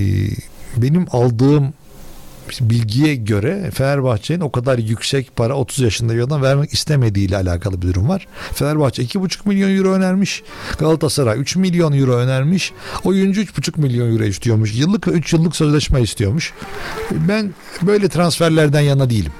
benim 0.76 1.06
aldığım 1.12 1.72
bilgiye 2.60 3.14
göre 3.14 3.70
Fenerbahçe'nin 3.74 4.40
o 4.40 4.52
kadar 4.52 4.78
yüksek 4.78 5.36
para 5.36 5.54
30 5.54 5.78
yaşında 5.78 6.14
bir 6.14 6.20
adam 6.20 6.42
vermek 6.42 6.72
istemediği 6.72 7.28
ile 7.28 7.36
alakalı 7.36 7.82
bir 7.82 7.88
durum 7.88 8.08
var. 8.08 8.26
Fenerbahçe 8.54 9.02
2,5 9.02 9.48
milyon 9.48 9.76
euro 9.76 9.92
önermiş. 9.92 10.42
Galatasaray 10.78 11.40
3 11.40 11.56
milyon 11.56 11.92
euro 11.92 12.12
önermiş. 12.12 12.72
Oyuncu 13.04 13.42
3,5 13.42 13.80
milyon 13.80 14.12
euro 14.12 14.24
istiyormuş. 14.24 14.74
Yıllık 14.74 15.08
ve 15.08 15.10
3 15.10 15.32
yıllık 15.32 15.56
sözleşme 15.56 16.02
istiyormuş. 16.02 16.52
Ben 17.10 17.54
böyle 17.82 18.08
transferlerden 18.08 18.80
yana 18.80 19.10
değilim. 19.10 19.32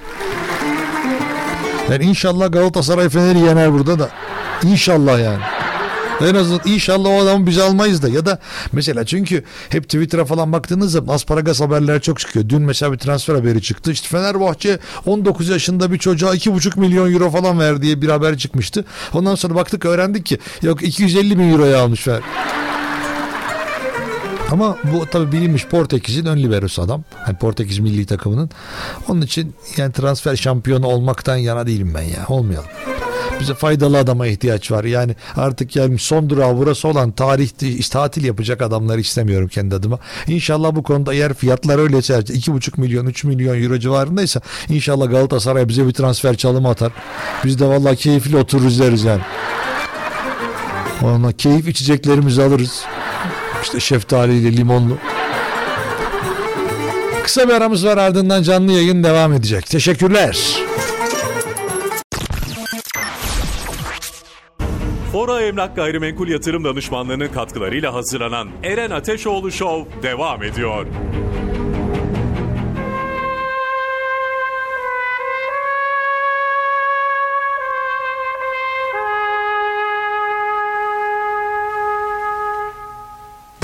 Yani 1.91 2.05
inşallah 2.05 2.53
Galatasaray 2.53 3.09
Fener'i 3.09 3.39
yener 3.39 3.73
burada 3.73 3.99
da. 3.99 4.11
İnşallah 4.62 5.20
yani. 5.20 5.60
En 6.28 6.34
azından 6.34 6.60
inşallah 6.64 7.10
o 7.10 7.20
adamı 7.20 7.47
biz 7.47 7.59
almayız 7.59 8.02
da 8.02 8.09
ya 8.09 8.26
da 8.26 8.38
mesela 8.72 9.05
çünkü 9.05 9.44
hep 9.68 9.84
Twitter'a 9.84 10.24
falan 10.24 10.52
baktığınız 10.52 10.92
zaman 10.92 11.14
asparagas 11.14 11.60
haberler 11.60 12.01
çok 12.01 12.18
çıkıyor. 12.20 12.48
Dün 12.48 12.62
mesela 12.62 12.92
bir 12.92 12.98
transfer 12.98 13.34
haberi 13.34 13.62
çıktı. 13.62 13.92
İşte 13.92 14.09
Fenerbahçe 14.09 14.78
19 15.06 15.48
yaşında 15.48 15.92
bir 15.92 15.98
çocuğa 15.98 16.34
2,5 16.34 16.80
milyon 16.80 17.12
euro 17.12 17.30
falan 17.30 17.59
ver 17.59 17.82
diye 17.82 18.02
bir 18.02 18.09
haber 18.09 18.38
çıkmıştı. 18.38 18.84
Ondan 19.12 19.34
sonra 19.34 19.55
baktık 19.55 19.84
öğrendik 19.84 20.26
ki 20.26 20.38
yok 20.62 20.82
250 20.82 21.38
bin 21.38 21.52
euroya 21.52 21.82
almış 21.82 22.01
Fener. 22.01 22.22
Ama 24.51 24.76
bu 24.92 25.06
tabi 25.06 25.32
bilinmiş 25.32 25.66
Portekiz'in 25.66 26.26
ön 26.26 26.38
liberosu 26.42 26.82
adam. 26.82 27.05
Hani 27.14 27.36
Portekiz 27.36 27.78
milli 27.78 28.06
takımının. 28.06 28.51
Onun 29.09 29.20
için 29.20 29.55
yani 29.76 29.92
transfer 29.92 30.36
şampiyonu 30.36 30.86
olmaktan 30.86 31.36
yana 31.36 31.66
değilim 31.66 31.92
ben 31.94 32.02
ya. 32.02 32.26
Olmayalım 32.28 32.68
bize 33.41 33.55
faydalı 33.55 33.99
adama 33.99 34.27
ihtiyaç 34.27 34.71
var. 34.71 34.85
Yani 34.85 35.17
artık 35.37 35.77
yani 35.77 35.99
son 35.99 36.31
durağı 36.31 36.57
burası 36.57 36.89
olan 36.89 37.12
tarih 37.12 37.49
tatil 37.91 38.25
yapacak 38.25 38.62
adamları 38.62 39.01
istemiyorum 39.01 39.49
kendi 39.49 39.75
adıma. 39.75 39.99
İnşallah 40.27 40.75
bu 40.75 40.83
konuda 40.83 41.15
eğer 41.15 41.35
fiyatlar 41.35 41.79
öyleyse 41.79 42.15
2,5 42.15 42.81
milyon 42.81 43.07
3 43.07 43.25
milyon 43.25 43.62
euro 43.62 43.79
civarındaysa 43.79 44.41
inşallah 44.69 45.11
Galatasaray 45.11 45.69
bize 45.69 45.87
bir 45.87 45.93
transfer 45.93 46.37
çalımı 46.37 46.69
atar. 46.69 46.93
Biz 47.45 47.59
de 47.59 47.67
vallahi 47.67 47.97
keyifli 47.97 48.37
oturur 48.37 48.67
izleriz 48.67 49.05
yani. 49.05 49.23
Ona 51.03 51.33
keyif 51.33 51.69
içeceklerimizi 51.69 52.43
alırız. 52.43 52.85
İşte 53.62 53.81
şeftaliyle 53.81 54.57
limonlu. 54.57 54.97
Kısa 57.23 57.49
bir 57.49 57.53
aramız 57.53 57.87
var 57.87 57.97
ardından 57.97 58.43
canlı 58.43 58.73
yayın 58.73 59.05
devam 59.05 59.33
edecek. 59.33 59.67
Teşekkürler. 59.67 60.61
Fora 65.12 65.43
Emlak 65.43 65.77
Gayrimenkul 65.77 66.28
Yatırım 66.28 66.65
Danışmanlığı'nın 66.65 67.28
katkılarıyla 67.28 67.95
hazırlanan 67.95 68.49
Eren 68.62 68.91
Ateşoğlu 68.91 69.53
Show 69.53 70.03
devam 70.03 70.43
ediyor. 70.43 70.87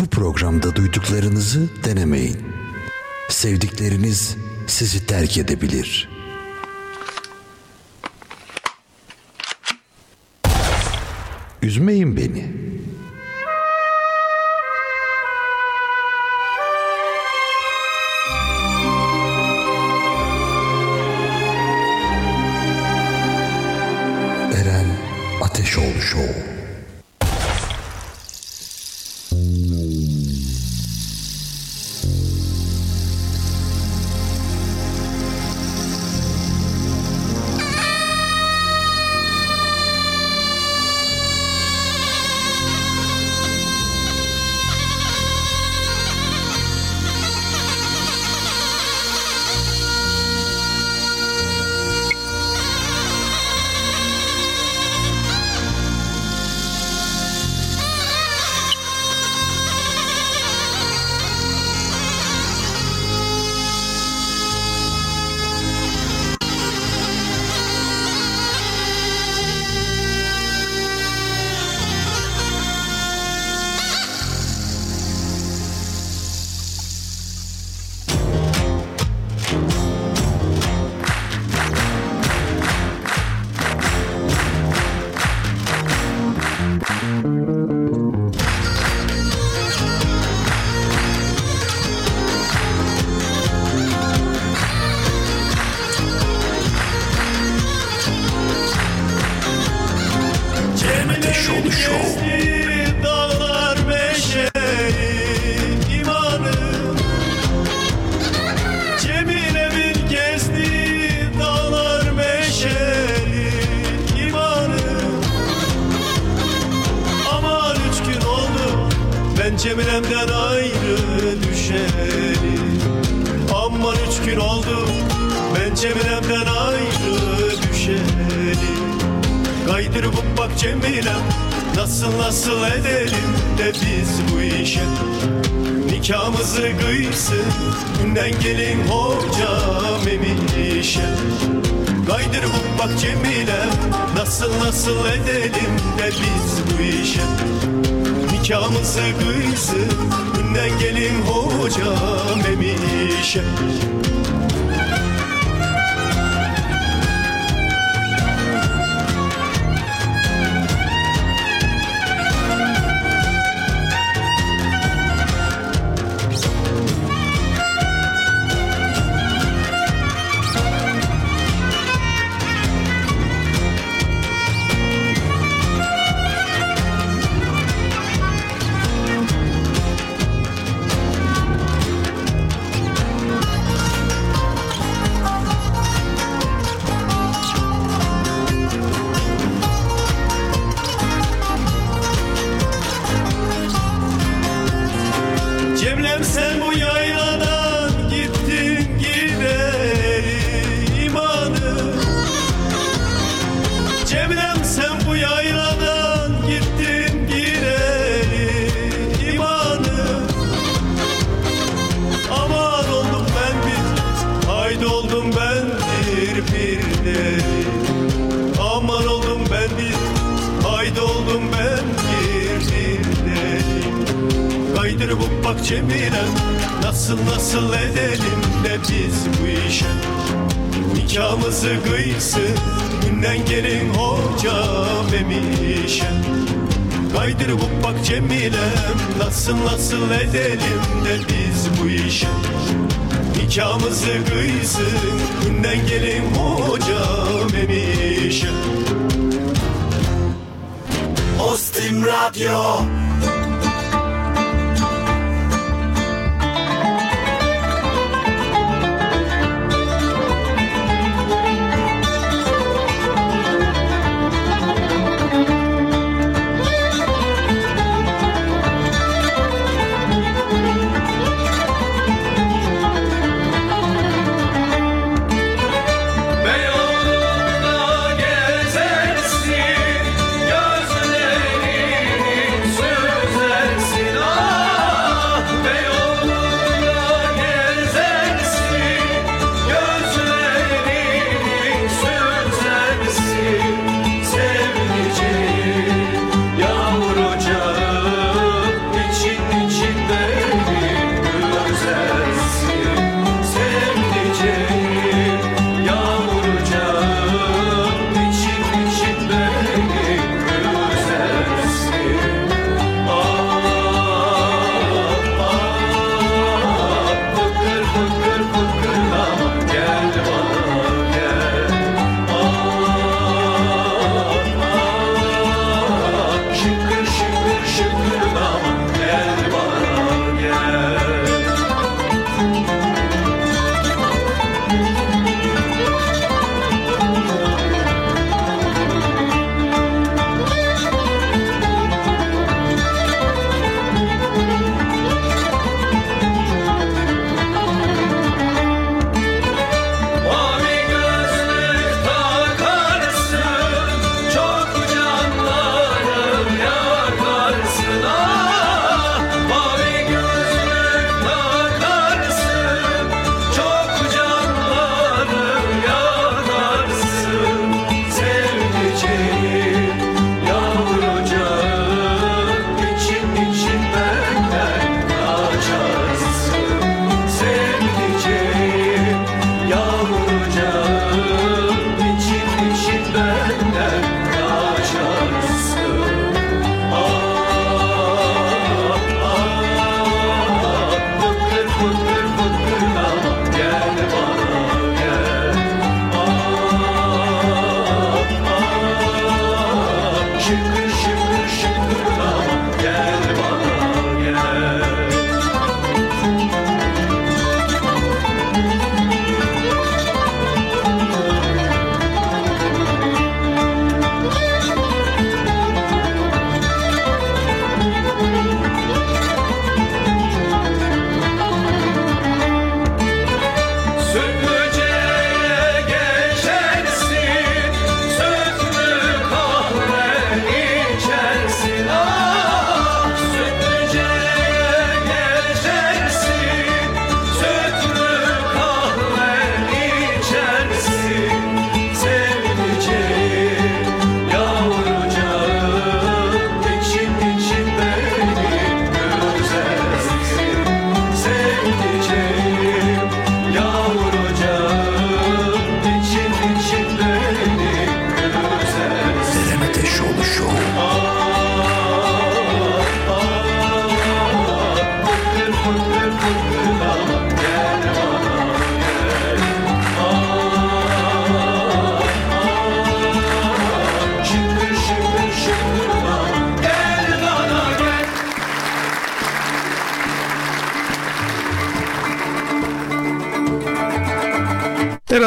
Bu 0.01 0.07
programda 0.11 0.77
duyduklarınızı 0.77 1.85
denemeyin. 1.85 2.39
Sevdikleriniz 3.29 4.37
sizi 4.67 5.07
terk 5.07 5.39
edebilir. 5.39 6.16
Üzmeyin 11.67 12.17
beni. 12.17 12.45
Eren 24.55 24.87
Ateşoğlu 25.43 26.01
Show. 26.01 26.27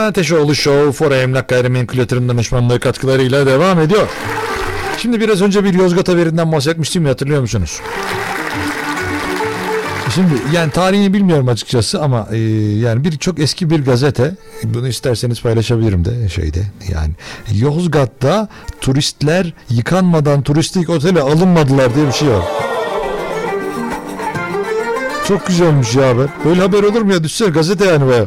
Ateşoğlu 0.10 0.56
Show, 0.56 0.91
Fora 0.91 1.18
Emlak 1.18 1.48
Gayrimenkul 1.48 1.98
Yatırım 1.98 2.30
Danışmanlığı 2.30 2.80
katkılarıyla 2.80 3.45
devam 3.45 3.80
ediyor. 3.80 4.07
Şimdi 4.98 5.19
biraz 5.19 5.41
önce 5.41 5.64
bir 5.64 5.73
Yozgat 5.73 6.10
haberinden 6.10 6.52
bahsetmiştim 6.52 7.06
ya 7.06 7.11
hatırlıyor 7.11 7.41
musunuz? 7.41 7.81
Şimdi 10.15 10.34
yani 10.53 10.72
tarihini 10.72 11.14
bilmiyorum 11.14 11.48
açıkçası 11.48 12.02
ama 12.02 12.27
e, 12.31 12.38
yani 12.77 13.03
bir 13.03 13.18
çok 13.18 13.40
eski 13.40 13.69
bir 13.69 13.86
gazete 13.86 14.36
bunu 14.64 14.88
isterseniz 14.88 15.41
paylaşabilirim 15.41 16.06
de 16.06 16.30
şeyde 16.30 16.61
yani 16.94 17.14
Yozgat'ta 17.52 18.48
turistler 18.81 19.53
yıkanmadan 19.69 20.41
turistik 20.41 20.90
otele 20.90 21.22
alınmadılar 21.22 21.95
diye 21.95 22.07
bir 22.07 22.11
şey 22.11 22.30
var. 22.30 22.44
Çok 25.27 25.48
güzelmiş 25.48 25.95
ya 25.95 26.10
haber. 26.10 26.27
Böyle 26.45 26.61
haber 26.61 26.84
olur 26.84 27.02
mu 27.02 27.14
ya? 27.14 27.23
Düşsene 27.23 27.49
gazete 27.49 27.86
yani 27.86 28.07
baya. 28.07 28.26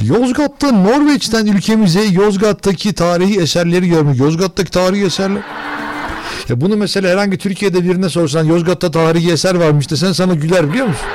Yozgat'ta 0.00 0.72
Norveç'ten 0.72 1.46
ülkemize 1.46 2.02
Yozgat'taki 2.02 2.92
tarihi 2.92 3.40
eserleri 3.40 3.88
görmek. 3.88 4.18
Yozgat'taki 4.18 4.70
tarihi 4.70 5.04
eserler. 5.04 5.42
Ya 6.48 6.60
bunu 6.60 6.76
mesela 6.76 7.10
herhangi 7.10 7.38
Türkiye'de 7.38 7.84
birine 7.84 8.08
sorsan 8.08 8.44
Yozgat'ta 8.44 8.90
tarihi 8.90 9.32
eser 9.32 9.54
varmış 9.54 9.90
desen 9.90 10.12
sana 10.12 10.34
güler 10.34 10.70
biliyor 10.70 10.86
musun? 10.86 11.06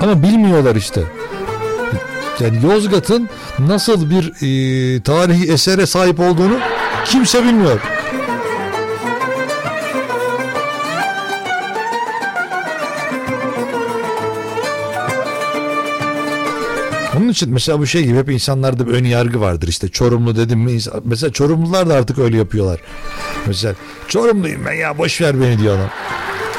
Ama 0.00 0.22
bilmiyorlar 0.22 0.76
işte. 0.76 1.02
Yani 2.40 2.66
Yozgat'ın 2.66 3.28
nasıl 3.58 4.10
bir 4.10 4.24
e, 4.26 5.00
tarihi 5.00 5.52
esere 5.52 5.86
sahip 5.86 6.20
olduğunu 6.20 6.58
kimse 7.04 7.44
bilmiyor. 7.44 7.80
İçin 17.32 17.52
mesela 17.52 17.78
bu 17.78 17.86
şey 17.86 18.04
gibi 18.04 18.18
hep 18.18 18.30
insanlarda 18.30 18.86
bir 18.86 18.92
ön 18.92 19.04
yargı 19.04 19.40
vardır 19.40 19.68
işte 19.68 19.88
Çorumlu 19.88 20.36
dedim 20.36 20.60
mi 20.60 20.78
mesela 21.04 21.32
Çorumlular 21.32 21.88
da 21.88 21.94
artık 21.94 22.18
öyle 22.18 22.36
yapıyorlar. 22.36 22.80
Mesela 23.46 23.74
Çorumluyum 24.08 24.64
ben 24.66 24.72
ya 24.72 24.98
boş 24.98 25.20
ver 25.20 25.40
beni 25.40 25.58
diyorlar. 25.58 25.90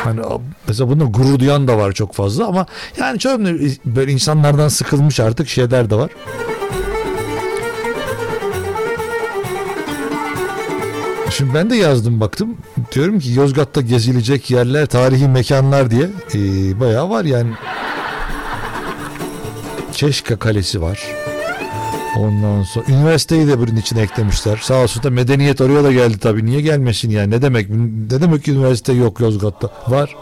Hani 0.04 0.22
mesela 0.68 0.90
bunu 0.90 1.12
gurur 1.12 1.40
duyan 1.40 1.68
da 1.68 1.78
var 1.78 1.92
çok 1.92 2.14
fazla 2.14 2.48
ama 2.48 2.66
yani 2.98 3.20
Çorumlu 3.20 3.60
böyle 3.86 4.12
insanlardan 4.12 4.68
sıkılmış 4.68 5.20
artık 5.20 5.50
şeyler 5.50 5.90
de 5.90 5.96
var. 5.96 6.12
Şimdi 11.30 11.54
ben 11.54 11.70
de 11.70 11.76
yazdım 11.76 12.20
baktım. 12.20 12.58
Diyorum 12.92 13.20
ki 13.20 13.34
Yozgat'ta 13.34 13.82
gezilecek 13.82 14.52
yerler, 14.52 14.86
tarihi 14.86 15.28
mekanlar 15.28 15.92
diye 15.92 16.10
ee, 16.36 16.80
bayağı 16.80 17.10
var 17.10 17.26
yani. 17.26 17.52
Çeşka 19.94 20.40
Kalesi 20.40 20.82
var. 20.82 21.00
Ondan 22.18 22.64
sonra 22.64 22.86
üniversiteyi 22.90 23.48
de 23.48 23.60
bunun 23.60 23.76
içine 23.76 24.02
eklemişler. 24.02 24.60
Sağ 24.64 24.76
olsun 24.76 25.04
da 25.04 25.10
medeniyet 25.10 25.62
oraya 25.62 25.84
da 25.84 25.92
geldi 25.92 26.18
tabii. 26.20 26.46
Niye 26.46 26.62
gelmesin 26.62 27.10
yani? 27.10 27.32
Ne 27.32 27.42
demek? 27.42 27.70
Ne 28.12 28.22
demek 28.22 28.44
ki 28.44 28.52
üniversite 28.52 28.94
yok 28.94 29.20
Yozgat'ta? 29.20 29.70
Var. 29.88 30.16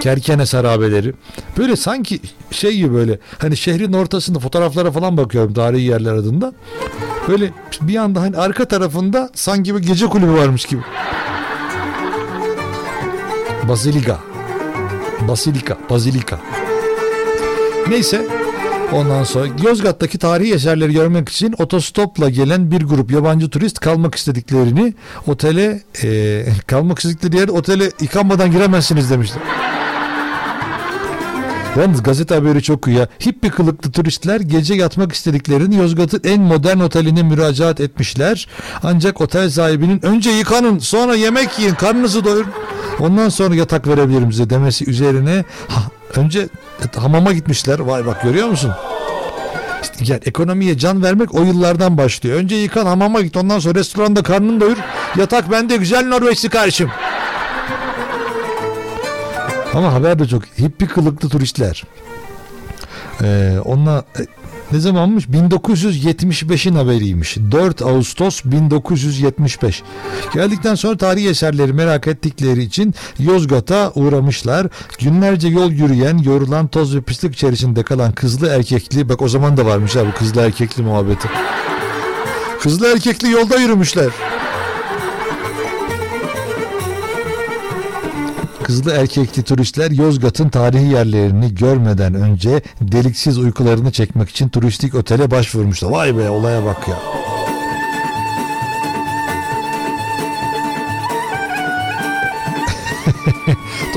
Kerkene 0.00 0.44
harabeleri. 0.44 1.14
Böyle 1.58 1.76
sanki 1.76 2.20
şey 2.50 2.76
gibi 2.76 2.94
böyle 2.94 3.18
hani 3.38 3.56
şehrin 3.56 3.92
ortasında 3.92 4.38
fotoğraflara 4.38 4.90
falan 4.90 5.16
bakıyorum 5.16 5.54
tarihi 5.54 5.82
yerler 5.82 6.14
adında. 6.14 6.52
Böyle 7.28 7.50
bir 7.80 7.96
anda 7.96 8.20
hani 8.20 8.36
arka 8.36 8.64
tarafında 8.64 9.30
sanki 9.34 9.74
bir 9.74 9.80
gece 9.80 10.06
kulübü 10.06 10.32
varmış 10.32 10.64
gibi. 10.64 10.82
Bazilika. 13.68 14.18
Basilika. 15.28 15.76
Bazilika. 15.90 16.38
Neyse 17.88 18.26
ondan 18.92 19.24
sonra 19.24 19.46
Yozgat'taki 19.64 20.18
tarihi 20.18 20.54
eserleri 20.54 20.92
görmek 20.92 21.28
için 21.28 21.54
otostopla 21.58 22.30
gelen 22.30 22.70
bir 22.70 22.82
grup 22.82 23.10
yabancı 23.10 23.50
turist 23.50 23.80
kalmak 23.80 24.14
istediklerini 24.14 24.94
otele 25.26 25.82
e, 26.02 26.44
kalmak 26.66 26.98
istedikleri 26.98 27.36
yer 27.36 27.48
otele 27.48 27.90
yıkanmadan 28.00 28.50
giremezsiniz 28.50 29.10
demişler. 29.10 29.42
Yalnız 31.76 32.02
gazete 32.02 32.34
haberi 32.34 32.62
çok 32.62 32.86
iyi 32.86 32.96
ya. 32.96 33.08
Hippi 33.26 33.50
kılıklı 33.50 33.92
turistler 33.92 34.40
gece 34.40 34.74
yatmak 34.74 35.12
istediklerini 35.12 35.76
Yozgat'ın 35.76 36.20
en 36.24 36.40
modern 36.40 36.78
oteline 36.78 37.22
müracaat 37.22 37.80
etmişler. 37.80 38.48
Ancak 38.82 39.20
otel 39.20 39.50
sahibinin 39.50 40.06
önce 40.06 40.30
yıkanın 40.30 40.78
sonra 40.78 41.14
yemek 41.14 41.58
yiyin 41.58 41.74
karnınızı 41.74 42.24
doyurun. 42.24 42.52
Ondan 43.00 43.28
sonra 43.28 43.54
yatak 43.54 43.88
verebilirim 43.88 44.32
size 44.32 44.50
demesi 44.50 44.90
üzerine 44.90 45.44
önce 46.16 46.48
hamama 46.96 47.32
gitmişler. 47.32 47.78
Vay 47.78 48.06
bak 48.06 48.22
görüyor 48.22 48.48
musun? 48.48 48.72
İşte 49.82 50.04
yani 50.12 50.20
ekonomiye 50.24 50.78
can 50.78 51.02
vermek 51.02 51.34
o 51.34 51.42
yıllardan 51.42 51.98
başlıyor. 51.98 52.38
Önce 52.38 52.56
yıkan 52.56 52.86
hamama 52.86 53.20
git 53.20 53.36
ondan 53.36 53.58
sonra 53.58 53.78
restoranda 53.78 54.22
karnını 54.22 54.60
doyur. 54.60 54.76
Yatak 55.16 55.50
bende 55.50 55.76
güzel 55.76 56.06
Norveçli 56.06 56.48
kardeşim. 56.48 56.90
Ama 59.74 59.92
haber 59.92 60.18
de 60.18 60.28
çok 60.28 60.42
hippi 60.58 60.86
kılıklı 60.86 61.28
turistler. 61.28 61.84
Ee, 63.22 63.58
onunla 63.64 64.04
ne 64.72 64.80
zamanmış? 64.80 65.24
1975'in 65.24 66.74
haberiymiş. 66.74 67.36
4 67.50 67.82
Ağustos 67.82 68.44
1975. 68.44 69.82
Geldikten 70.34 70.74
sonra 70.74 70.96
tarihi 70.96 71.28
eserleri 71.28 71.72
merak 71.72 72.06
ettikleri 72.06 72.62
için 72.62 72.94
Yozgat'a 73.18 73.92
uğramışlar. 73.94 74.66
Günlerce 74.98 75.48
yol 75.48 75.70
yürüyen, 75.70 76.18
yorulan 76.18 76.68
toz 76.68 76.96
ve 76.96 77.00
pislik 77.00 77.34
içerisinde 77.34 77.82
kalan 77.82 78.12
kızlı 78.12 78.48
erkekli, 78.48 79.08
bak 79.08 79.22
o 79.22 79.28
zaman 79.28 79.56
da 79.56 79.66
varmış 79.66 79.96
abi 79.96 80.12
kızlı 80.12 80.40
erkekli 80.40 80.82
muhabbeti. 80.82 81.28
Kızlı 82.60 82.92
erkekli 82.92 83.30
yolda 83.30 83.56
yürümüşler. 83.56 84.08
Kızlı 88.78 88.92
erkekli 88.92 89.42
turistler 89.42 89.90
Yozgat'ın 89.90 90.48
tarihi 90.48 90.92
yerlerini 90.92 91.54
görmeden 91.54 92.14
önce 92.14 92.62
deliksiz 92.80 93.38
uykularını 93.38 93.92
çekmek 93.92 94.28
için 94.28 94.48
turistik 94.48 94.94
otele 94.94 95.30
başvurmuşlar. 95.30 95.90
Vay 95.90 96.16
be 96.16 96.30
olaya 96.30 96.64
bak 96.64 96.88
ya. 96.88 96.98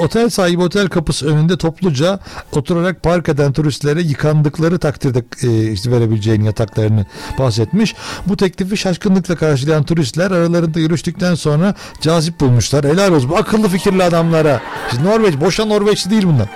Otel 0.01 0.29
sahibi 0.29 0.61
otel 0.61 0.87
kapısı 0.87 1.27
önünde 1.27 1.57
topluca 1.57 2.19
oturarak 2.51 3.03
park 3.03 3.29
eden 3.29 3.53
turistlere 3.53 4.01
yıkandıkları 4.01 4.79
takdirde 4.79 5.23
e, 5.43 5.71
işte 5.71 5.91
verebileceğin 5.91 6.43
yataklarını 6.43 7.05
bahsetmiş. 7.39 7.95
Bu 8.27 8.37
teklifi 8.37 8.77
şaşkınlıkla 8.77 9.35
karşılayan 9.35 9.83
turistler 9.83 10.31
aralarında 10.31 10.79
görüştükten 10.79 11.35
sonra 11.35 11.75
cazip 12.01 12.39
bulmuşlar. 12.39 12.85
Helal 12.85 13.13
olsun 13.13 13.29
bu 13.29 13.37
akıllı 13.37 13.67
fikirli 13.67 14.03
adamlara. 14.03 14.61
İşte 14.91 15.03
Norveç 15.03 15.39
boşa 15.41 15.65
Norveçli 15.65 16.11
değil 16.11 16.23
bunlar. 16.25 16.47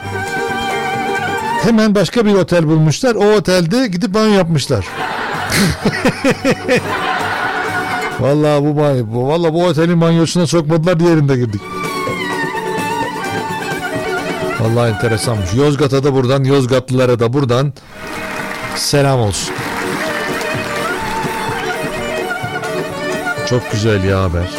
Hemen 1.63 1.95
başka 1.95 2.25
bir 2.25 2.33
otel 2.33 2.67
bulmuşlar. 2.67 3.15
O 3.15 3.25
otelde 3.25 3.87
gidip 3.87 4.13
banyo 4.13 4.33
yapmışlar. 4.33 4.85
Vallahi 8.19 8.63
bu 8.63 8.77
banyo, 8.77 9.27
vallahi 9.27 9.53
bu 9.53 9.65
otelin 9.65 10.01
banyosuna 10.01 10.47
sokmadılar 10.47 10.99
diğerinde 10.99 11.35
girdik. 11.35 11.61
Vallahi 14.65 14.91
enteresanmış. 14.91 15.53
Yozgat'a 15.53 16.03
da 16.03 16.13
buradan, 16.13 16.43
Yozgatlılara 16.43 17.19
da 17.19 17.33
buradan 17.33 17.73
selam 18.75 19.19
olsun. 19.19 19.55
Çok 23.49 23.71
güzel 23.71 24.03
ya 24.03 24.23
haber. 24.23 24.49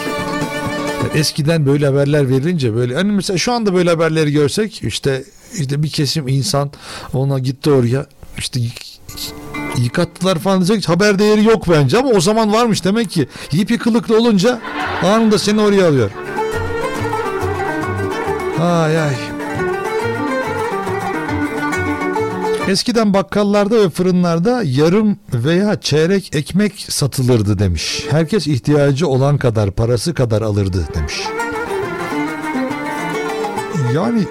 Eskiden 1.14 1.66
böyle 1.66 1.86
haberler 1.86 2.28
verilince 2.28 2.74
böyle 2.74 2.94
hani 2.94 3.12
mesela 3.12 3.38
şu 3.38 3.52
anda 3.52 3.74
böyle 3.74 3.90
haberleri 3.90 4.32
görsek 4.32 4.82
işte 4.82 5.24
işte 5.58 5.82
bir 5.82 5.88
kesim 5.88 6.28
insan 6.28 6.70
ona 7.12 7.38
gitti 7.38 7.70
oraya 7.70 8.06
işte 8.38 8.60
yıkattılar 9.76 10.38
falan 10.38 10.64
diyecek 10.64 10.88
haber 10.88 11.18
değeri 11.18 11.44
yok 11.44 11.68
bence 11.68 11.98
ama 11.98 12.08
o 12.08 12.20
zaman 12.20 12.52
varmış 12.52 12.84
demek 12.84 13.10
ki 13.10 13.28
yipi 13.52 13.78
kılıklı 13.78 14.18
olunca 14.18 14.60
anında 15.02 15.38
seni 15.38 15.60
oraya 15.60 15.88
alıyor. 15.88 16.10
Ay 18.60 19.00
ay. 19.00 19.25
Eskiden 22.68 23.14
bakkallarda 23.14 23.80
ve 23.80 23.90
fırınlarda 23.90 24.62
yarım 24.64 25.18
veya 25.34 25.80
çeyrek 25.80 26.36
ekmek 26.36 26.86
satılırdı 26.88 27.58
demiş. 27.58 28.06
Herkes 28.10 28.46
ihtiyacı 28.46 29.08
olan 29.08 29.38
kadar 29.38 29.70
parası 29.70 30.14
kadar 30.14 30.42
alırdı 30.42 30.84
demiş. 30.94 31.14
Yani 33.94 34.22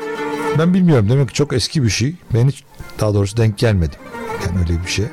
ben 0.59 0.73
bilmiyorum 0.73 1.09
demek 1.09 1.27
ki 1.27 1.33
çok 1.33 1.53
eski 1.53 1.83
bir 1.83 1.89
şey. 1.89 2.15
Ben 2.33 2.47
hiç 2.47 2.63
daha 2.99 3.13
doğrusu 3.13 3.37
denk 3.37 3.57
gelmedim. 3.57 3.99
Yani 4.45 4.59
öyle 4.59 4.83
bir 4.83 4.91
şey. 4.91 5.05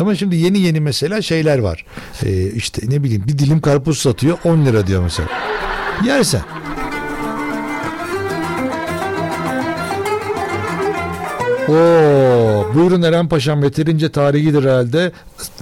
Ama 0.00 0.14
şimdi 0.14 0.36
yeni 0.36 0.58
yeni 0.58 0.80
mesela 0.80 1.22
şeyler 1.22 1.58
var. 1.58 1.84
Ee, 2.22 2.46
işte 2.50 2.82
ne 2.88 3.02
bileyim 3.04 3.24
bir 3.28 3.38
dilim 3.38 3.60
karpuz 3.60 3.98
satıyor 3.98 4.38
10 4.44 4.66
lira 4.66 4.86
diyor 4.86 5.02
mesela. 5.02 5.28
Yersen. 6.06 6.42
Oo, 11.70 12.74
buyurun 12.74 13.02
Eren 13.02 13.28
Paşam 13.28 13.64
yeterince 13.64 14.08
tarihidir 14.12 14.64
herhalde. 14.64 15.12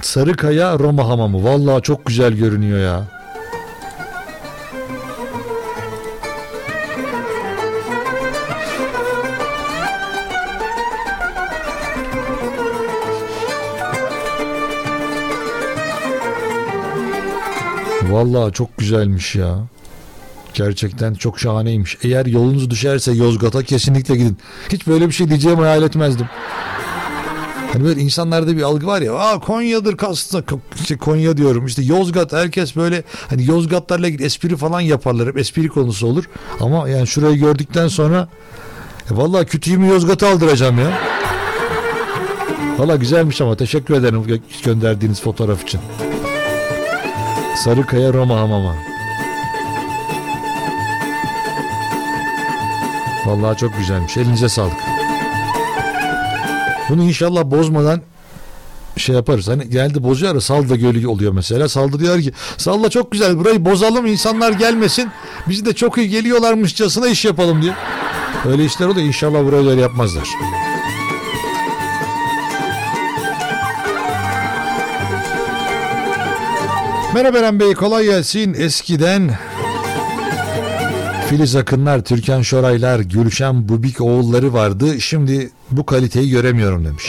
Sarıkaya 0.02 0.78
Roma 0.78 1.09
Hamamı. 1.09 1.44
Vallahi 1.44 1.82
çok 1.82 2.06
güzel 2.06 2.32
görünüyor 2.32 2.78
ya. 2.78 3.02
Vallahi 18.10 18.52
çok 18.52 18.78
güzelmiş 18.78 19.35
ya. 19.36 19.59
Gerçekten 20.55 21.15
çok 21.15 21.39
şahaneymiş. 21.41 21.99
Eğer 22.03 22.27
yolunuz 22.27 22.70
düşerse 22.70 23.12
Yozgat'a 23.12 23.62
kesinlikle 23.62 24.16
gidin. 24.16 24.39
Hiç 24.73 24.87
böyle 24.87 25.07
bir 25.07 25.12
şey 25.12 25.29
diyeceğimi 25.29 25.61
hayal 25.62 25.83
etmezdim. 25.83 26.27
Hani 27.73 27.85
böyle 27.85 28.01
insanlarda 28.01 28.57
bir 28.57 28.62
algı 28.62 28.87
var 28.87 29.03
ya. 29.03 29.15
Aa 29.15 29.39
Konya'dır 29.41 29.97
kastı. 29.97 30.45
İşte 30.81 30.97
Konya 30.97 31.37
diyorum. 31.37 31.66
İşte 31.66 31.83
Yozgat 31.83 32.33
herkes 32.33 32.77
böyle 32.77 33.03
hani 33.31 33.45
Yozgatlarla 33.47 34.09
ilgili 34.09 34.25
espri 34.25 34.57
falan 34.57 34.81
yaparlar. 34.81 35.29
Hep 35.29 35.39
espri 35.39 35.69
konusu 35.69 36.07
olur. 36.07 36.25
Ama 36.61 36.89
yani 36.89 37.07
şurayı 37.07 37.37
gördükten 37.39 37.89
sonra 37.89 38.29
e, 39.12 39.16
vallahi 39.16 39.47
kütüğümü 39.47 39.87
Yozgat'a 39.89 40.29
aldıracağım 40.33 40.79
ya. 40.79 40.99
Valla 42.79 42.97
güzelmiş 42.97 43.41
ama 43.41 43.57
teşekkür 43.57 43.95
ederim 43.95 44.23
gö- 44.29 44.65
gönderdiğiniz 44.65 45.20
fotoğraf 45.20 45.62
için. 45.62 45.81
Sarıkaya 47.65 48.12
Roma 48.12 48.37
Hamama. 48.41 48.75
Vallahi 53.27 53.57
çok 53.57 53.77
güzelmiş. 53.78 54.16
Elinize 54.16 54.49
sağlık. 54.49 54.77
Bunu 56.89 57.03
inşallah 57.05 57.45
bozmadan 57.45 58.01
şey 58.97 59.15
yaparız. 59.15 59.49
Hani 59.49 59.70
geldi 59.70 60.03
bozuyor 60.03 60.35
ya 60.35 60.40
Salda 60.40 60.77
Gölü 60.77 61.09
oluyor 61.09 61.32
mesela. 61.32 61.69
Salda 61.69 62.01
diyor 62.01 62.20
ki 62.20 62.32
Salda 62.57 62.90
çok 62.90 63.12
güzel 63.12 63.39
burayı 63.39 63.65
bozalım 63.65 64.07
insanlar 64.07 64.53
gelmesin. 64.53 65.11
Bizi 65.49 65.66
de 65.66 65.74
çok 65.74 65.99
iyi 65.99 66.09
geliyorlarmışçasına 66.09 67.09
iş 67.09 67.24
yapalım 67.24 67.62
diye. 67.62 67.74
Öyle 68.49 68.65
işler 68.65 68.86
oluyor 68.86 69.07
inşallah 69.07 69.45
burayı 69.45 69.69
öyle 69.69 69.81
yapmazlar. 69.81 70.28
Merhaba 77.15 77.39
Eren 77.39 77.61
Bey 77.61 77.74
kolay 77.74 78.05
gelsin. 78.05 78.55
Eskiden 78.59 79.31
Filiz 81.29 81.57
Akınlar, 81.57 82.05
Türkan 82.05 82.43
Şoraylar, 82.43 83.01
Gülşen 83.01 83.69
Bubik 83.69 84.01
oğulları 84.01 84.53
vardı. 84.53 85.01
Şimdi 85.01 85.51
bu 85.71 85.87
kaliteyi 85.87 86.31
göremiyorum 86.31 86.85
demiş. 86.85 87.05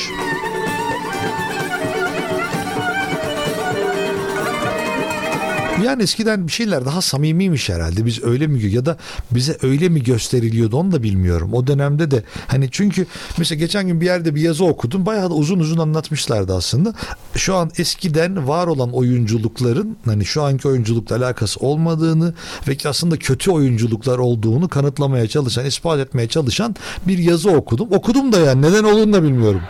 Yani 5.83 6.03
eskiden 6.03 6.47
bir 6.47 6.51
şeyler 6.51 6.85
daha 6.85 7.01
samimiymiş 7.01 7.69
herhalde. 7.69 8.05
Biz 8.05 8.23
öyle 8.23 8.47
mi 8.47 8.65
ya 8.65 8.85
da 8.85 8.97
bize 9.31 9.57
öyle 9.61 9.89
mi 9.89 10.03
gösteriliyordu 10.03 10.77
onu 10.77 10.91
da 10.91 11.03
bilmiyorum. 11.03 11.53
O 11.53 11.67
dönemde 11.67 12.11
de 12.11 12.23
hani 12.47 12.69
çünkü 12.71 13.05
mesela 13.37 13.59
geçen 13.59 13.87
gün 13.87 14.01
bir 14.01 14.05
yerde 14.05 14.35
bir 14.35 14.41
yazı 14.41 14.65
okudum. 14.65 15.05
Bayağı 15.05 15.29
da 15.29 15.33
uzun 15.33 15.59
uzun 15.59 15.77
anlatmışlardı 15.77 16.55
aslında. 16.55 16.93
Şu 17.35 17.55
an 17.55 17.71
eskiden 17.77 18.47
var 18.47 18.67
olan 18.67 18.93
oyunculukların 18.93 19.97
hani 20.05 20.25
şu 20.25 20.43
anki 20.43 20.67
oyunculukla 20.67 21.15
alakası 21.15 21.59
olmadığını 21.59 22.33
ve 22.67 22.75
ki 22.75 22.89
aslında 22.89 23.17
kötü 23.17 23.51
oyunculuklar 23.51 24.17
olduğunu 24.17 24.67
kanıtlamaya 24.67 25.27
çalışan, 25.27 25.65
ispat 25.65 25.99
etmeye 25.99 26.27
çalışan 26.27 26.75
bir 27.07 27.17
yazı 27.17 27.51
okudum. 27.51 27.87
Okudum 27.91 28.33
da 28.33 28.39
yani 28.39 28.61
neden 28.61 28.83
olduğunu 28.83 29.13
da 29.13 29.23
bilmiyorum. 29.23 29.61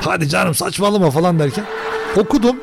Hadi 0.00 0.28
canım 0.28 0.54
saçmalama 0.54 1.10
falan 1.10 1.38
derken 1.38 1.64
okudum. 2.16 2.56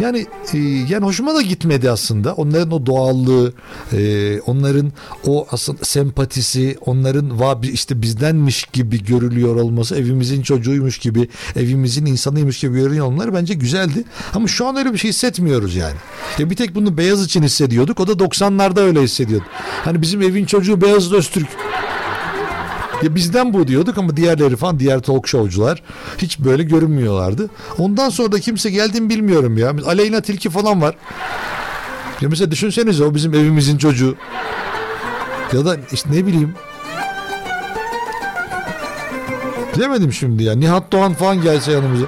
Yani 0.00 0.26
e, 0.52 0.58
yani 0.58 1.04
hoşuma 1.04 1.34
da 1.34 1.42
gitmedi 1.42 1.90
aslında. 1.90 2.34
Onların 2.34 2.70
o 2.70 2.86
doğallığı, 2.86 3.52
e, 3.92 4.40
onların 4.40 4.92
o 5.26 5.46
aslında 5.50 5.84
sempatisi, 5.84 6.78
onların 6.86 7.40
va 7.40 7.60
işte 7.62 8.02
bizdenmiş 8.02 8.64
gibi 8.64 9.04
görülüyor 9.04 9.56
olması, 9.56 9.96
evimizin 9.96 10.42
çocuğuymuş 10.42 10.98
gibi, 10.98 11.28
evimizin 11.56 12.06
insanıymış 12.06 12.60
gibi 12.60 12.74
görünüyor 12.74 13.06
olmaları 13.06 13.34
bence 13.34 13.54
güzeldi. 13.54 14.04
Ama 14.34 14.48
şu 14.48 14.66
an 14.66 14.76
öyle 14.76 14.92
bir 14.92 14.98
şey 14.98 15.10
hissetmiyoruz 15.10 15.74
yani. 15.74 15.96
Ya 16.38 16.50
bir 16.50 16.56
tek 16.56 16.74
bunu 16.74 16.96
beyaz 16.96 17.24
için 17.24 17.42
hissediyorduk. 17.42 18.00
O 18.00 18.06
da 18.06 18.12
90'larda 18.12 18.80
öyle 18.80 19.02
hissediyordu. 19.02 19.44
Hani 19.84 20.02
bizim 20.02 20.22
evin 20.22 20.44
çocuğu 20.44 20.80
beyaz 20.80 21.12
Öztürk. 21.12 21.48
Ya 23.02 23.14
bizden 23.14 23.52
bu 23.52 23.68
diyorduk 23.68 23.98
ama 23.98 24.16
diğerleri 24.16 24.56
falan 24.56 24.78
diğer 24.78 25.00
talk 25.00 25.28
showcular 25.28 25.82
hiç 26.18 26.38
böyle 26.38 26.62
görünmüyorlardı. 26.62 27.50
Ondan 27.78 28.08
sonra 28.08 28.32
da 28.32 28.40
kimse 28.40 28.70
geldi 28.70 29.00
mi 29.00 29.08
bilmiyorum 29.08 29.58
ya. 29.58 29.72
Aleyna 29.86 30.20
Tilki 30.20 30.50
falan 30.50 30.82
var. 30.82 30.94
Ya 32.20 32.28
mesela 32.28 32.50
düşünsenize 32.50 33.04
o 33.04 33.14
bizim 33.14 33.34
evimizin 33.34 33.78
çocuğu. 33.78 34.16
Ya 35.52 35.64
da 35.64 35.76
işte 35.92 36.10
ne 36.12 36.26
bileyim. 36.26 36.54
Bilemedim 39.76 40.12
şimdi 40.12 40.42
ya. 40.42 40.54
Nihat 40.54 40.92
Doğan 40.92 41.14
falan 41.14 41.42
gelse 41.42 41.72
yanımıza. 41.72 42.06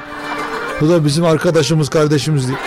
Bu 0.80 0.88
da 0.88 1.04
bizim 1.04 1.24
arkadaşımız 1.24 1.88
kardeşimiz 1.88 2.48
diye. 2.48 2.58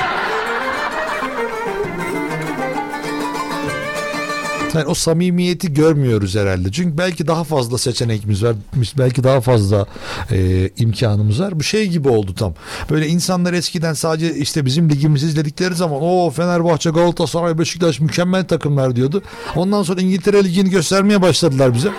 Yani 4.74 4.86
o 4.86 4.94
samimiyeti 4.94 5.74
görmüyoruz 5.74 6.36
herhalde. 6.36 6.72
Çünkü 6.72 6.98
belki 6.98 7.28
daha 7.28 7.44
fazla 7.44 7.78
seçeneğimiz 7.78 8.44
var. 8.44 8.56
Belki 8.98 9.24
daha 9.24 9.42
fazla 9.42 9.86
e, 10.32 10.70
imkanımız 10.78 11.42
var. 11.42 11.60
Bu 11.60 11.64
şey 11.64 11.88
gibi 11.88 12.10
oldu 12.10 12.36
tam. 12.36 12.54
Böyle 12.90 13.08
insanlar 13.08 13.54
eskiden 13.54 13.94
sadece 13.94 14.36
işte 14.36 14.66
bizim 14.66 14.90
ligimizi 14.90 15.26
izledikleri 15.26 15.76
zaman 15.76 16.00
o 16.02 16.30
Fenerbahçe, 16.30 16.90
Galatasaray, 16.90 17.58
Beşiktaş 17.58 18.00
mükemmel 18.00 18.46
takımlar 18.46 18.96
diyordu. 18.96 19.24
Ondan 19.56 19.84
sonra 19.84 20.02
İngiltere 20.02 20.44
Ligi'ni 20.44 20.70
göstermeye 20.70 21.22
başladılar 21.22 21.74
bize. 21.74 21.90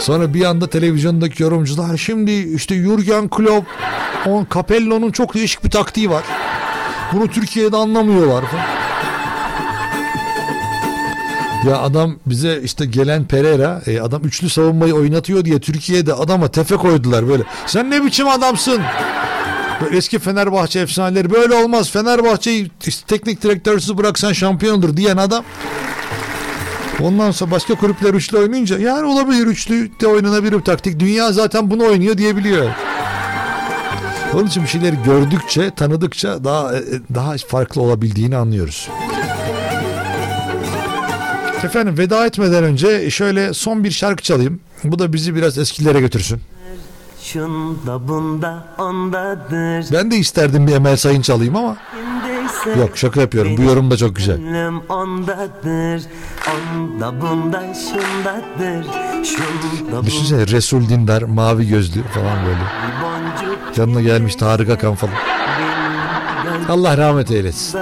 Sonra 0.00 0.34
bir 0.34 0.44
anda 0.44 0.66
televizyondaki 0.66 1.42
yorumcular 1.42 1.96
şimdi 1.96 2.32
işte 2.32 2.74
Jurgen 2.74 3.28
Klopp, 3.28 3.66
on 4.26 4.46
Capello'nun 4.54 5.10
çok 5.10 5.34
değişik 5.34 5.64
bir 5.64 5.70
taktiği 5.70 6.10
var. 6.10 6.24
Bunu 7.12 7.28
Türkiye'de 7.28 7.76
anlamıyorlar. 7.76 8.44
Ya 11.66 11.78
adam 11.78 12.16
bize 12.26 12.60
işte 12.64 12.86
gelen 12.86 13.24
Pereira 13.24 13.82
e, 13.86 14.00
adam 14.00 14.24
üçlü 14.24 14.48
savunmayı 14.48 14.94
oynatıyor 14.94 15.44
diye 15.44 15.60
Türkiye'de 15.60 16.14
adama 16.14 16.48
tefe 16.48 16.76
koydular 16.76 17.28
böyle. 17.28 17.42
Sen 17.66 17.90
ne 17.90 18.04
biçim 18.04 18.28
adamsın? 18.28 18.82
Böyle 19.80 19.96
eski 19.96 20.18
Fenerbahçe 20.18 20.80
efsaneleri 20.80 21.30
böyle 21.30 21.54
olmaz. 21.54 21.90
Fenerbahçe'yi 21.90 22.70
teknik 23.06 23.42
direktörsüz 23.42 23.98
bıraksan 23.98 24.32
şampiyon 24.32 24.78
olur 24.78 24.96
diyen 24.96 25.16
adam. 25.16 25.44
Ondan 27.02 27.30
sonra 27.30 27.50
başka 27.50 27.74
kulüpler 27.74 28.14
üçlü 28.14 28.38
oynayınca 28.38 28.78
yani 28.78 29.06
olabilir 29.06 29.46
üçlü 29.46 29.90
de 30.00 30.06
oynanabilir 30.06 30.60
taktik. 30.60 31.00
Dünya 31.00 31.32
zaten 31.32 31.70
bunu 31.70 31.84
oynuyor 31.84 32.18
diyebiliyor. 32.18 32.70
Onun 34.34 34.46
için 34.46 34.62
bir 34.62 34.68
şeyleri 34.68 34.96
gördükçe, 35.04 35.70
tanıdıkça 35.70 36.44
daha 36.44 36.76
e, 36.76 36.82
daha 37.14 37.36
farklı 37.48 37.82
olabildiğini 37.82 38.36
anlıyoruz. 38.36 38.88
Efendim 41.64 41.98
veda 41.98 42.26
etmeden 42.26 42.64
önce 42.64 43.10
şöyle 43.10 43.54
son 43.54 43.84
bir 43.84 43.90
şarkı 43.90 44.22
çalayım. 44.22 44.60
Bu 44.84 44.98
da 44.98 45.12
bizi 45.12 45.34
biraz 45.34 45.58
eskilere 45.58 46.00
götürsün. 46.00 46.40
Şunda 47.22 48.08
bunda 48.08 48.64
ondadır. 48.78 49.92
Ben 49.92 50.10
de 50.10 50.16
isterdim 50.16 50.66
bir 50.66 50.72
Emel 50.72 50.96
Sayın 50.96 51.22
çalayım 51.22 51.56
ama 51.56 51.76
yok 52.78 52.98
şaka 52.98 53.20
yapıyorum. 53.20 53.56
Bu 53.56 53.62
yorum 53.62 53.90
da 53.90 53.96
çok 53.96 54.16
güzel. 54.16 54.38
Ondadır. 54.88 56.02
Onda 56.48 57.20
bunda 57.20 57.62
şundadır. 57.74 58.86
Şunda 59.24 60.06
Düşünsene 60.06 60.46
Resul 60.46 60.88
Dindar 60.88 61.22
mavi 61.22 61.68
gözlü 61.68 62.02
falan 62.02 62.46
böyle. 62.46 62.58
Yanına 63.76 64.00
gelmiş 64.00 64.36
Tarık 64.36 64.70
Akan 64.70 64.94
falan. 64.94 65.14
Allah 66.68 66.96
rahmet 66.96 67.30
eylesin. 67.30 67.78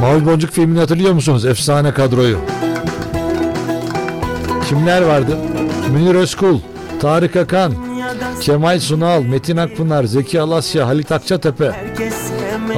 Mavi 0.00 0.26
Boncuk 0.26 0.50
filmini 0.50 0.78
hatırlıyor 0.78 1.12
musunuz? 1.12 1.46
Efsane 1.46 1.94
kadroyu. 1.94 2.38
Kimler 4.68 5.02
vardı? 5.02 5.38
Münir 5.92 6.14
Özkul, 6.14 6.58
Tarık 7.00 7.36
Akan, 7.36 7.72
Kemal 8.40 8.80
Sunal, 8.80 9.22
Metin 9.22 9.56
Akpınar, 9.56 10.04
Zeki 10.04 10.40
Alasya, 10.40 10.86
Halit 10.86 11.12
Akçatepe, 11.12 11.72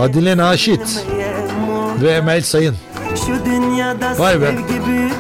Adile 0.00 0.36
Naşit 0.36 1.06
ve 2.02 2.10
Emel 2.10 2.42
Sayın. 2.42 2.74
Şu 3.26 3.44
dünyada 3.44 4.18
Vay 4.18 4.40
be. 4.40 4.46
sevgi 4.46 4.86
büyük 4.86 5.12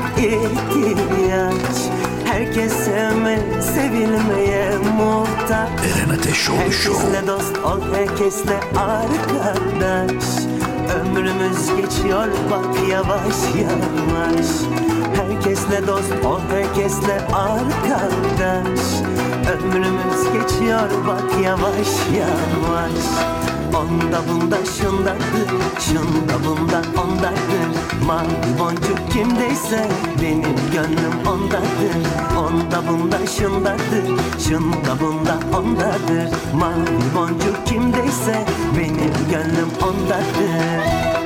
ihtiyaç. 0.68 1.54
Herkes 2.24 2.72
sevme, 2.72 3.38
sevilmeye 3.74 4.70
muhtaç 4.96 5.68
Eren 5.68 6.18
Ateşoğlu 6.18 6.72
Show. 6.72 7.02
Herkesle 7.02 7.26
dost 7.26 7.58
ol, 7.58 7.80
herkesle 7.94 8.60
arkadaş 8.76 10.24
Ömrümüz 11.00 11.76
geçiyor 11.76 12.26
bak 12.50 12.88
yavaş 12.90 13.34
yavaş. 13.56 14.46
Herkesle 15.16 15.86
dost 15.86 16.24
ol, 16.24 16.40
herkesle 16.50 17.20
arkadaş. 17.34 18.80
Ömrümüz 19.52 20.32
geçiyor 20.32 20.90
bak 21.06 21.42
yavaş 21.44 21.88
yavaş 22.16 23.49
Onda 23.74 24.20
bunda 24.28 24.56
şundadır, 24.56 25.48
şunda 25.80 26.44
bunda 26.46 26.82
ondadır 27.02 27.80
Mavi 28.06 28.58
boncuk 28.58 29.12
kimdeyse 29.12 29.88
benim 30.22 30.56
gönlüm 30.72 31.26
ondadır. 31.26 31.96
Onda 32.38 32.88
bunda 32.88 33.26
şundadır, 33.26 34.06
şunda 34.48 35.00
bunda 35.00 35.58
ondadır. 35.58 36.36
Mavi 36.54 37.14
boncuk 37.16 37.66
kimdeyse 37.66 38.44
benim 38.76 39.12
gönlüm 39.30 39.70
ondadır 39.82 41.19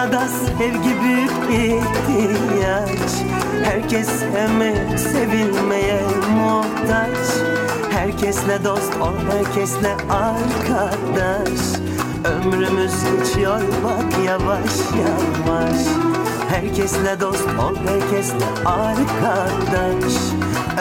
dünyada 0.00 0.28
sevgi 0.28 1.02
büyük 1.02 1.30
ihtiyaç. 2.08 3.10
Herkes 3.64 4.08
sevmeye, 4.08 4.98
sevilmeye 4.98 6.00
muhtaç. 6.34 7.18
Herkesle 7.90 8.64
dost 8.64 8.96
ol, 9.00 9.14
herkesle 9.32 9.92
arkadaş. 10.10 11.60
Ömrümüz 12.24 12.92
geçiyor 13.04 13.60
bak 13.84 14.24
yavaş 14.26 14.72
yavaş. 15.00 15.86
Herkesle 16.50 17.20
dost 17.20 17.48
ol, 17.48 17.76
herkesle 17.86 18.46
arkadaş. 18.66 20.14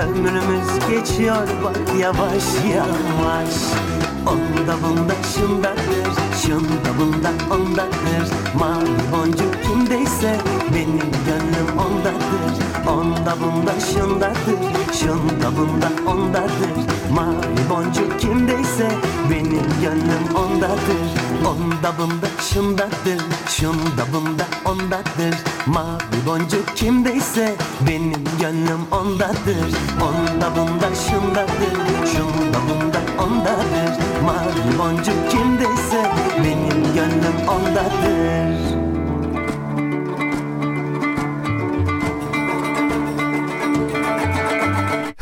Ömrümüz 0.03 0.89
geçiyor 0.89 1.47
bak 1.63 1.77
yavaş 1.99 2.43
yavaş 2.73 3.88
Onda 4.29 4.75
bunda 4.83 5.13
şundadır, 5.35 6.11
şunda 6.41 6.91
bunda 6.99 7.55
ondadır 7.55 8.27
Mavi 8.59 9.11
boncuk 9.11 9.63
kimdeyse 9.63 10.37
benim 10.73 11.11
gönlüm 11.27 11.77
ondadır 11.77 12.53
Onda 12.87 13.35
bunda 13.41 13.73
şundadır, 13.79 14.59
şunda 14.99 15.57
bunda 15.57 16.11
ondadır 16.11 16.75
Mavi 17.13 17.69
boncuk 17.69 18.19
kimdeyse 18.19 18.91
benim 19.29 19.67
gönlüm 19.81 20.35
ondadır 20.35 21.28
Onda 21.47 21.93
bunda 21.99 22.27
şundadır, 22.53 23.21
şunda 23.49 24.05
bunda 24.13 24.45
ondadır 24.65 25.37
Mavi 25.65 26.25
boncuk 26.25 26.77
kimdeyse 26.77 27.55
benim 27.87 28.23
gönlüm 28.41 28.81
ondadır 28.91 29.69
Onda 30.01 30.55
bunda 30.57 30.89
şundadır, 31.09 32.07
şunda 32.11 32.57
bunda 32.69 33.23
ondadır 33.23 34.03
Mavi 34.25 34.79
boncuk 34.79 35.31
kimdeyse 35.31 36.11
benim 36.43 36.93
gönlüm 36.95 37.47
ondadır 37.49 38.79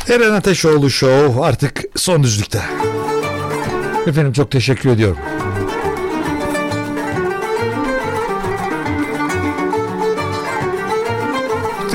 Eren 0.09 0.33
Ateşoğlu 0.33 0.89
Show 0.89 1.45
artık 1.45 1.83
son 1.95 2.23
düzlükte. 2.23 2.61
Efendim 4.07 4.33
çok 4.33 4.51
teşekkür 4.51 4.89
ediyorum. 4.89 5.17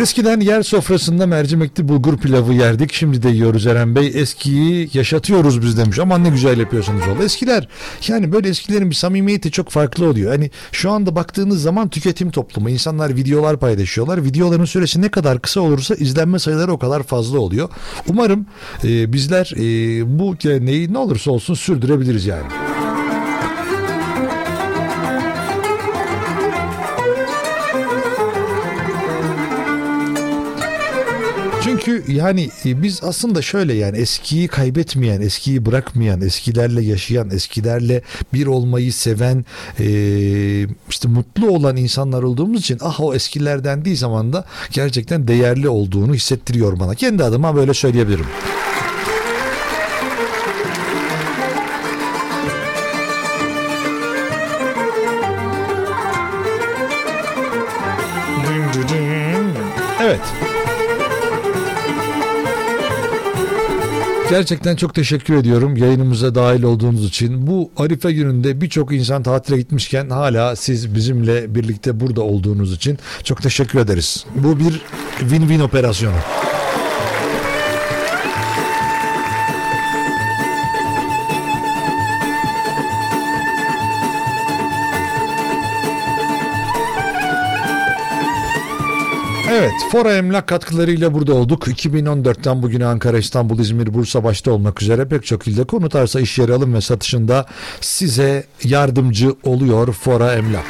Eskiden 0.02 0.40
yer 0.40 0.62
sofrasında 0.62 1.26
mercimekli 1.26 1.88
bulgur 1.88 2.18
pilavı 2.18 2.54
yerdik. 2.54 2.92
Şimdi 2.92 3.22
de 3.22 3.28
yiyoruz 3.28 3.66
Eren 3.66 3.94
Bey. 3.94 4.12
Eskiyi 4.14 4.90
yaşatıyoruz 4.92 5.62
biz 5.62 5.78
demiş. 5.78 5.98
Aman 5.98 6.24
ne 6.24 6.28
güzel 6.28 6.58
yapıyorsunuz 6.58 7.02
valla. 7.08 7.24
Eskiler 7.24 7.68
yani 8.08 8.32
böyle 8.32 8.48
eskilerin 8.48 8.90
bir 8.90 8.94
samimiyeti 8.94 9.50
çok 9.50 9.70
farklı 9.70 10.08
oluyor. 10.08 10.30
Hani 10.30 10.50
şu 10.72 10.90
anda 10.90 11.16
baktığınız 11.16 11.62
zaman 11.62 11.88
tüketim 11.88 12.30
toplumu. 12.30 12.70
insanlar 12.70 13.16
videolar 13.16 13.58
paylaşıyorlar. 13.58 14.24
Videoların 14.24 14.64
süresi 14.64 15.02
ne 15.02 15.08
kadar 15.08 15.42
kısa 15.42 15.60
olursa 15.60 15.94
izlenme 15.94 16.38
sayıları 16.38 16.72
o 16.72 16.78
kadar 16.78 17.02
fazla 17.02 17.38
oluyor. 17.38 17.68
Umarım 18.08 18.46
e, 18.84 19.12
bizler 19.12 19.52
e, 19.56 19.62
bu 20.18 20.36
geleneği 20.36 20.92
ne 20.92 20.98
olursa 20.98 21.30
olsun 21.30 21.54
sürdürebiliriz 21.54 22.26
yani. 22.26 22.71
Çünkü 31.84 32.12
yani 32.12 32.48
e, 32.64 32.82
biz 32.82 33.04
aslında 33.04 33.42
şöyle 33.42 33.74
yani 33.74 33.98
eskiyi 33.98 34.48
kaybetmeyen, 34.48 35.20
eskiyi 35.20 35.66
bırakmayan, 35.66 36.20
eskilerle 36.20 36.82
yaşayan, 36.82 37.30
eskilerle 37.30 38.02
bir 38.32 38.46
olmayı 38.46 38.92
seven, 38.92 39.44
e, 39.80 39.86
işte 40.88 41.08
mutlu 41.08 41.50
olan 41.50 41.76
insanlar 41.76 42.22
olduğumuz 42.22 42.60
için 42.60 42.78
ah 42.80 43.00
o 43.00 43.14
eskilerden 43.14 43.84
değil 43.84 43.96
zaman 43.96 44.32
da 44.32 44.44
gerçekten 44.70 45.28
değerli 45.28 45.68
olduğunu 45.68 46.14
hissettiriyor 46.14 46.80
bana. 46.80 46.94
Kendi 46.94 47.24
adıma 47.24 47.56
böyle 47.56 47.74
söyleyebilirim. 47.74 48.26
Gerçekten 64.32 64.76
çok 64.76 64.94
teşekkür 64.94 65.34
ediyorum 65.34 65.76
yayınımıza 65.76 66.34
dahil 66.34 66.62
olduğunuz 66.62 67.04
için. 67.04 67.46
Bu 67.46 67.70
Arife 67.76 68.12
gününde 68.12 68.60
birçok 68.60 68.92
insan 68.92 69.22
tatile 69.22 69.58
gitmişken 69.58 70.10
hala 70.10 70.56
siz 70.56 70.94
bizimle 70.94 71.54
birlikte 71.54 72.00
burada 72.00 72.22
olduğunuz 72.22 72.72
için 72.72 72.98
çok 73.24 73.42
teşekkür 73.42 73.78
ederiz. 73.78 74.26
Bu 74.34 74.58
bir 74.58 74.82
win-win 75.20 75.62
operasyonu. 75.62 76.16
Evet, 89.62 89.72
Fora 89.92 90.16
Emlak 90.16 90.46
katkılarıyla 90.46 91.14
burada 91.14 91.34
olduk. 91.34 91.68
2014'ten 91.68 92.62
bugüne 92.62 92.86
Ankara, 92.86 93.18
İstanbul, 93.18 93.58
İzmir, 93.58 93.94
Bursa 93.94 94.24
başta 94.24 94.52
olmak 94.52 94.82
üzere 94.82 95.08
pek 95.08 95.26
çok 95.26 95.48
ilde 95.48 95.64
konut 95.64 95.94
arsa 95.94 96.20
iş 96.20 96.38
yeri 96.38 96.52
alım 96.52 96.74
ve 96.74 96.80
satışında 96.80 97.46
size 97.80 98.44
yardımcı 98.64 99.34
oluyor 99.44 99.92
Fora 99.92 100.34
Emlak. 100.34 100.64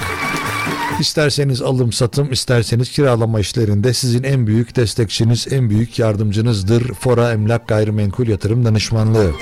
İsterseniz 1.00 1.62
alım 1.62 1.92
satım, 1.92 2.32
isterseniz 2.32 2.90
kiralama 2.90 3.40
işlerinde 3.40 3.92
sizin 3.92 4.22
en 4.22 4.46
büyük 4.46 4.76
destekçiniz, 4.76 5.46
en 5.50 5.70
büyük 5.70 5.98
yardımcınızdır 5.98 6.94
Fora 6.94 7.32
Emlak 7.32 7.68
Gayrimenkul 7.68 8.26
Yatırım 8.26 8.64
Danışmanlığı. 8.64 9.32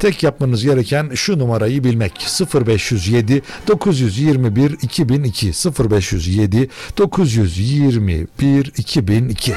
Tek 0.00 0.22
yapmanız 0.22 0.64
gereken 0.64 1.10
şu 1.14 1.38
numarayı 1.38 1.84
bilmek. 1.84 2.26
0507 2.54 3.42
921 3.68 4.70
2002 4.82 5.52
0507 5.90 6.68
921 6.98 8.72
2002 8.76 9.54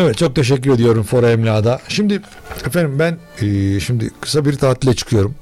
Evet 0.00 0.18
çok 0.18 0.34
teşekkür 0.36 0.70
ediyorum 0.70 1.02
Fora 1.02 1.30
Emlak'da. 1.30 1.80
Şimdi 1.88 2.20
efendim 2.66 2.98
ben 2.98 3.16
e, 3.46 3.80
şimdi 3.80 4.10
kısa 4.20 4.44
bir 4.44 4.56
tatile 4.56 4.94
çıkıyorum. 4.94 5.34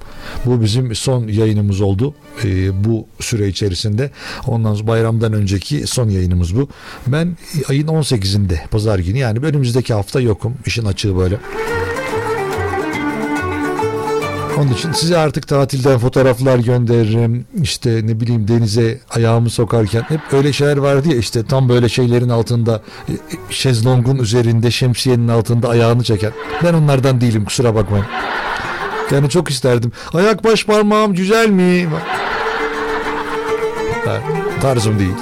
Bu 0.46 0.62
bizim 0.62 0.94
son 0.94 1.28
yayınımız 1.28 1.80
oldu 1.80 2.14
e, 2.44 2.84
bu 2.84 3.06
süre 3.20 3.48
içerisinde. 3.48 4.10
Ondan 4.46 4.74
sonra 4.74 4.86
bayramdan 4.86 5.32
önceki 5.32 5.86
son 5.86 6.08
yayınımız 6.08 6.56
bu. 6.56 6.68
Ben 7.06 7.36
ayın 7.68 7.86
18'inde 7.86 8.68
pazar 8.68 8.98
günü 8.98 9.18
yani 9.18 9.38
önümüzdeki 9.38 9.94
hafta 9.94 10.20
yokum. 10.20 10.54
İşin 10.66 10.84
açığı 10.84 11.16
böyle. 11.16 11.36
Onun 14.58 14.72
için 14.72 14.92
size 14.92 15.18
artık 15.18 15.48
tatilden 15.48 15.98
fotoğraflar 15.98 16.58
gönderirim. 16.58 17.46
İşte 17.62 17.90
ne 18.04 18.20
bileyim 18.20 18.48
denize 18.48 19.00
ayağımı 19.10 19.50
sokarken 19.50 20.02
hep 20.02 20.20
öyle 20.32 20.52
şeyler 20.52 20.76
vardı 20.76 21.08
ya 21.08 21.16
işte 21.16 21.46
tam 21.46 21.68
böyle 21.68 21.88
şeylerin 21.88 22.28
altında 22.28 22.82
e, 23.08 23.12
şezlongun 23.50 24.16
üzerinde 24.16 24.70
şemsiyenin 24.70 25.28
altında 25.28 25.68
ayağını 25.68 26.04
çeken. 26.04 26.32
Ben 26.64 26.74
onlardan 26.74 27.20
değilim 27.20 27.44
kusura 27.44 27.74
bakmayın. 27.74 28.06
Yani 29.10 29.30
çok 29.30 29.50
isterdim. 29.50 29.92
Ayak 30.14 30.44
baş 30.44 30.64
parmağım 30.64 31.14
güzel 31.14 31.48
mi? 31.48 31.88
Ha, 34.04 34.20
tarzım 34.62 34.98
değil. 34.98 35.14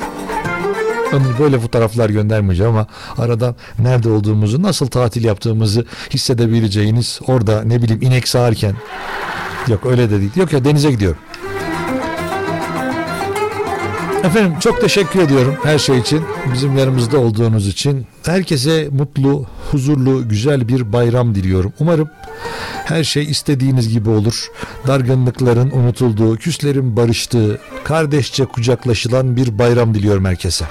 Böyle 1.39 1.61
fotoğraflar 1.61 2.11
göndermeyeceğim 2.11 2.73
ama 2.73 2.87
aradan 3.19 3.57
nerede 3.79 4.09
olduğumuzu, 4.09 4.63
nasıl 4.63 4.87
tatil 4.87 5.25
yaptığımızı 5.25 5.85
hissedebileceğiniz 6.11 7.21
orada 7.27 7.63
ne 7.63 7.83
bileyim 7.83 8.03
inek 8.03 8.29
sağarken 8.29 8.75
yok 9.69 9.87
öyle 9.87 10.11
de 10.11 10.21
değil. 10.21 10.31
Yok 10.37 10.53
ya 10.53 10.65
denize 10.65 10.91
gidiyorum. 10.91 11.19
Efendim 14.25 14.59
çok 14.61 14.81
teşekkür 14.81 15.21
ediyorum 15.21 15.57
her 15.63 15.79
şey 15.79 15.99
için. 15.99 16.25
Bizim 16.55 16.79
yanımızda 16.79 17.19
olduğunuz 17.19 17.69
için. 17.69 18.07
Herkese 18.27 18.89
mutlu, 18.93 19.47
huzurlu, 19.71 20.29
güzel 20.29 20.69
bir 20.69 20.93
bayram 20.93 21.35
diliyorum. 21.35 21.73
Umarım 21.81 22.09
her 22.85 23.05
şey 23.05 23.23
istediğiniz 23.23 23.89
gibi 23.89 24.11
olur. 24.11 24.51
Dargınlıkların 24.87 25.71
unutulduğu, 25.71 26.37
küslerin 26.37 26.97
barıştığı, 26.97 27.61
kardeşçe 27.85 28.45
kucaklaşılan 28.45 29.37
bir 29.37 29.59
bayram 29.59 29.95
diliyorum 29.95 30.25
herkese. 30.25 30.65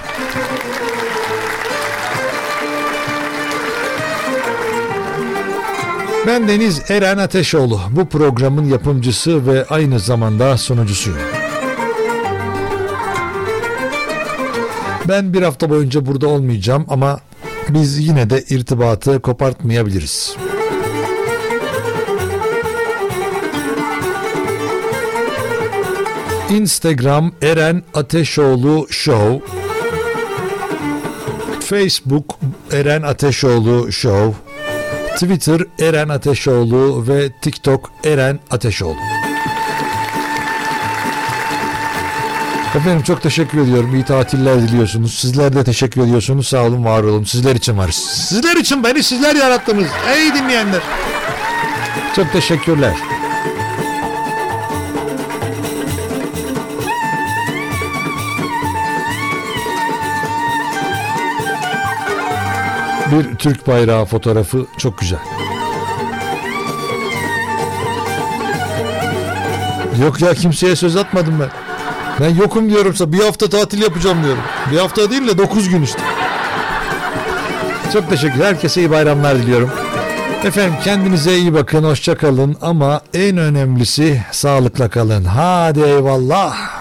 Ben 6.26 6.48
Deniz 6.48 6.90
Eren 6.90 7.18
Ateşoğlu. 7.18 7.80
Bu 7.90 8.08
programın 8.08 8.64
yapımcısı 8.64 9.46
ve 9.46 9.66
aynı 9.66 10.00
zamanda 10.00 10.58
sunucusuyum. 10.58 11.18
Ben 15.08 15.34
bir 15.34 15.42
hafta 15.42 15.70
boyunca 15.70 16.06
burada 16.06 16.28
olmayacağım 16.28 16.84
ama 16.88 17.20
biz 17.68 17.98
yine 17.98 18.30
de 18.30 18.44
irtibatı 18.48 19.20
kopartmayabiliriz. 19.20 20.36
Instagram 26.52 27.32
Eren 27.42 27.82
Ateşoğlu 27.94 28.86
Show 28.90 29.40
Facebook 31.60 32.38
Eren 32.72 33.02
Ateşoğlu 33.02 33.92
Show 33.92 34.32
Twitter 35.14 35.60
Eren 35.80 36.08
Ateşoğlu 36.08 37.08
ve 37.08 37.32
TikTok 37.42 37.90
Eren 38.04 38.40
Ateşoğlu. 38.50 38.96
Efendim 42.74 43.02
çok 43.02 43.22
teşekkür 43.22 43.60
ediyorum. 43.60 43.94
İyi 43.94 44.04
tatiller 44.04 44.62
diliyorsunuz. 44.62 45.14
Sizler 45.14 45.54
de 45.54 45.64
teşekkür 45.64 46.00
ediyorsunuz. 46.00 46.48
Sağ 46.48 46.62
olun, 46.62 46.84
var 46.84 47.02
olun. 47.02 47.24
Sizler 47.24 47.56
için 47.56 47.78
varız. 47.78 47.94
Sizler 47.94 48.56
için 48.56 48.84
beni 48.84 49.02
sizler 49.02 49.34
yarattınız. 49.34 49.86
Ey 50.16 50.34
dinleyenler. 50.34 50.80
Çok 52.16 52.32
teşekkürler. 52.32 53.11
Bir 63.12 63.34
Türk 63.36 63.66
bayrağı 63.66 64.04
fotoğrafı 64.04 64.66
çok 64.78 64.98
güzel. 64.98 65.18
Yok 70.02 70.20
ya 70.20 70.34
kimseye 70.34 70.76
söz 70.76 70.96
atmadım 70.96 71.40
ben. 71.40 71.48
Ben 72.20 72.34
yokum 72.34 72.70
diyorumsa 72.70 73.12
bir 73.12 73.20
hafta 73.20 73.48
tatil 73.48 73.82
yapacağım 73.82 74.24
diyorum. 74.24 74.42
Bir 74.72 74.78
hafta 74.78 75.10
değil 75.10 75.28
de 75.28 75.38
9 75.38 75.68
gün 75.68 75.82
işte. 75.82 76.00
Çok 77.92 78.10
teşekkür 78.10 78.40
Herkese 78.40 78.80
iyi 78.80 78.90
bayramlar 78.90 79.36
diliyorum. 79.36 79.70
Efendim 80.44 80.74
kendinize 80.84 81.36
iyi 81.36 81.54
bakın, 81.54 81.84
hoşça 81.84 82.14
kalın 82.14 82.56
ama 82.62 83.00
en 83.14 83.36
önemlisi 83.36 84.22
sağlıkla 84.32 84.88
kalın. 84.88 85.24
Hadi 85.24 85.80
eyvallah. 85.80 86.71